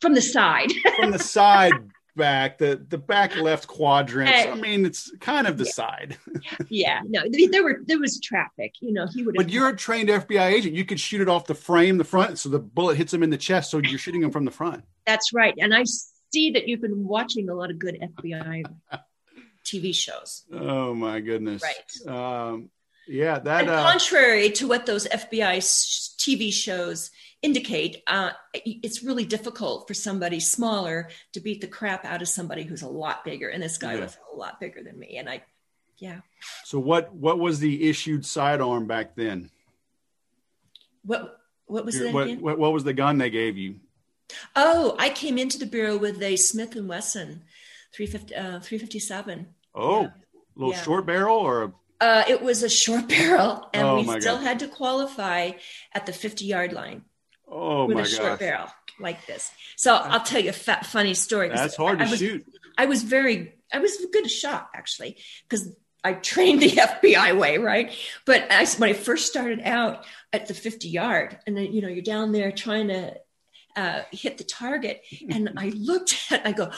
from 0.00 0.14
the 0.14 0.22
side. 0.22 0.72
from 0.96 1.10
the 1.10 1.18
side 1.18 1.72
back, 2.16 2.58
the 2.58 2.84
the 2.88 2.98
back 2.98 3.36
left 3.36 3.66
quadrant. 3.66 4.30
I 4.30 4.54
mean, 4.54 4.86
it's 4.86 5.10
kind 5.20 5.46
of 5.46 5.58
the 5.58 5.64
yeah. 5.64 5.72
side. 5.72 6.16
yeah, 6.68 7.00
no, 7.06 7.22
there 7.50 7.62
were 7.62 7.80
there 7.84 7.98
was 7.98 8.18
traffic. 8.20 8.74
You 8.80 8.92
know, 8.92 9.06
he 9.12 9.22
would. 9.22 9.34
But 9.36 9.50
you're 9.50 9.68
a 9.68 9.76
trained 9.76 10.08
FBI 10.08 10.52
agent. 10.52 10.74
You 10.74 10.84
could 10.84 11.00
shoot 11.00 11.20
it 11.20 11.28
off 11.28 11.46
the 11.46 11.54
frame, 11.54 11.98
the 11.98 12.04
front, 12.04 12.38
so 12.38 12.48
the 12.48 12.60
bullet 12.60 12.96
hits 12.96 13.12
him 13.12 13.22
in 13.22 13.30
the 13.30 13.38
chest. 13.38 13.70
So 13.70 13.78
you're 13.78 13.98
shooting 13.98 14.22
him 14.22 14.30
from 14.30 14.44
the 14.44 14.50
front. 14.50 14.84
That's 15.06 15.32
right, 15.34 15.54
and 15.58 15.74
I 15.74 15.84
see 16.32 16.52
that 16.52 16.66
you've 16.66 16.80
been 16.80 17.04
watching 17.04 17.50
a 17.50 17.54
lot 17.54 17.70
of 17.70 17.78
good 17.78 17.98
FBI 18.00 18.64
TV 19.64 19.94
shows. 19.94 20.44
Oh 20.52 20.94
my 20.94 21.20
goodness! 21.20 21.62
Right. 21.62 22.12
Um, 22.14 22.70
yeah, 23.06 23.38
that. 23.38 23.68
Uh, 23.68 23.82
contrary 23.82 24.50
to 24.50 24.68
what 24.68 24.86
those 24.86 25.06
FBI 25.06 25.58
TV 25.58 26.52
shows 26.52 27.10
indicate, 27.42 28.02
uh, 28.06 28.30
it's 28.54 29.02
really 29.02 29.24
difficult 29.24 29.86
for 29.86 29.94
somebody 29.94 30.40
smaller 30.40 31.10
to 31.32 31.40
beat 31.40 31.60
the 31.60 31.66
crap 31.66 32.04
out 32.04 32.22
of 32.22 32.28
somebody 32.28 32.62
who's 32.62 32.82
a 32.82 32.88
lot 32.88 33.24
bigger. 33.24 33.48
And 33.48 33.62
this 33.62 33.76
guy 33.76 33.94
yeah. 33.94 34.00
was 34.00 34.18
a 34.32 34.36
lot 34.36 34.58
bigger 34.60 34.82
than 34.82 34.98
me. 34.98 35.18
And 35.18 35.28
I, 35.28 35.42
yeah. 35.98 36.20
So 36.64 36.78
what 36.78 37.14
what 37.14 37.38
was 37.38 37.60
the 37.60 37.88
issued 37.88 38.24
sidearm 38.24 38.86
back 38.86 39.14
then? 39.14 39.50
What 41.04 41.38
what 41.66 41.84
was 41.84 42.00
what. 42.00 42.38
What, 42.38 42.58
what 42.58 42.72
was 42.72 42.84
the 42.84 42.94
gun 42.94 43.18
they 43.18 43.30
gave 43.30 43.58
you? 43.58 43.76
Oh, 44.56 44.96
I 44.98 45.10
came 45.10 45.36
into 45.36 45.58
the 45.58 45.66
bureau 45.66 45.96
with 45.96 46.22
a 46.22 46.36
Smith 46.36 46.74
and 46.76 46.88
Wesson 46.88 47.42
350, 47.94 48.34
uh, 48.34 48.60
357. 48.60 49.46
Oh, 49.74 50.02
yeah. 50.02 50.08
little 50.56 50.74
yeah. 50.74 50.82
short 50.82 51.06
barrel 51.06 51.38
or 51.38 51.62
a 51.64 51.72
uh, 52.00 52.24
it 52.28 52.42
was 52.42 52.62
a 52.62 52.68
short 52.68 53.08
barrel, 53.08 53.68
and 53.72 53.86
oh, 53.86 53.96
we 53.96 54.20
still 54.20 54.36
God. 54.36 54.42
had 54.42 54.58
to 54.60 54.68
qualify 54.68 55.52
at 55.92 56.06
the 56.06 56.12
50 56.12 56.44
yard 56.44 56.72
line. 56.72 57.02
Oh 57.48 57.86
with 57.86 57.96
my 57.96 58.02
a 58.02 58.06
short 58.06 58.30
gosh. 58.30 58.38
barrel 58.40 58.68
like 58.98 59.26
this. 59.26 59.50
So 59.76 59.94
I'll 59.94 60.22
tell 60.22 60.40
you 60.40 60.50
a 60.50 60.52
fat, 60.52 60.86
funny 60.86 61.14
story. 61.14 61.48
That's 61.48 61.76
hard 61.76 61.98
to 61.98 62.04
I 62.04 62.10
was, 62.10 62.18
shoot. 62.18 62.44
I 62.76 62.86
was 62.86 63.02
very, 63.02 63.54
I 63.72 63.78
was 63.78 64.00
a 64.00 64.08
good 64.08 64.30
shot 64.30 64.70
actually, 64.74 65.18
because 65.48 65.74
I 66.02 66.14
trained 66.14 66.60
the 66.60 66.70
FBI 67.02 67.38
way, 67.38 67.58
right? 67.58 67.92
But 68.26 68.50
I, 68.50 68.66
when 68.78 68.90
I 68.90 68.92
first 68.92 69.26
started 69.26 69.60
out 69.62 70.04
at 70.32 70.46
the 70.46 70.54
50 70.54 70.88
yard, 70.88 71.38
and 71.46 71.56
then 71.56 71.72
you 71.72 71.80
know 71.80 71.88
you're 71.88 72.02
down 72.02 72.32
there 72.32 72.52
trying 72.52 72.88
to 72.88 73.14
uh, 73.76 74.02
hit 74.10 74.38
the 74.38 74.44
target, 74.44 75.02
and 75.30 75.50
I 75.56 75.70
looked 75.70 76.14
at, 76.30 76.46
I 76.46 76.52
go, 76.52 76.70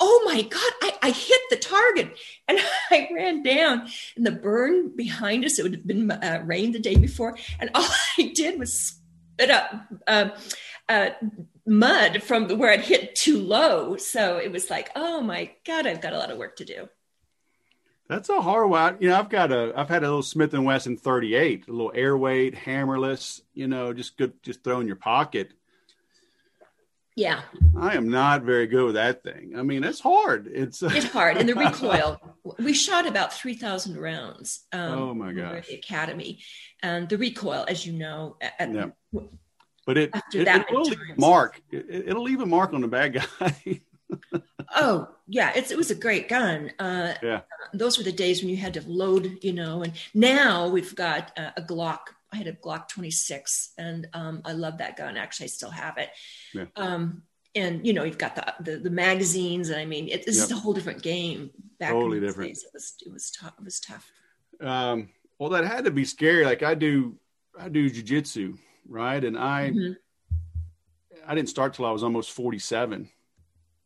oh 0.00 0.22
my 0.26 0.42
god, 0.42 0.72
I, 0.82 0.92
I 1.02 1.10
hit 1.10 1.40
the 1.50 1.56
target, 1.56 2.16
and 2.48 2.58
I 2.90 3.08
ran 3.14 3.42
down, 3.42 3.88
and 4.16 4.26
the 4.26 4.32
berm 4.32 4.96
behind 4.96 5.44
us, 5.44 5.58
it 5.58 5.62
would 5.62 5.74
have 5.74 5.86
been 5.86 6.10
uh, 6.10 6.42
rain 6.44 6.72
the 6.72 6.78
day 6.78 6.96
before, 6.96 7.36
and 7.58 7.70
all 7.74 7.88
I 8.18 8.32
did 8.34 8.58
was 8.58 9.00
spit 9.34 9.50
up 9.50 9.70
uh, 10.06 10.30
uh, 10.88 11.10
mud 11.66 12.22
from 12.22 12.48
where 12.58 12.70
I'd 12.70 12.80
hit 12.80 13.14
too 13.14 13.38
low. 13.38 13.96
So 13.96 14.36
it 14.36 14.52
was 14.52 14.70
like, 14.70 14.90
oh 14.94 15.20
my 15.20 15.50
God, 15.66 15.86
I've 15.86 16.00
got 16.00 16.12
a 16.12 16.18
lot 16.18 16.30
of 16.30 16.38
work 16.38 16.56
to 16.56 16.64
do. 16.64 16.88
That's 18.08 18.28
a 18.28 18.42
hard 18.42 18.68
one. 18.68 18.98
You 19.00 19.08
know, 19.08 19.18
I've 19.18 19.30
got 19.30 19.50
a, 19.50 19.72
I've 19.74 19.88
had 19.88 20.02
a 20.02 20.06
little 20.06 20.22
Smith 20.22 20.52
and 20.52 20.66
Wesson 20.66 20.98
38, 20.98 21.68
a 21.68 21.72
little 21.72 21.92
airweight, 21.94 22.54
hammerless. 22.54 23.40
You 23.54 23.66
know, 23.66 23.94
just 23.94 24.18
good, 24.18 24.42
just 24.42 24.62
throw 24.62 24.80
in 24.80 24.86
your 24.86 24.96
pocket. 24.96 25.54
Yeah, 27.16 27.42
I 27.78 27.94
am 27.94 28.08
not 28.08 28.42
very 28.42 28.66
good 28.66 28.86
with 28.86 28.94
that 28.94 29.22
thing. 29.22 29.54
I 29.56 29.62
mean, 29.62 29.84
it's 29.84 30.00
hard. 30.00 30.48
It's 30.52 30.82
it's 30.82 31.06
hard, 31.06 31.36
and 31.36 31.48
the 31.48 31.54
recoil. 31.54 32.20
we 32.58 32.74
shot 32.74 33.06
about 33.06 33.32
three 33.32 33.54
thousand 33.54 33.98
rounds. 33.98 34.64
Um, 34.72 34.98
oh 34.98 35.14
my 35.14 35.32
gosh! 35.32 35.58
At 35.58 35.66
the 35.66 35.74
academy, 35.74 36.40
and 36.82 37.08
the 37.08 37.16
recoil, 37.16 37.64
as 37.68 37.86
you 37.86 37.92
know, 37.92 38.36
at, 38.40 38.72
yeah. 38.74 38.86
But 39.86 39.98
it, 39.98 40.10
it, 40.32 40.48
it 40.48 40.66
will 40.70 40.82
leave 40.82 40.98
a 41.16 41.20
mark. 41.20 41.60
It, 41.70 42.14
will 42.14 42.22
leave 42.22 42.40
a 42.40 42.46
mark 42.46 42.72
on 42.72 42.80
the 42.80 42.88
bad 42.88 43.14
guy. 43.14 43.80
oh 44.74 45.08
yeah, 45.28 45.52
it's 45.54 45.70
it 45.70 45.76
was 45.76 45.90
a 45.90 45.94
great 45.94 46.28
gun. 46.28 46.72
Uh, 46.78 47.14
yeah, 47.22 47.40
those 47.72 47.96
were 47.96 48.04
the 48.04 48.12
days 48.12 48.40
when 48.40 48.50
you 48.50 48.56
had 48.56 48.74
to 48.74 48.82
load, 48.88 49.38
you 49.42 49.52
know. 49.52 49.82
And 49.82 49.92
now 50.14 50.68
we've 50.68 50.94
got 50.94 51.32
uh, 51.38 51.50
a 51.56 51.62
Glock 51.62 52.13
I 52.34 52.36
had 52.36 52.48
a 52.48 52.52
Glock 52.52 52.88
26, 52.88 53.74
and 53.78 54.08
um, 54.12 54.42
I 54.44 54.52
love 54.52 54.78
that 54.78 54.96
gun. 54.96 55.16
Actually, 55.16 55.44
I 55.44 55.48
still 55.48 55.70
have 55.70 55.98
it. 55.98 56.10
Yeah. 56.52 56.64
Um, 56.74 57.22
and 57.54 57.86
you 57.86 57.92
know, 57.92 58.02
you've 58.02 58.18
got 58.18 58.34
the 58.34 58.54
the, 58.60 58.78
the 58.78 58.90
magazines, 58.90 59.70
and 59.70 59.80
I 59.80 59.84
mean, 59.84 60.08
it, 60.08 60.26
this 60.26 60.36
yep. 60.36 60.46
is 60.46 60.50
a 60.50 60.56
whole 60.56 60.72
different 60.72 61.00
game. 61.00 61.50
Back 61.78 61.90
totally 61.90 62.18
different. 62.18 62.50
Days, 62.50 62.64
it 62.64 62.70
was 62.74 62.94
it 63.06 63.12
was 63.12 63.30
tough. 63.30 63.54
It 63.56 63.64
was 63.64 63.78
tough. 63.78 64.10
Um, 64.60 65.10
well, 65.38 65.50
that 65.50 65.64
had 65.64 65.84
to 65.84 65.92
be 65.92 66.04
scary. 66.04 66.44
Like 66.44 66.64
I 66.64 66.74
do, 66.74 67.16
I 67.58 67.68
do 67.68 67.88
jujitsu, 67.88 68.58
right? 68.88 69.22
And 69.22 69.38
I, 69.38 69.70
mm-hmm. 69.70 69.92
I 71.26 71.34
didn't 71.36 71.50
start 71.50 71.74
till 71.74 71.86
I 71.86 71.92
was 71.92 72.02
almost 72.02 72.32
47. 72.32 73.08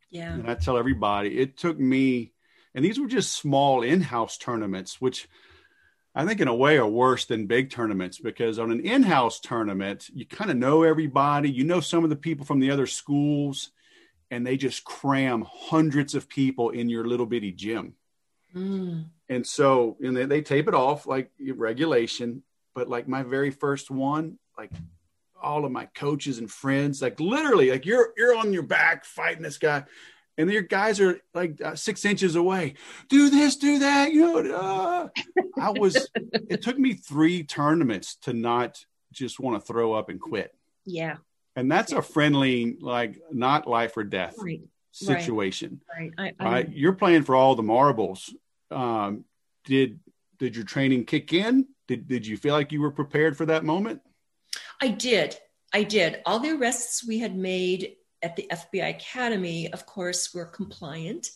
Yeah. 0.09 0.33
And 0.33 0.49
I 0.49 0.55
tell 0.55 0.77
everybody, 0.77 1.39
it 1.39 1.55
took 1.57 1.79
me, 1.79 2.33
and 2.73 2.83
these 2.83 2.99
were 2.99 3.07
just 3.07 3.33
small 3.33 3.83
in-house 3.83 4.37
tournaments, 4.37 4.99
which 4.99 5.27
I 6.19 6.25
think 6.25 6.41
in 6.41 6.49
a 6.49 6.53
way 6.53 6.77
are 6.77 6.85
worse 6.85 7.23
than 7.23 7.47
big 7.47 7.69
tournaments 7.69 8.19
because 8.19 8.59
on 8.59 8.73
an 8.73 8.81
in-house 8.81 9.39
tournament, 9.39 10.09
you 10.13 10.25
kind 10.25 10.51
of 10.51 10.57
know 10.57 10.83
everybody, 10.83 11.49
you 11.49 11.63
know 11.63 11.79
some 11.79 12.03
of 12.03 12.09
the 12.09 12.17
people 12.17 12.45
from 12.45 12.59
the 12.59 12.71
other 12.71 12.87
schools, 12.87 13.71
and 14.29 14.45
they 14.45 14.57
just 14.57 14.83
cram 14.83 15.45
hundreds 15.49 16.15
of 16.15 16.27
people 16.27 16.71
in 16.71 16.89
your 16.89 17.07
little 17.07 17.25
bitty 17.25 17.53
gym. 17.53 17.93
Mm. 18.53 19.05
And 19.29 19.47
so, 19.47 19.95
and 20.03 20.17
they, 20.17 20.25
they 20.25 20.41
tape 20.41 20.67
it 20.67 20.73
off 20.73 21.07
like 21.07 21.31
regulation, 21.55 22.43
but 22.75 22.89
like 22.89 23.07
my 23.07 23.23
very 23.23 23.51
first 23.51 23.89
one, 23.89 24.39
like 24.57 24.71
all 25.41 25.63
of 25.63 25.71
my 25.71 25.85
coaches 25.85 26.37
and 26.37 26.51
friends, 26.51 27.01
like 27.01 27.21
literally, 27.21 27.71
like 27.71 27.85
you're 27.85 28.11
you're 28.17 28.35
on 28.35 28.51
your 28.51 28.63
back 28.63 29.05
fighting 29.05 29.43
this 29.43 29.57
guy, 29.57 29.85
and 30.39 30.49
your 30.49 30.61
guys 30.61 31.01
are 31.01 31.19
like 31.33 31.61
uh, 31.61 31.75
six 31.75 32.05
inches 32.05 32.35
away. 32.35 32.75
Do 33.09 33.29
this, 33.29 33.57
do 33.57 33.79
that. 33.79 34.13
You 34.13 34.43
know, 34.43 34.55
uh. 34.55 35.07
I 35.59 35.71
was. 35.71 36.09
It 36.49 36.63
took 36.63 36.79
me 36.79 36.93
three 36.93 37.43
tournaments 37.43 38.15
to 38.23 38.33
not 38.33 38.83
just 39.11 39.39
want 39.39 39.59
to 39.59 39.65
throw 39.65 39.93
up 39.93 40.09
and 40.09 40.19
quit. 40.19 40.55
Yeah, 40.85 41.17
and 41.55 41.71
that's 41.71 41.91
yeah. 41.91 41.99
a 41.99 42.01
friendly, 42.01 42.77
like 42.79 43.21
not 43.31 43.67
life 43.67 43.95
or 43.97 44.03
death 44.03 44.35
right. 44.39 44.61
situation. 44.91 45.81
Right. 45.95 46.11
I, 46.17 46.33
I, 46.39 46.51
right. 46.51 46.69
You're 46.71 46.93
playing 46.93 47.23
for 47.23 47.35
all 47.35 47.55
the 47.55 47.63
marbles. 47.63 48.33
Um, 48.71 49.25
did 49.65 49.99
did 50.39 50.55
your 50.55 50.65
training 50.65 51.05
kick 51.05 51.33
in? 51.33 51.67
Did 51.87 52.07
did 52.07 52.25
you 52.25 52.37
feel 52.37 52.53
like 52.53 52.71
you 52.71 52.81
were 52.81 52.91
prepared 52.91 53.37
for 53.37 53.45
that 53.47 53.63
moment? 53.63 54.01
I 54.81 54.87
did. 54.87 55.37
I 55.73 55.83
did. 55.83 56.21
All 56.25 56.39
the 56.39 56.51
arrests 56.51 57.05
we 57.05 57.19
had 57.19 57.35
made 57.35 57.95
at 58.21 58.35
the 58.35 58.49
FBI 58.51 58.89
Academy, 58.89 59.71
of 59.71 59.85
course, 59.85 60.33
we 60.33 60.39
were 60.39 60.45
compliant. 60.45 61.29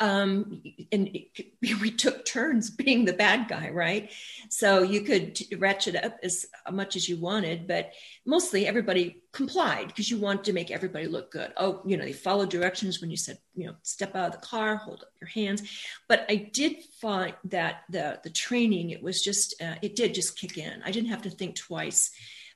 Um, 0.00 0.62
and 0.90 1.08
it, 1.08 1.52
we 1.80 1.90
took 1.90 2.24
turns 2.24 2.70
being 2.84 3.04
the 3.04 3.12
bad 3.12 3.48
guy, 3.48 3.70
right? 3.70 4.10
So 4.48 4.82
you 4.82 5.02
could 5.02 5.40
ratchet 5.58 5.96
up 5.96 6.18
as 6.22 6.46
much 6.70 6.96
as 6.96 7.08
you 7.08 7.16
wanted, 7.16 7.66
but 7.66 7.92
mostly 8.26 8.66
everybody 8.66 9.22
complied 9.32 9.88
because 9.88 10.10
you 10.10 10.18
want 10.18 10.44
to 10.44 10.52
make 10.52 10.70
everybody 10.70 11.06
look 11.06 11.30
good. 11.30 11.52
Oh, 11.56 11.82
you 11.84 11.96
know, 11.96 12.04
they 12.04 12.12
followed 12.12 12.50
directions 12.50 13.00
when 13.00 13.10
you 13.10 13.16
said, 13.16 13.38
you 13.54 13.66
know, 13.66 13.74
step 13.82 14.14
out 14.14 14.34
of 14.34 14.40
the 14.40 14.46
car, 14.46 14.76
hold 14.76 15.02
up 15.02 15.12
your 15.20 15.28
hands. 15.28 15.62
But 16.08 16.26
I 16.28 16.50
did 16.52 16.82
find 17.00 17.34
that 17.44 17.82
the 17.88 18.20
the 18.22 18.30
training, 18.30 18.90
it 18.90 19.02
was 19.02 19.22
just, 19.22 19.60
uh, 19.62 19.74
it 19.82 19.96
did 19.96 20.14
just 20.14 20.38
kick 20.38 20.58
in. 20.58 20.82
I 20.84 20.90
didn't 20.90 21.10
have 21.10 21.22
to 21.22 21.30
think 21.30 21.56
twice 21.56 22.10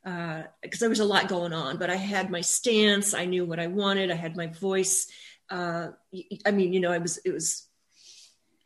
because 0.04 0.46
uh, 0.64 0.80
there 0.80 0.88
was 0.88 1.00
a 1.00 1.04
lot 1.04 1.28
going 1.28 1.52
on, 1.52 1.76
but 1.76 1.90
I 1.90 1.96
had 1.96 2.30
my 2.30 2.40
stance. 2.40 3.14
I 3.14 3.24
knew 3.24 3.44
what 3.44 3.60
I 3.60 3.66
wanted. 3.66 4.10
I 4.10 4.14
had 4.14 4.36
my 4.36 4.46
voice. 4.46 5.08
Uh, 5.50 5.88
I 6.46 6.50
mean, 6.50 6.72
you 6.72 6.80
know, 6.80 6.92
I 6.92 6.98
was, 6.98 7.18
it 7.18 7.32
was 7.32 7.66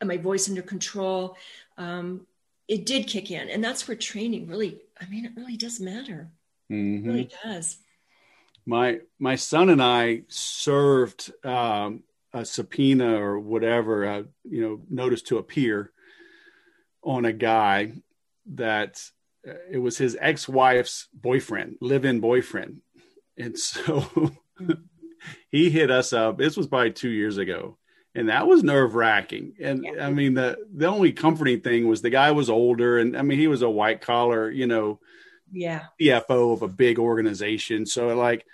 my 0.03 0.17
voice 0.17 0.49
under 0.49 0.61
control. 0.61 1.35
Um, 1.77 2.27
it 2.67 2.85
did 2.85 3.07
kick 3.07 3.31
in. 3.31 3.49
And 3.49 3.63
that's 3.63 3.87
where 3.87 3.97
training 3.97 4.47
really, 4.47 4.81
I 4.99 5.05
mean, 5.05 5.25
it 5.25 5.31
really 5.35 5.57
does 5.57 5.79
matter. 5.79 6.29
Mm-hmm. 6.71 7.09
It 7.09 7.11
really 7.11 7.29
does. 7.43 7.77
My, 8.65 8.99
my 9.19 9.35
son 9.35 9.69
and 9.69 9.81
I 9.81 10.21
served 10.29 11.31
um, 11.43 12.03
a 12.33 12.45
subpoena 12.45 13.21
or 13.21 13.39
whatever, 13.39 14.07
uh, 14.07 14.23
you 14.43 14.61
know, 14.61 14.81
notice 14.89 15.21
to 15.23 15.37
appear 15.37 15.91
on 17.01 17.25
a 17.25 17.33
guy 17.33 17.91
that 18.53 19.03
it 19.43 19.77
was 19.77 19.97
his 19.97 20.17
ex-wife's 20.19 21.07
boyfriend, 21.13 21.77
live-in 21.81 22.19
boyfriend, 22.19 22.81
and 23.37 23.57
so 23.57 24.31
he 25.49 25.69
hit 25.69 25.91
us 25.91 26.13
up. 26.13 26.37
This 26.37 26.55
was 26.55 26.67
probably 26.67 26.91
two 26.91 27.09
years 27.09 27.37
ago, 27.37 27.77
and 28.15 28.29
that 28.29 28.47
was 28.47 28.63
nerve-wracking. 28.63 29.53
And 29.61 29.83
yeah. 29.83 30.05
I 30.05 30.11
mean, 30.11 30.33
the 30.33 30.57
the 30.73 30.87
only 30.87 31.11
comforting 31.11 31.61
thing 31.61 31.87
was 31.87 32.01
the 32.01 32.09
guy 32.09 32.31
was 32.31 32.49
older, 32.49 32.97
and 32.97 33.17
I 33.17 33.21
mean, 33.21 33.39
he 33.39 33.47
was 33.47 33.61
a 33.61 33.69
white 33.69 34.01
collar, 34.01 34.49
you 34.49 34.67
know, 34.67 34.99
yeah, 35.51 35.85
CFO 35.99 36.53
of 36.53 36.61
a 36.61 36.67
big 36.67 36.99
organization. 36.99 37.85
So 37.85 38.15
like, 38.15 38.45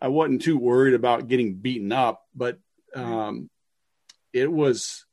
I 0.00 0.08
wasn't 0.08 0.42
too 0.42 0.58
worried 0.58 0.94
about 0.94 1.28
getting 1.28 1.54
beaten 1.54 1.92
up, 1.92 2.24
but 2.34 2.58
um, 2.94 3.50
it 4.32 4.50
was 4.50 5.04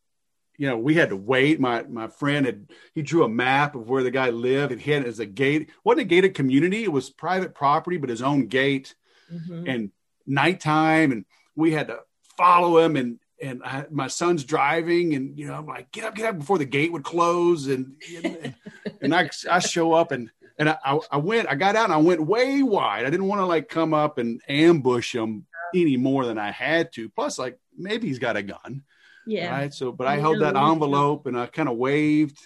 you 0.57 0.67
know, 0.67 0.77
we 0.77 0.95
had 0.95 1.09
to 1.09 1.15
wait. 1.15 1.59
My 1.59 1.83
my 1.83 2.07
friend 2.07 2.45
had 2.45 2.69
he 2.93 3.01
drew 3.01 3.23
a 3.23 3.29
map 3.29 3.75
of 3.75 3.89
where 3.89 4.03
the 4.03 4.11
guy 4.11 4.29
lived. 4.29 4.71
And 4.71 4.81
he 4.81 4.91
had 4.91 5.03
it 5.03 5.07
as 5.07 5.19
a 5.19 5.25
gate. 5.25 5.69
Wasn't 5.83 6.01
a 6.01 6.05
gated 6.05 6.33
community. 6.33 6.83
It 6.83 6.91
was 6.91 7.09
private 7.09 7.53
property, 7.53 7.97
but 7.97 8.09
his 8.09 8.21
own 8.21 8.47
gate. 8.47 8.95
Mm-hmm. 9.31 9.67
And 9.67 9.91
nighttime, 10.25 11.11
and 11.11 11.25
we 11.55 11.71
had 11.71 11.87
to 11.87 11.99
follow 12.37 12.77
him. 12.77 12.95
And 12.95 13.19
and 13.41 13.61
I, 13.63 13.85
my 13.89 14.07
son's 14.07 14.43
driving, 14.43 15.13
and 15.13 15.37
you 15.37 15.47
know, 15.47 15.55
I'm 15.55 15.65
like, 15.65 15.91
get 15.91 16.05
up, 16.05 16.15
get 16.15 16.29
up 16.29 16.39
before 16.39 16.57
the 16.57 16.65
gate 16.65 16.91
would 16.91 17.03
close, 17.03 17.67
and 17.67 17.95
and, 18.23 18.55
and 19.01 19.15
I 19.15 19.29
I 19.49 19.59
show 19.59 19.93
up 19.93 20.11
and 20.11 20.29
and 20.57 20.69
I, 20.69 20.99
I 21.11 21.17
went, 21.17 21.49
I 21.49 21.55
got 21.55 21.75
out 21.75 21.85
and 21.85 21.93
I 21.93 21.97
went 21.97 22.25
way 22.25 22.63
wide. 22.63 23.05
I 23.05 23.09
didn't 23.09 23.27
want 23.27 23.41
to 23.41 23.45
like 23.45 23.67
come 23.67 23.93
up 23.93 24.17
and 24.17 24.41
ambush 24.47 25.13
him 25.13 25.45
any 25.73 25.97
more 25.97 26.25
than 26.25 26.37
I 26.37 26.51
had 26.51 26.93
to. 26.93 27.09
Plus, 27.09 27.37
like 27.37 27.59
maybe 27.77 28.07
he's 28.07 28.19
got 28.19 28.37
a 28.37 28.43
gun. 28.43 28.83
Yeah. 29.27 29.51
Right. 29.51 29.73
So, 29.73 29.91
but 29.91 30.07
I 30.07 30.17
held 30.17 30.41
that 30.41 30.55
envelope 30.55 31.25
and 31.25 31.37
I 31.37 31.47
kind 31.47 31.69
of 31.69 31.77
waved 31.77 32.39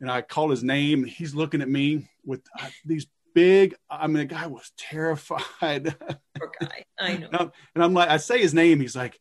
and 0.00 0.10
I 0.10 0.22
called 0.22 0.50
his 0.50 0.62
name. 0.62 1.04
He's 1.04 1.34
looking 1.34 1.62
at 1.62 1.68
me 1.68 2.08
with 2.24 2.42
uh, 2.58 2.68
these 2.84 3.06
big, 3.34 3.74
I 3.90 4.06
mean, 4.06 4.16
the 4.16 4.24
guy 4.24 4.46
was 4.46 4.72
terrified. 4.76 5.94
Poor 6.38 6.52
guy. 6.60 6.84
I 6.98 7.16
know. 7.16 7.26
and, 7.26 7.36
I'm, 7.36 7.52
and 7.74 7.84
I'm 7.84 7.94
like, 7.94 8.08
I 8.08 8.16
say 8.16 8.40
his 8.40 8.54
name. 8.54 8.80
He's 8.80 8.96
like, 8.96 9.18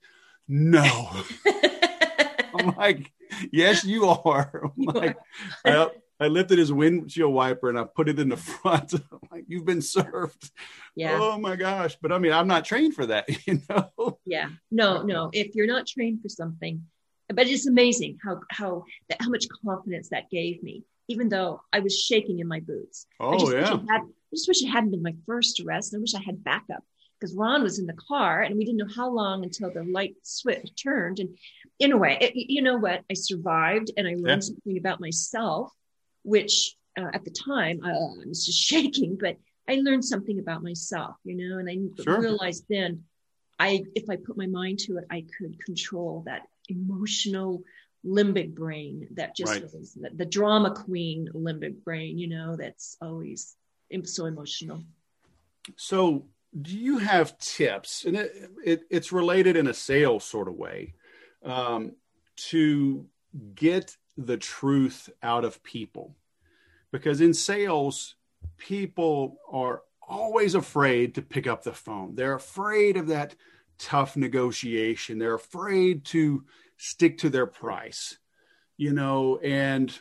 no. 0.48 1.10
I'm 2.58 2.76
like, 2.78 3.12
yes, 3.52 3.84
you 3.84 4.06
are. 4.08 4.62
I'm 4.64 4.72
You 4.78 4.92
like, 4.92 5.18
I, 5.66 5.90
I 6.20 6.28
lifted 6.28 6.57
his 6.59 6.72
windshield 6.72 7.34
wiper 7.34 7.70
and 7.70 7.78
I 7.78 7.84
put 7.84 8.07
it 8.09 8.20
in 8.20 8.30
the 8.30 8.38
front. 8.53 8.93
Like, 9.32 9.45
you've 9.47 9.66
been 9.66 9.82
served. 9.82 10.51
yeah. 10.95 11.18
Oh 11.22 11.38
my 11.38 11.55
gosh. 11.55 11.97
But 12.01 12.11
I 12.11 12.20
mean, 12.20 12.32
I'm 12.32 12.47
not 12.47 12.63
trained 12.66 12.93
for 12.95 13.05
that, 13.07 13.26
you 13.47 13.61
know? 13.70 14.20
Yeah. 14.26 14.49
No, 14.72 14.95
uh-huh. 14.95 15.03
no. 15.05 15.30
If 15.34 15.55
you're 15.55 15.68
not 15.68 15.88
trained 15.88 16.22
for 16.22 16.30
something, 16.30 16.84
but 17.34 17.47
it's 17.47 17.68
amazing 17.68 18.18
how 18.24 18.39
how 18.51 18.84
that 19.09 19.22
how 19.22 19.30
much 19.30 19.45
confidence 19.66 20.09
that 20.09 20.30
gave 20.30 20.61
me, 20.63 20.84
even 21.07 21.28
though 21.28 21.59
I 21.74 21.80
was 21.80 21.99
shaking 21.99 22.39
in 22.39 22.47
my 22.47 22.59
boots. 22.59 23.07
I 23.20 23.24
Oh, 23.26 23.34
just 23.34 23.45
wish 23.47 23.53
yeah. 23.68 23.74
it 23.74 23.89
had, 23.89 24.01
I 24.01 24.34
just 24.34 24.47
wish 24.47 24.61
it 24.63 24.68
hadn't 24.68 24.91
been 24.91 25.01
my 25.03 25.16
first 25.26 25.59
arrest. 25.59 25.93
I 25.95 25.97
wish 25.99 26.13
I 26.16 26.22
had 26.22 26.43
backup 26.43 26.84
because 27.20 27.36
Ron 27.36 27.63
was 27.63 27.80
in 27.80 27.88
the 27.88 27.93
car 28.07 28.43
and 28.43 28.55
we 28.57 28.63
didn't 28.66 28.78
know 28.78 28.93
how 28.95 29.09
long 29.09 29.43
until 29.43 29.72
the 29.74 29.84
light 29.84 30.16
switch 30.22 30.70
turned. 30.82 31.20
And 31.20 31.36
in 31.80 31.91
a 31.93 31.97
way, 31.97 32.18
it, 32.22 32.34
you 32.36 32.61
know 32.61 32.78
what? 32.78 33.01
I 33.09 33.16
survived 33.16 33.91
and 33.97 34.07
I 34.07 34.11
learned 34.11 34.43
Yeah. 34.43 34.49
something 34.53 34.78
about 34.78 34.99
myself, 35.01 35.72
which 36.26 36.76
uh, 36.98 37.10
at 37.14 37.24
the 37.24 37.32
time 37.32 37.80
uh, 37.84 37.90
I 37.90 38.28
was 38.28 38.46
just 38.46 38.60
shaking, 38.72 39.18
but 39.20 39.38
I 39.70 39.76
learned 39.76 40.04
something 40.04 40.40
about 40.40 40.64
myself, 40.64 41.16
you 41.24 41.36
know, 41.36 41.58
and 41.60 41.70
I 41.70 42.04
Sure. 42.04 42.20
realized 42.20 42.66
then 42.70 43.04
I, 43.58 43.84
if 43.96 44.10
I 44.10 44.18
put 44.18 44.38
my 44.38 44.48
mind 44.48 44.80
to 44.80 44.98
it, 44.98 45.06
I 45.10 45.26
could 45.38 45.64
control 45.64 46.24
that 46.26 46.48
emotional 46.68 47.64
limbic 48.06 48.54
brain 48.54 49.08
that 49.12 49.36
just 49.36 49.54
Right. 49.54 49.64
is 49.64 49.94
the, 49.94 50.10
the 50.14 50.26
drama 50.26 50.72
queen 50.72 51.30
limbic 51.34 51.84
brain, 51.84 52.18
you 52.20 52.28
know, 52.28 52.56
that's 52.56 52.98
always 53.02 53.56
so 54.04 54.26
emotional. 54.26 54.84
So, 55.78 56.26
do 56.62 56.78
you 56.78 57.00
have 57.00 57.38
tips, 57.38 58.06
and 58.06 58.16
it, 58.16 58.50
it, 58.64 58.82
it's 58.90 59.12
related 59.12 59.58
in 59.58 59.68
a 59.68 59.74
sales 59.74 60.24
sort 60.24 60.48
of 60.48 60.56
way, 60.56 60.94
um, 61.44 61.94
to 62.50 63.08
get 63.56 63.98
the 64.18 64.38
truth 64.38 65.09
out 65.22 65.45
of 65.45 65.63
people? 65.63 66.16
Because 66.91 67.22
in 67.22 67.34
sales, 67.34 68.16
people 68.57 69.39
are 69.51 69.82
always 70.07 70.55
afraid 70.55 71.16
to 71.16 71.22
pick 71.22 71.47
up 71.47 71.63
the 71.63 71.74
phone. 71.74 72.16
They're 72.16 72.36
afraid 72.36 72.97
of 72.97 73.07
that 73.07 73.36
tough 73.78 74.16
negotiation. 74.16 75.20
They're 75.20 75.34
afraid 75.34 76.05
to 76.05 76.45
stick 76.78 77.20
to 77.20 77.30
their 77.30 77.47
price, 77.47 78.18
you 78.78 78.93
know, 78.93 79.38
and 79.38 79.97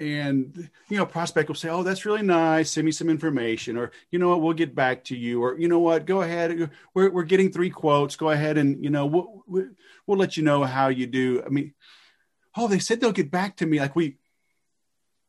and 0.00 0.70
you 0.88 0.96
know 0.96 1.06
prospect 1.06 1.48
will 1.48 1.54
say 1.54 1.68
oh 1.68 1.84
that's 1.84 2.04
really 2.04 2.22
nice 2.22 2.72
send 2.72 2.84
me 2.84 2.90
some 2.90 3.08
information 3.08 3.76
or 3.76 3.92
you 4.10 4.18
know 4.18 4.28
what 4.28 4.40
we'll 4.40 4.52
get 4.52 4.74
back 4.74 5.04
to 5.04 5.16
you 5.16 5.42
or 5.42 5.56
you 5.56 5.68
know 5.68 5.78
what 5.78 6.04
go 6.04 6.22
ahead 6.22 6.68
we're, 6.94 7.10
we're 7.10 7.22
getting 7.22 7.52
three 7.52 7.70
quotes 7.70 8.16
go 8.16 8.30
ahead 8.30 8.58
and 8.58 8.82
you 8.82 8.90
know 8.90 9.06
we'll, 9.06 9.44
we'll, 9.46 9.68
we'll 10.06 10.18
let 10.18 10.36
you 10.36 10.42
know 10.42 10.64
how 10.64 10.88
you 10.88 11.06
do 11.06 11.44
i 11.46 11.48
mean 11.48 11.72
oh 12.56 12.68
they 12.68 12.78
said 12.78 13.00
they'll 13.00 13.12
get 13.12 13.30
back 13.30 13.56
to 13.56 13.66
me. 13.66 13.80
Like 13.80 13.96
we 13.96 14.16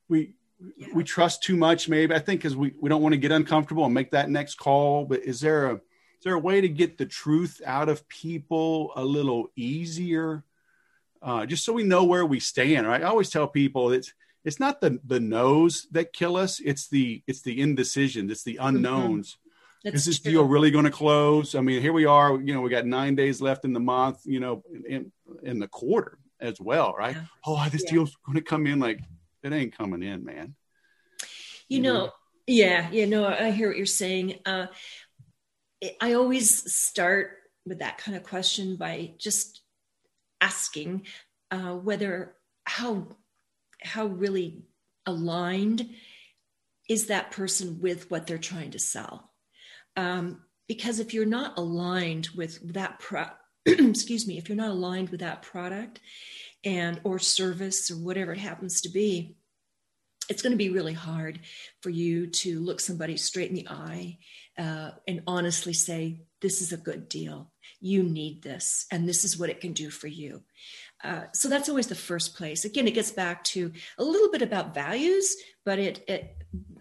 we 0.07 0.35
Yeah. 0.77 0.87
we 0.93 1.03
trust 1.03 1.43
too 1.43 1.55
much 1.57 1.89
maybe. 1.89 2.13
I 2.15 2.19
think 2.19 2.41
because 2.41 2.55
we, 2.55 2.73
we 2.79 2.89
don't 2.89 3.01
want 3.01 3.13
to 3.13 3.17
get 3.17 3.31
uncomfortable 3.31 3.85
and 3.85 3.93
make 3.93 4.11
that 4.11 4.29
next 4.29 4.55
call 4.55 5.05
but 5.05 5.21
is 5.23 5.39
there 5.41 5.71
a 5.71 5.73
is 5.75 6.23
there 6.23 6.33
a 6.33 6.39
way 6.39 6.61
to 6.61 6.69
get 6.69 6.97
the 6.97 7.05
truth 7.05 7.61
out 7.65 7.89
of 7.89 8.07
people 8.07 8.91
a 8.95 9.03
little 9.03 9.51
easier? 9.55 10.43
Uh, 11.21 11.45
just 11.45 11.65
so 11.65 11.73
we 11.73 11.83
know 11.83 12.03
where 12.03 12.25
we 12.25 12.39
stand 12.39 12.87
right? 12.87 13.01
I 13.03 13.05
always 13.07 13.29
tell 13.29 13.47
people 13.47 13.91
it's 13.91 14.13
it's 14.43 14.59
not 14.59 14.79
the 14.79 14.99
the 15.05 15.19
no's 15.19 15.87
that 15.91 16.13
kill 16.13 16.37
us. 16.37 16.59
It's 16.59 16.87
the 16.87 17.21
it's 17.27 17.41
the 17.41 17.59
indecision 17.59 18.29
it's 18.31 18.43
the 18.43 18.57
unknowns. 18.57 19.37
That's 19.83 19.97
is 19.97 20.05
this 20.05 20.19
true. 20.19 20.31
deal 20.31 20.43
really 20.45 20.71
going 20.71 20.85
to 20.85 20.91
close? 20.91 21.53
I 21.55 21.61
mean 21.61 21.81
here 21.81 21.93
we 21.93 22.05
are 22.05 22.39
you 22.39 22.53
know 22.53 22.61
we 22.61 22.69
got 22.69 22.85
nine 22.85 23.15
days 23.15 23.41
left 23.41 23.65
in 23.65 23.73
the 23.73 23.79
month 23.79 24.21
you 24.25 24.39
know 24.39 24.63
in 24.87 25.11
in 25.43 25.59
the 25.59 25.67
quarter 25.67 26.17
as 26.45 26.59
well 26.59 26.93
right 26.97 27.15
Yeah. 27.15 27.25
oh 27.45 27.67
this 27.69 27.83
Yeah. 27.83 27.91
deal's 27.91 28.15
going 28.25 28.37
to 28.37 28.43
come 28.43 28.65
in 28.67 28.79
like 28.79 28.99
it 29.43 29.51
ain't 29.53 29.77
coming 29.77 30.03
in 30.03 30.23
man 30.23 30.55
You 31.67 31.81
know, 31.81 32.11
yeah, 32.47 32.91
you 32.91 33.07
know, 33.07 33.25
I 33.25 33.49
hear 33.51 33.69
what 33.69 33.77
you're 33.77 33.87
saying. 33.87 34.39
Uh, 34.45 34.67
I 35.99 36.13
always 36.13 36.71
start 36.73 37.37
with 37.65 37.79
that 37.79 37.97
kind 37.97 38.15
of 38.15 38.23
question 38.23 38.75
by 38.75 39.13
just 39.17 39.61
asking 40.41 41.07
uh, 41.49 41.73
whether 41.73 42.35
how 42.65 43.07
how 43.81 44.05
really 44.05 44.63
aligned 45.05 45.89
is 46.87 47.07
that 47.07 47.31
person 47.31 47.79
with 47.81 48.09
what 48.11 48.27
they're 48.27 48.37
trying 48.37 48.71
to 48.71 48.79
sell. 48.79 49.31
Um, 49.97 50.41
because 50.67 50.99
if 50.99 51.13
you're 51.13 51.25
not 51.25 51.57
aligned 51.57 52.29
with 52.35 52.73
that 52.73 52.99
pro, 52.99 53.25
excuse 53.89 54.27
me, 54.27 54.37
if 54.37 54.47
you're 54.47 54.55
not 54.55 54.69
aligned 54.69 55.09
with 55.09 55.21
that 55.21 55.41
product 55.41 55.99
and 56.63 56.99
or 57.03 57.19
service 57.19 57.89
or 57.89 57.95
whatever 57.95 58.31
it 58.31 58.39
happens 58.39 58.81
to 58.81 58.89
be, 58.89 59.35
it's 60.29 60.41
going 60.41 60.51
to 60.51 60.57
be 60.57 60.69
really 60.69 60.93
hard 60.93 61.39
for 61.81 61.89
you 61.89 62.27
to 62.27 62.59
look 62.59 62.79
somebody 62.79 63.17
straight 63.17 63.49
in 63.49 63.55
the 63.55 63.67
eye 63.67 64.17
uh, 64.57 64.91
and 65.07 65.21
honestly 65.27 65.73
say, 65.73 66.21
This 66.41 66.61
is 66.61 66.73
a 66.73 66.77
good 66.77 67.09
deal. 67.09 67.51
You 67.79 68.03
need 68.03 68.41
this, 68.41 68.85
and 68.91 69.07
this 69.07 69.23
is 69.23 69.37
what 69.37 69.49
it 69.49 69.61
can 69.61 69.73
do 69.73 69.89
for 69.89 70.07
you. 70.07 70.41
Uh, 71.03 71.25
so 71.33 71.49
that's 71.49 71.69
always 71.69 71.87
the 71.87 71.95
first 71.95 72.35
place. 72.35 72.65
Again, 72.65 72.87
it 72.87 72.93
gets 72.93 73.11
back 73.11 73.43
to 73.45 73.71
a 73.97 74.03
little 74.03 74.31
bit 74.31 74.41
about 74.41 74.73
values, 74.73 75.35
but 75.63 75.77
it, 75.77 76.03
it 76.07 76.37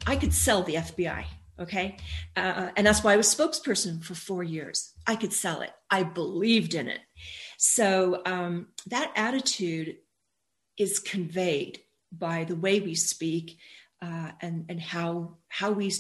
I 0.07 0.17
could 0.17 0.33
sell 0.33 0.63
the 0.63 0.77
FBI, 0.77 1.25
okay, 1.61 1.97
uh, 2.37 2.71
and 2.77 2.87
that's 2.87 3.05
why 3.05 3.13
I 3.13 3.17
was 3.17 3.35
spokesperson 3.35 4.03
for 4.03 4.15
four 4.15 4.43
years. 4.43 4.94
I 5.07 5.17
could 5.17 5.33
sell 5.33 5.61
it. 5.61 5.73
I 5.91 6.03
believed 6.03 6.75
in 6.75 6.89
it. 6.89 7.01
So 7.59 8.23
um, 8.27 8.69
that 8.87 9.13
attitude 9.17 9.97
is 10.77 10.99
conveyed 10.99 11.81
by 12.11 12.45
the 12.45 12.57
way 12.57 12.81
we 12.81 12.95
speak 12.95 13.59
uh, 14.03 14.33
and 14.41 14.67
and 14.69 14.81
how 14.81 15.37
how 15.49 15.71
we 15.71 15.91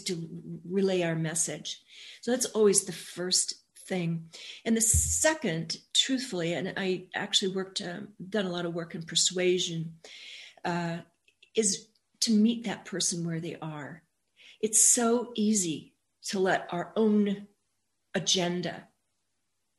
relay 0.69 1.03
our 1.03 1.15
message. 1.15 1.81
So 2.21 2.31
that's 2.31 2.47
always 2.47 2.85
the 2.85 2.93
first 2.93 3.55
thing. 3.87 4.29
And 4.65 4.77
the 4.77 4.81
second, 4.81 5.79
truthfully, 5.95 6.55
and 6.55 6.75
I 6.77 7.05
actually 7.15 7.55
worked 7.55 7.81
um, 7.81 8.09
done 8.29 8.47
a 8.47 8.51
lot 8.51 8.67
of 8.67 8.75
work 8.75 8.95
in 8.95 9.03
persuasion, 9.03 9.95
uh, 10.65 10.99
is 11.55 11.89
to 12.21 12.33
meet 12.33 12.65
that 12.65 12.85
person 12.85 13.27
where 13.27 13.41
they 13.41 13.57
are. 13.61 14.03
It's 14.61 14.85
so 14.85 15.33
easy 15.35 15.95
to 16.29 16.39
let 16.39 16.69
our 16.71 16.93
own 16.97 17.47
agenda 18.15 18.89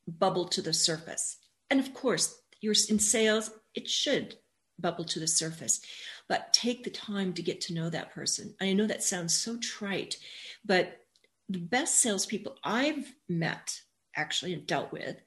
bubble 0.07 0.47
to 0.49 0.61
the 0.61 0.73
surface, 0.73 1.37
and 1.69 1.79
of 1.79 1.93
course, 1.93 2.39
you're 2.61 2.75
in 2.89 2.99
sales. 2.99 3.51
It 3.73 3.89
should 3.89 4.35
bubble 4.79 5.05
to 5.05 5.19
the 5.19 5.27
surface 5.27 5.81
but 6.27 6.53
take 6.53 6.83
the 6.83 6.89
time 6.89 7.33
to 7.33 7.41
get 7.41 7.61
to 7.61 7.73
know 7.73 7.89
that 7.89 8.13
person. 8.13 8.55
I 8.59 8.73
know 8.73 8.87
that 8.87 9.03
sounds 9.03 9.33
so 9.33 9.57
trite, 9.57 10.17
but 10.65 11.01
the 11.49 11.59
best 11.59 11.99
salespeople 11.99 12.55
I've 12.63 13.13
met, 13.29 13.79
actually, 14.15 14.53
and 14.53 14.65
dealt 14.65 14.91
with, 14.91 15.17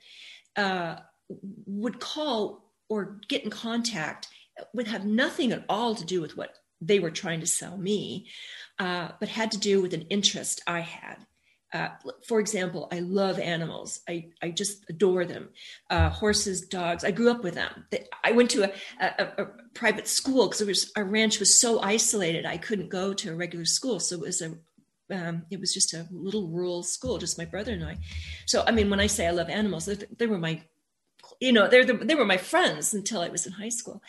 uh, 0.56 0.96
would 1.66 2.00
call 2.00 2.72
or 2.88 3.20
get 3.28 3.44
in 3.44 3.50
contact, 3.50 4.28
would 4.74 4.88
have 4.88 5.04
nothing 5.04 5.52
at 5.52 5.64
all 5.68 5.94
to 5.94 6.04
do 6.04 6.20
with 6.20 6.36
what 6.36 6.54
they 6.80 6.98
were 6.98 7.10
trying 7.10 7.40
to 7.40 7.46
sell 7.46 7.76
me, 7.76 8.28
uh, 8.78 9.10
but 9.20 9.28
had 9.28 9.52
to 9.52 9.58
do 9.58 9.80
with 9.80 9.94
an 9.94 10.02
interest 10.02 10.62
I 10.66 10.80
had. 10.80 11.26
Uh, 11.72 11.88
for 12.26 12.40
example, 12.40 12.88
I 12.90 13.00
love 13.00 13.38
animals. 13.38 14.00
I, 14.08 14.28
I 14.40 14.50
just 14.50 14.84
adore 14.88 15.26
them. 15.26 15.50
Uh, 15.90 16.08
horses, 16.08 16.62
dogs. 16.62 17.04
I 17.04 17.10
grew 17.10 17.30
up 17.30 17.44
with 17.44 17.54
them. 17.54 17.84
They, 17.90 18.06
I 18.24 18.32
went 18.32 18.50
to 18.50 18.64
a, 18.64 18.72
a, 19.00 19.42
a 19.42 19.46
private 19.74 20.08
school 20.08 20.48
because 20.48 20.92
our 20.96 21.04
ranch 21.04 21.38
was 21.38 21.60
so 21.60 21.80
isolated. 21.80 22.46
I 22.46 22.56
couldn't 22.56 22.88
go 22.88 23.12
to 23.12 23.32
a 23.32 23.36
regular 23.36 23.66
school, 23.66 24.00
so 24.00 24.16
it 24.16 24.22
was 24.22 24.40
a 24.40 24.54
um, 25.10 25.44
it 25.50 25.60
was 25.60 25.72
just 25.72 25.94
a 25.94 26.06
little 26.10 26.48
rural 26.48 26.82
school, 26.82 27.18
just 27.18 27.38
my 27.38 27.44
brother 27.44 27.72
and 27.72 27.84
I. 27.84 27.98
So, 28.46 28.64
I 28.66 28.72
mean, 28.72 28.90
when 28.90 29.00
I 29.00 29.06
say 29.06 29.26
I 29.26 29.30
love 29.30 29.48
animals, 29.48 29.86
they, 29.86 29.94
they 29.94 30.26
were 30.26 30.38
my, 30.38 30.62
you 31.40 31.52
know, 31.52 31.68
they're 31.68 31.84
the, 31.84 31.94
they 31.94 32.14
were 32.14 32.26
my 32.26 32.36
friends 32.36 32.92
until 32.92 33.20
I 33.20 33.28
was 33.28 33.46
in 33.46 33.52
high 33.52 33.70
school. 33.70 34.02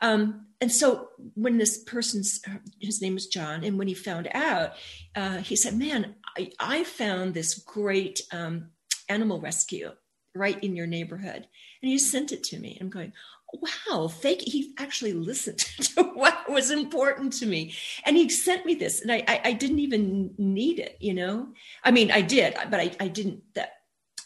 Um, 0.00 0.46
and 0.60 0.70
so 0.70 1.08
when 1.34 1.58
this 1.58 1.82
person's, 1.82 2.40
his 2.80 3.02
name 3.02 3.16
is 3.16 3.26
John, 3.26 3.64
and 3.64 3.78
when 3.78 3.88
he 3.88 3.94
found 3.94 4.28
out, 4.32 4.72
uh, 5.14 5.38
he 5.38 5.56
said, 5.56 5.76
man, 5.76 6.14
I, 6.38 6.52
I 6.60 6.84
found 6.84 7.34
this 7.34 7.54
great 7.54 8.22
um, 8.32 8.68
animal 9.08 9.40
rescue 9.40 9.90
right 10.34 10.62
in 10.62 10.76
your 10.76 10.86
neighborhood. 10.86 11.46
And 11.82 11.90
he 11.90 11.98
sent 11.98 12.32
it 12.32 12.44
to 12.44 12.58
me. 12.58 12.78
I'm 12.80 12.90
going, 12.90 13.12
wow, 13.52 14.08
fake. 14.08 14.42
He 14.42 14.74
actually 14.78 15.12
listened 15.12 15.58
to 15.80 16.02
what 16.02 16.50
was 16.50 16.70
important 16.70 17.32
to 17.34 17.46
me. 17.46 17.74
And 18.04 18.16
he 18.16 18.28
sent 18.28 18.66
me 18.66 18.74
this. 18.74 19.00
And 19.00 19.10
I, 19.10 19.24
I, 19.26 19.40
I 19.46 19.52
didn't 19.52 19.80
even 19.80 20.34
need 20.38 20.78
it, 20.78 20.96
you 21.00 21.14
know? 21.14 21.48
I 21.82 21.90
mean, 21.90 22.10
I 22.10 22.20
did, 22.20 22.54
but 22.70 22.80
I, 22.80 22.92
I 23.00 23.08
didn't, 23.08 23.42
that 23.54 23.72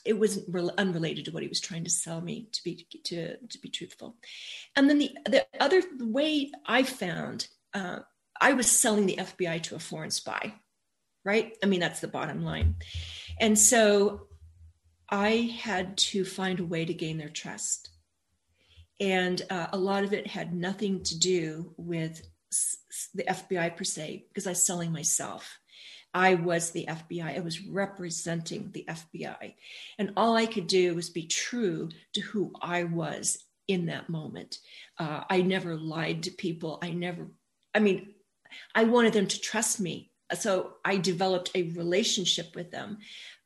it 0.05 0.15
wasn't 0.15 0.53
re- 0.53 0.71
unrelated 0.77 1.27
to 1.27 1.31
what 1.31 1.43
he 1.43 1.49
was 1.49 1.61
trying 1.61 1.85
to 1.85 1.91
sell 1.91 2.21
me 2.21 2.49
to 2.53 2.65
be, 2.65 2.87
to, 3.05 3.37
to 3.37 3.59
be 3.59 3.69
truthful. 3.69 4.17
And 4.77 4.91
then 4.91 4.99
the, 4.99 5.17
the 5.27 5.47
other 5.61 5.83
way 6.01 6.51
I 6.67 6.83
found, 6.83 7.49
uh, 7.73 8.01
I 8.41 8.55
was 8.55 8.69
selling 8.69 9.07
the 9.07 9.17
FBI 9.17 9.63
to 9.65 9.77
a 9.77 9.79
foreign 9.79 10.11
spy, 10.11 10.55
right? 11.25 11.57
I 11.63 11.67
mean, 11.67 11.81
that's 11.81 12.01
the 12.01 12.09
bottom 12.09 12.45
line. 12.45 12.77
And 13.41 13.59
so 13.59 14.27
I 15.09 15.57
had 15.61 15.97
to 15.99 16.25
find 16.25 16.61
a 16.61 16.65
way 16.65 16.85
to 16.85 16.95
gain 16.95 17.19
their 17.19 17.29
trust. 17.29 17.91
And 19.01 19.43
uh, 19.51 19.69
a 19.73 19.79
lot 19.79 20.05
of 20.05 20.13
it 20.13 20.27
had 20.27 20.55
nothing 20.55 21.03
to 21.05 21.19
do 21.19 21.75
with 21.77 22.23
the 23.15 23.25
FBI 23.25 23.77
per 23.77 23.85
se, 23.85 24.27
because 24.29 24.47
I 24.47 24.51
was 24.51 24.63
selling 24.63 24.93
myself. 24.93 25.59
I 26.15 26.35
was 26.35 26.71
the 26.71 26.87
FBI. 26.87 27.37
I 27.37 27.41
was 27.41 27.65
representing 27.65 28.71
the 28.73 28.85
FBI. 28.89 29.55
And 29.99 30.13
all 30.17 30.37
I 30.37 30.47
could 30.47 30.67
do 30.67 30.95
was 30.95 31.09
be 31.09 31.27
true 31.27 31.89
to 32.13 32.21
who 32.21 32.53
I 32.61 32.85
was 32.85 33.39
in 33.67 33.87
that 33.87 34.11
moment. 34.11 34.59
Uh, 34.99 35.25
I 35.29 35.43
never 35.43 35.75
lied 35.77 36.25
to 36.25 36.31
people. 36.31 36.79
I 36.83 36.91
never, 36.91 37.29
I 37.75 37.79
mean, 37.79 38.15
I 38.75 38.85
wanted 38.85 39.15
them 39.15 39.27
to 39.27 39.41
trust 39.41 39.81
me. 39.81 40.12
So 40.35 40.75
I 40.85 40.97
developed 40.97 41.51
a 41.55 41.71
relationship 41.71 42.55
with 42.55 42.71
them 42.71 42.99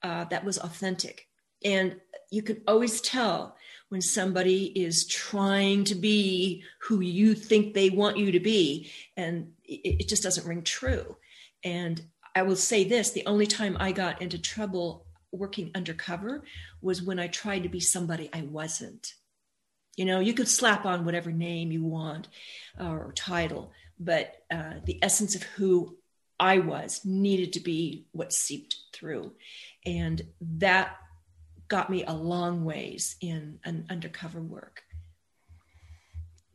uh, 0.03 0.25
that 0.25 0.45
was 0.45 0.59
authentic. 0.59 1.29
And 1.65 2.01
you 2.31 2.43
can 2.43 2.63
always 2.67 3.01
tell 3.01 3.57
when 3.89 4.01
somebody 4.01 4.67
is 4.79 5.07
trying 5.07 5.85
to 5.85 5.95
be 5.95 6.65
who 6.81 7.01
you 7.01 7.35
think 7.35 7.73
they 7.73 7.91
want 7.91 8.17
you 8.17 8.33
to 8.33 8.41
be, 8.41 8.91
and 9.17 9.53
it, 9.65 10.01
it 10.01 10.09
just 10.09 10.23
doesn't 10.23 10.47
ring 10.47 10.63
true. 10.63 11.17
And 11.65 12.03
I 12.35 12.43
will 12.43 12.57
say 12.57 12.85
this 12.85 13.11
the 13.11 13.27
only 13.27 13.47
time 13.47 13.77
I 13.79 13.93
got 13.93 14.21
into 14.21 14.39
trouble 14.39 15.07
working 15.33 15.71
undercover 15.75 16.45
was 16.83 17.03
when 17.03 17.19
I 17.19 17.29
tried 17.29 17.63
to 17.63 17.69
be 17.69 17.81
somebody 17.81 18.29
I 18.33 18.43
wasn't. 18.43 19.15
You 19.97 20.05
know, 20.05 20.21
you 20.21 20.35
could 20.35 20.49
slap 20.49 20.85
on 20.85 21.05
whatever 21.05 21.33
name 21.33 21.73
you 21.73 21.85
want 21.85 22.29
uh, 22.79 22.89
or 22.89 23.13
title, 23.13 23.73
but 23.99 24.35
uh, 24.51 24.75
the 24.85 25.03
essence 25.03 25.35
of 25.35 25.43
who 25.43 25.97
I 26.39 26.59
was 26.59 27.05
needed 27.05 27.55
to 27.55 27.61
be 27.61 28.07
what 28.13 28.33
seeped 28.33 28.77
through. 28.93 29.33
And 29.85 30.23
that 30.41 30.97
got 31.69 31.91
me 31.91 32.05
a 32.05 32.13
long 32.13 32.65
ways 32.65 33.17
in 33.21 33.59
an 33.65 33.87
undercover 33.91 34.41
work. 34.41 34.83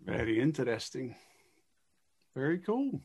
Very 0.04 0.40
interesting. 0.40 1.16
Very 2.36 2.60
cool. 2.60 3.02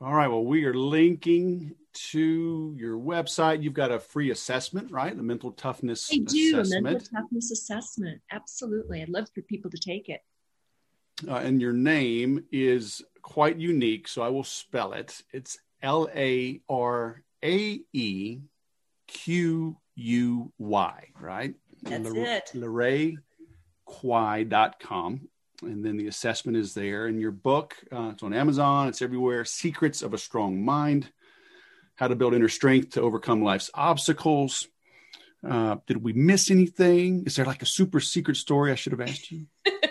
All 0.00 0.12
right. 0.12 0.28
Well, 0.28 0.44
we 0.44 0.64
are 0.64 0.74
linking 0.74 1.74
to 2.10 2.74
your 2.76 2.98
website. 2.98 3.62
You've 3.62 3.74
got 3.74 3.92
a 3.92 3.98
free 3.98 4.30
assessment, 4.30 4.90
right? 4.90 5.16
The 5.16 5.22
mental 5.22 5.52
toughness 5.52 6.02
assessment. 6.02 6.30
I 6.30 6.32
do, 6.32 6.60
assessment. 6.60 6.84
mental 6.84 7.08
toughness 7.20 7.50
assessment. 7.50 8.20
Absolutely. 8.30 9.02
I'd 9.02 9.08
love 9.08 9.28
for 9.34 9.42
people 9.42 9.70
to 9.70 9.78
take 9.78 10.08
it. 10.08 10.20
Uh, 11.28 11.36
and 11.36 11.60
your 11.60 11.72
name 11.72 12.44
is 12.50 13.02
quite 13.22 13.56
unique, 13.58 14.08
so 14.08 14.22
I 14.22 14.28
will 14.28 14.44
spell 14.44 14.92
it. 14.92 15.22
It's 15.32 15.58
L 15.80 16.08
A 16.14 16.60
R 16.68 17.22
A 17.44 17.80
E 17.92 18.38
Q 19.06 19.76
U 19.94 20.52
Y, 20.58 21.08
right? 21.20 21.54
That's 21.82 22.06
L- 22.06 22.16
it. 22.16 22.52
LaRaeQuy.com. 23.86 25.28
And 25.62 25.84
then 25.84 25.96
the 25.96 26.08
assessment 26.08 26.56
is 26.56 26.74
there. 26.74 27.06
And 27.06 27.20
your 27.20 27.30
book, 27.30 27.76
uh, 27.92 28.10
it's 28.12 28.22
on 28.22 28.34
Amazon, 28.34 28.88
it's 28.88 29.00
everywhere 29.02 29.44
Secrets 29.44 30.02
of 30.02 30.12
a 30.12 30.18
Strong 30.18 30.64
Mind 30.64 31.12
How 31.94 32.08
to 32.08 32.16
Build 32.16 32.34
Inner 32.34 32.48
Strength 32.48 32.90
to 32.90 33.00
Overcome 33.00 33.44
Life's 33.44 33.70
Obstacles. 33.74 34.66
Uh, 35.48 35.76
did 35.86 36.02
we 36.02 36.12
miss 36.12 36.50
anything? 36.50 37.24
Is 37.26 37.36
there 37.36 37.44
like 37.44 37.62
a 37.62 37.66
super 37.66 38.00
secret 38.00 38.36
story 38.36 38.72
I 38.72 38.76
should 38.76 38.92
have 38.92 39.00
asked 39.00 39.30
you? 39.30 39.46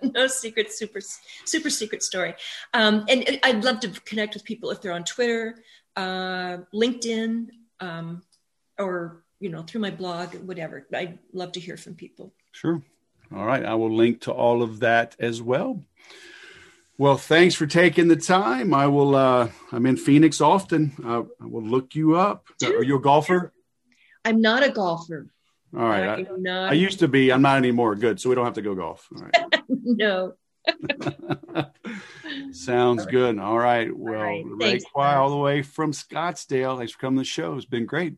no 0.14 0.26
secret, 0.26 0.72
super, 0.72 1.00
super 1.44 1.70
secret 1.70 2.02
story. 2.02 2.34
Um, 2.74 3.04
and, 3.08 3.38
I'd 3.42 3.64
love 3.64 3.80
to 3.80 3.88
connect 4.04 4.34
with 4.34 4.44
people 4.44 4.70
if 4.70 4.80
they're 4.80 4.92
on 4.92 5.04
Twitter, 5.04 5.56
uh, 5.96 6.58
LinkedIn, 6.74 7.48
um, 7.80 8.22
or 8.78 9.24
you 9.40 9.48
know 9.48 9.62
through 9.62 9.80
my 9.80 9.90
blog, 9.90 10.34
whatever. 10.34 10.86
I'd 10.94 11.18
love 11.32 11.52
to 11.52 11.60
hear 11.60 11.76
from 11.76 11.94
people. 11.94 12.32
Sure. 12.52 12.82
All 13.34 13.44
right, 13.44 13.64
I 13.64 13.74
will 13.74 13.94
link 13.94 14.22
to 14.22 14.32
all 14.32 14.62
of 14.62 14.80
that 14.80 15.14
as 15.20 15.40
well. 15.40 15.84
Well, 16.98 17.16
thanks 17.16 17.54
for 17.54 17.66
taking 17.66 18.08
the 18.08 18.16
time. 18.16 18.74
I 18.74 18.86
will. 18.86 19.14
Uh, 19.14 19.50
I'm 19.72 19.86
in 19.86 19.96
Phoenix 19.96 20.40
often. 20.40 20.92
Uh, 21.02 21.22
I 21.40 21.46
will 21.46 21.62
look 21.62 21.94
you 21.94 22.16
up. 22.16 22.46
Are 22.62 22.82
you 22.82 22.96
a 22.96 23.00
golfer? 23.00 23.52
I'm 24.24 24.40
not 24.40 24.62
a 24.62 24.70
golfer. 24.70 25.28
All 25.76 25.84
right. 25.84 26.26
I, 26.26 26.50
I, 26.50 26.72
used 26.72 26.98
to 26.98 27.08
be. 27.08 27.32
I'm 27.32 27.42
not 27.42 27.56
anymore. 27.56 27.94
Good. 27.94 28.20
So 28.20 28.28
we 28.28 28.34
don't 28.34 28.44
have 28.44 28.54
to 28.54 28.62
go 28.62 28.74
golf. 28.74 29.08
All 29.14 29.22
right. 29.22 29.62
no. 29.68 30.34
Sounds 32.52 33.06
good. 33.06 33.38
All 33.38 33.58
right. 33.58 33.88
Well, 33.96 34.14
all 34.14 34.20
right. 34.20 34.44
Ray 34.44 34.70
Thanks, 34.72 34.84
Quy, 34.92 35.14
all 35.14 35.30
the 35.30 35.36
way 35.36 35.62
from 35.62 35.92
Scottsdale. 35.92 36.78
Thanks 36.78 36.92
for 36.92 36.98
coming 36.98 37.18
to 37.18 37.20
the 37.20 37.24
show. 37.24 37.54
It's 37.54 37.64
been 37.64 37.86
great. 37.86 38.16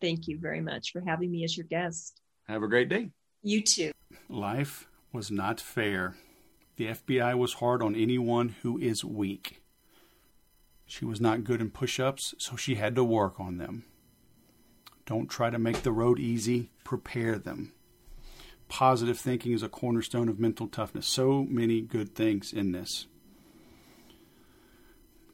Thank 0.00 0.28
you 0.28 0.38
very 0.38 0.60
much 0.60 0.92
for 0.92 1.00
having 1.00 1.30
me 1.30 1.44
as 1.44 1.56
your 1.56 1.66
guest. 1.66 2.20
Have 2.48 2.62
a 2.62 2.68
great 2.68 2.88
day. 2.88 3.10
You 3.42 3.62
too. 3.62 3.92
Life 4.28 4.88
was 5.12 5.30
not 5.30 5.60
fair. 5.60 6.16
The 6.76 6.88
FBI 6.88 7.38
was 7.38 7.54
hard 7.54 7.82
on 7.82 7.94
anyone 7.94 8.56
who 8.62 8.78
is 8.78 9.04
weak. 9.04 9.62
She 10.86 11.04
was 11.04 11.20
not 11.20 11.44
good 11.44 11.60
in 11.60 11.70
push 11.70 12.00
ups, 12.00 12.34
so 12.38 12.56
she 12.56 12.74
had 12.74 12.94
to 12.96 13.04
work 13.04 13.38
on 13.38 13.58
them. 13.58 13.84
Don't 15.06 15.28
try 15.28 15.50
to 15.50 15.58
make 15.58 15.82
the 15.82 15.92
road 15.92 16.18
easy, 16.18 16.70
prepare 16.84 17.38
them. 17.38 17.72
Positive 18.68 19.18
thinking 19.18 19.52
is 19.52 19.62
a 19.62 19.68
cornerstone 19.68 20.28
of 20.28 20.40
mental 20.40 20.66
toughness. 20.66 21.06
So 21.06 21.44
many 21.48 21.80
good 21.80 22.14
things 22.14 22.52
in 22.52 22.72
this. 22.72 23.06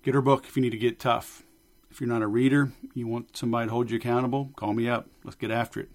Get 0.02 0.14
her 0.14 0.22
book 0.22 0.46
if 0.46 0.56
you 0.56 0.62
need 0.62 0.70
to 0.70 0.78
get 0.78 0.98
tough. 0.98 1.42
If 1.90 2.00
you're 2.00 2.08
not 2.08 2.22
a 2.22 2.26
reader, 2.26 2.72
you 2.94 3.06
want 3.06 3.36
somebody 3.36 3.66
to 3.66 3.72
hold 3.72 3.90
you 3.90 3.96
accountable, 3.96 4.50
call 4.56 4.72
me 4.72 4.88
up. 4.88 5.08
Let's 5.24 5.36
get 5.36 5.50
after 5.50 5.80
it. 5.80 5.90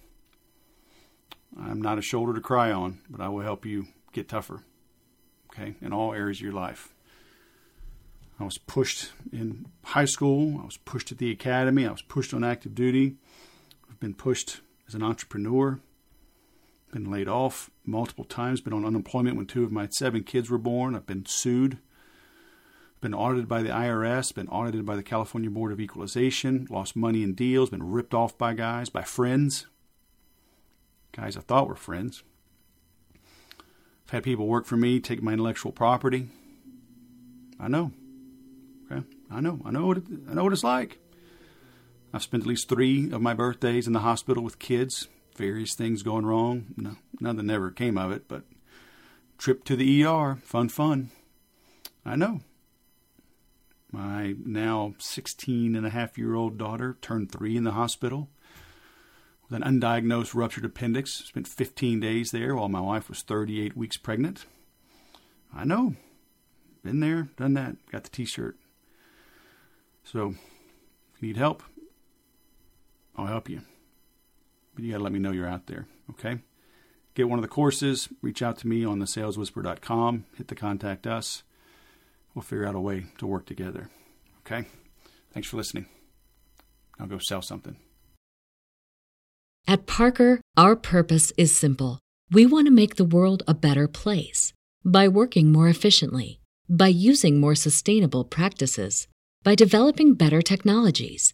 I'm 1.59 1.81
not 1.81 1.97
a 1.97 2.01
shoulder 2.01 2.33
to 2.33 2.41
cry 2.41 2.71
on, 2.71 2.99
but 3.09 3.21
I 3.21 3.29
will 3.29 3.41
help 3.41 3.65
you 3.65 3.87
get 4.11 4.29
tougher. 4.29 4.63
Okay, 5.53 5.75
in 5.81 5.93
all 5.93 6.13
areas 6.13 6.37
of 6.37 6.43
your 6.43 6.53
life. 6.53 6.93
I 8.39 8.43
was 8.43 8.57
pushed 8.57 9.11
in 9.31 9.67
high 9.83 10.05
school, 10.05 10.59
I 10.61 10.65
was 10.65 10.77
pushed 10.77 11.11
at 11.11 11.19
the 11.19 11.31
academy, 11.31 11.85
I 11.85 11.91
was 11.91 12.01
pushed 12.01 12.33
on 12.33 12.43
active 12.43 12.73
duty, 12.73 13.17
been 14.03 14.13
pushed 14.13 14.59
as 14.85 14.93
an 14.93 15.01
entrepreneur, 15.01 15.79
been 16.91 17.09
laid 17.09 17.29
off 17.29 17.71
multiple 17.85 18.25
times, 18.25 18.59
been 18.59 18.73
on 18.73 18.83
unemployment 18.83 19.37
when 19.37 19.45
two 19.45 19.63
of 19.63 19.71
my 19.71 19.87
seven 19.91 20.23
kids 20.23 20.49
were 20.49 20.57
born, 20.57 20.93
I've 20.93 21.07
been 21.07 21.25
sued, 21.25 21.77
been 22.99 23.13
audited 23.13 23.47
by 23.47 23.63
the 23.63 23.69
IRS, 23.69 24.35
been 24.35 24.49
audited 24.49 24.85
by 24.85 24.97
the 24.97 25.03
California 25.03 25.49
Board 25.49 25.71
of 25.71 25.79
Equalization, 25.79 26.67
lost 26.69 26.97
money 26.97 27.23
in 27.23 27.33
deals, 27.33 27.69
been 27.69 27.91
ripped 27.91 28.13
off 28.13 28.37
by 28.37 28.53
guys, 28.53 28.89
by 28.89 29.03
friends, 29.03 29.67
guys 31.13 31.37
I 31.37 31.39
thought 31.39 31.69
were 31.69 31.75
friends. 31.75 32.23
I've 34.05 34.11
had 34.11 34.23
people 34.23 34.47
work 34.47 34.65
for 34.65 34.75
me, 34.75 34.99
take 34.99 35.23
my 35.23 35.31
intellectual 35.31 35.71
property. 35.71 36.27
I 37.57 37.69
know. 37.69 37.93
Okay, 38.91 39.07
I 39.31 39.39
know. 39.39 39.61
I 39.63 39.71
know 39.71 39.85
what 39.85 39.97
it, 39.99 40.03
I 40.29 40.33
know 40.33 40.43
what 40.43 40.51
it's 40.51 40.65
like. 40.65 40.99
I've 42.13 42.23
spent 42.23 42.43
at 42.43 42.47
least 42.47 42.69
three 42.69 43.11
of 43.11 43.21
my 43.21 43.33
birthdays 43.33 43.87
in 43.87 43.93
the 43.93 43.99
hospital 43.99 44.43
with 44.43 44.59
kids. 44.59 45.07
Various 45.35 45.73
things 45.73 46.03
going 46.03 46.27
wrong. 46.27 46.65
No, 46.77 46.95
nothing 47.19 47.49
ever 47.49 47.71
came 47.71 47.97
of 47.97 48.11
it, 48.11 48.27
but 48.27 48.43
trip 49.39 49.63
to 49.63 49.75
the 49.75 50.05
ER, 50.05 50.37
fun, 50.43 50.69
fun. 50.69 51.09
I 52.05 52.15
know. 52.15 52.41
My 53.91 54.35
now 54.45 54.93
16 54.99 55.75
and 55.75 55.85
a 55.85 55.89
half 55.89 56.17
year 56.17 56.35
old 56.35 56.57
daughter 56.57 56.97
turned 57.01 57.31
three 57.31 57.57
in 57.57 57.63
the 57.63 57.71
hospital 57.71 58.29
with 59.49 59.61
an 59.61 59.81
undiagnosed 59.81 60.35
ruptured 60.35 60.65
appendix. 60.65 61.13
Spent 61.25 61.47
15 61.47 61.99
days 61.99 62.31
there 62.31 62.55
while 62.55 62.69
my 62.69 62.81
wife 62.81 63.09
was 63.09 63.23
38 63.23 63.75
weeks 63.75 63.97
pregnant. 63.97 64.45
I 65.55 65.63
know. 65.63 65.95
Been 66.83 66.99
there, 66.99 67.29
done 67.37 67.53
that, 67.53 67.77
got 67.91 68.03
the 68.03 68.09
t 68.09 68.25
shirt. 68.25 68.57
So, 70.03 70.35
if 71.15 71.21
you 71.21 71.29
need 71.29 71.37
help, 71.37 71.63
I'll 73.15 73.27
help 73.27 73.49
you. 73.49 73.61
But 74.75 74.83
you 74.83 74.91
got 74.91 74.97
to 74.97 75.03
let 75.03 75.13
me 75.13 75.19
know 75.19 75.31
you're 75.31 75.47
out 75.47 75.67
there, 75.67 75.87
okay? 76.11 76.39
Get 77.15 77.29
one 77.29 77.37
of 77.37 77.43
the 77.43 77.49
courses, 77.49 78.09
reach 78.21 78.41
out 78.41 78.57
to 78.59 78.67
me 78.67 78.83
on 78.83 78.99
the 78.99 79.05
saleswhisperer.com, 79.05 80.25
hit 80.35 80.47
the 80.47 80.55
contact 80.55 81.05
us. 81.05 81.43
We'll 82.33 82.41
figure 82.41 82.65
out 82.65 82.73
a 82.73 82.79
way 82.79 83.05
to 83.19 83.27
work 83.27 83.45
together, 83.45 83.89
okay? 84.39 84.67
Thanks 85.31 85.47
for 85.47 85.57
listening. 85.57 85.85
I'll 86.99 87.07
go 87.07 87.19
sell 87.19 87.41
something. 87.41 87.75
At 89.67 89.85
Parker, 89.85 90.41
Our 90.57 90.75
purpose 90.75 91.31
is 91.37 91.55
simple. 91.55 91.99
We 92.31 92.45
want 92.45 92.67
to 92.67 92.73
make 92.73 92.95
the 92.95 93.05
world 93.05 93.43
a 93.47 93.53
better 93.53 93.87
place 93.87 94.51
by 94.83 95.07
working 95.07 95.51
more 95.51 95.69
efficiently, 95.69 96.39
by 96.67 96.87
using 96.87 97.39
more 97.39 97.55
sustainable 97.55 98.25
practices, 98.25 99.07
by 99.43 99.55
developing 99.55 100.15
better 100.15 100.41
technologies. 100.41 101.33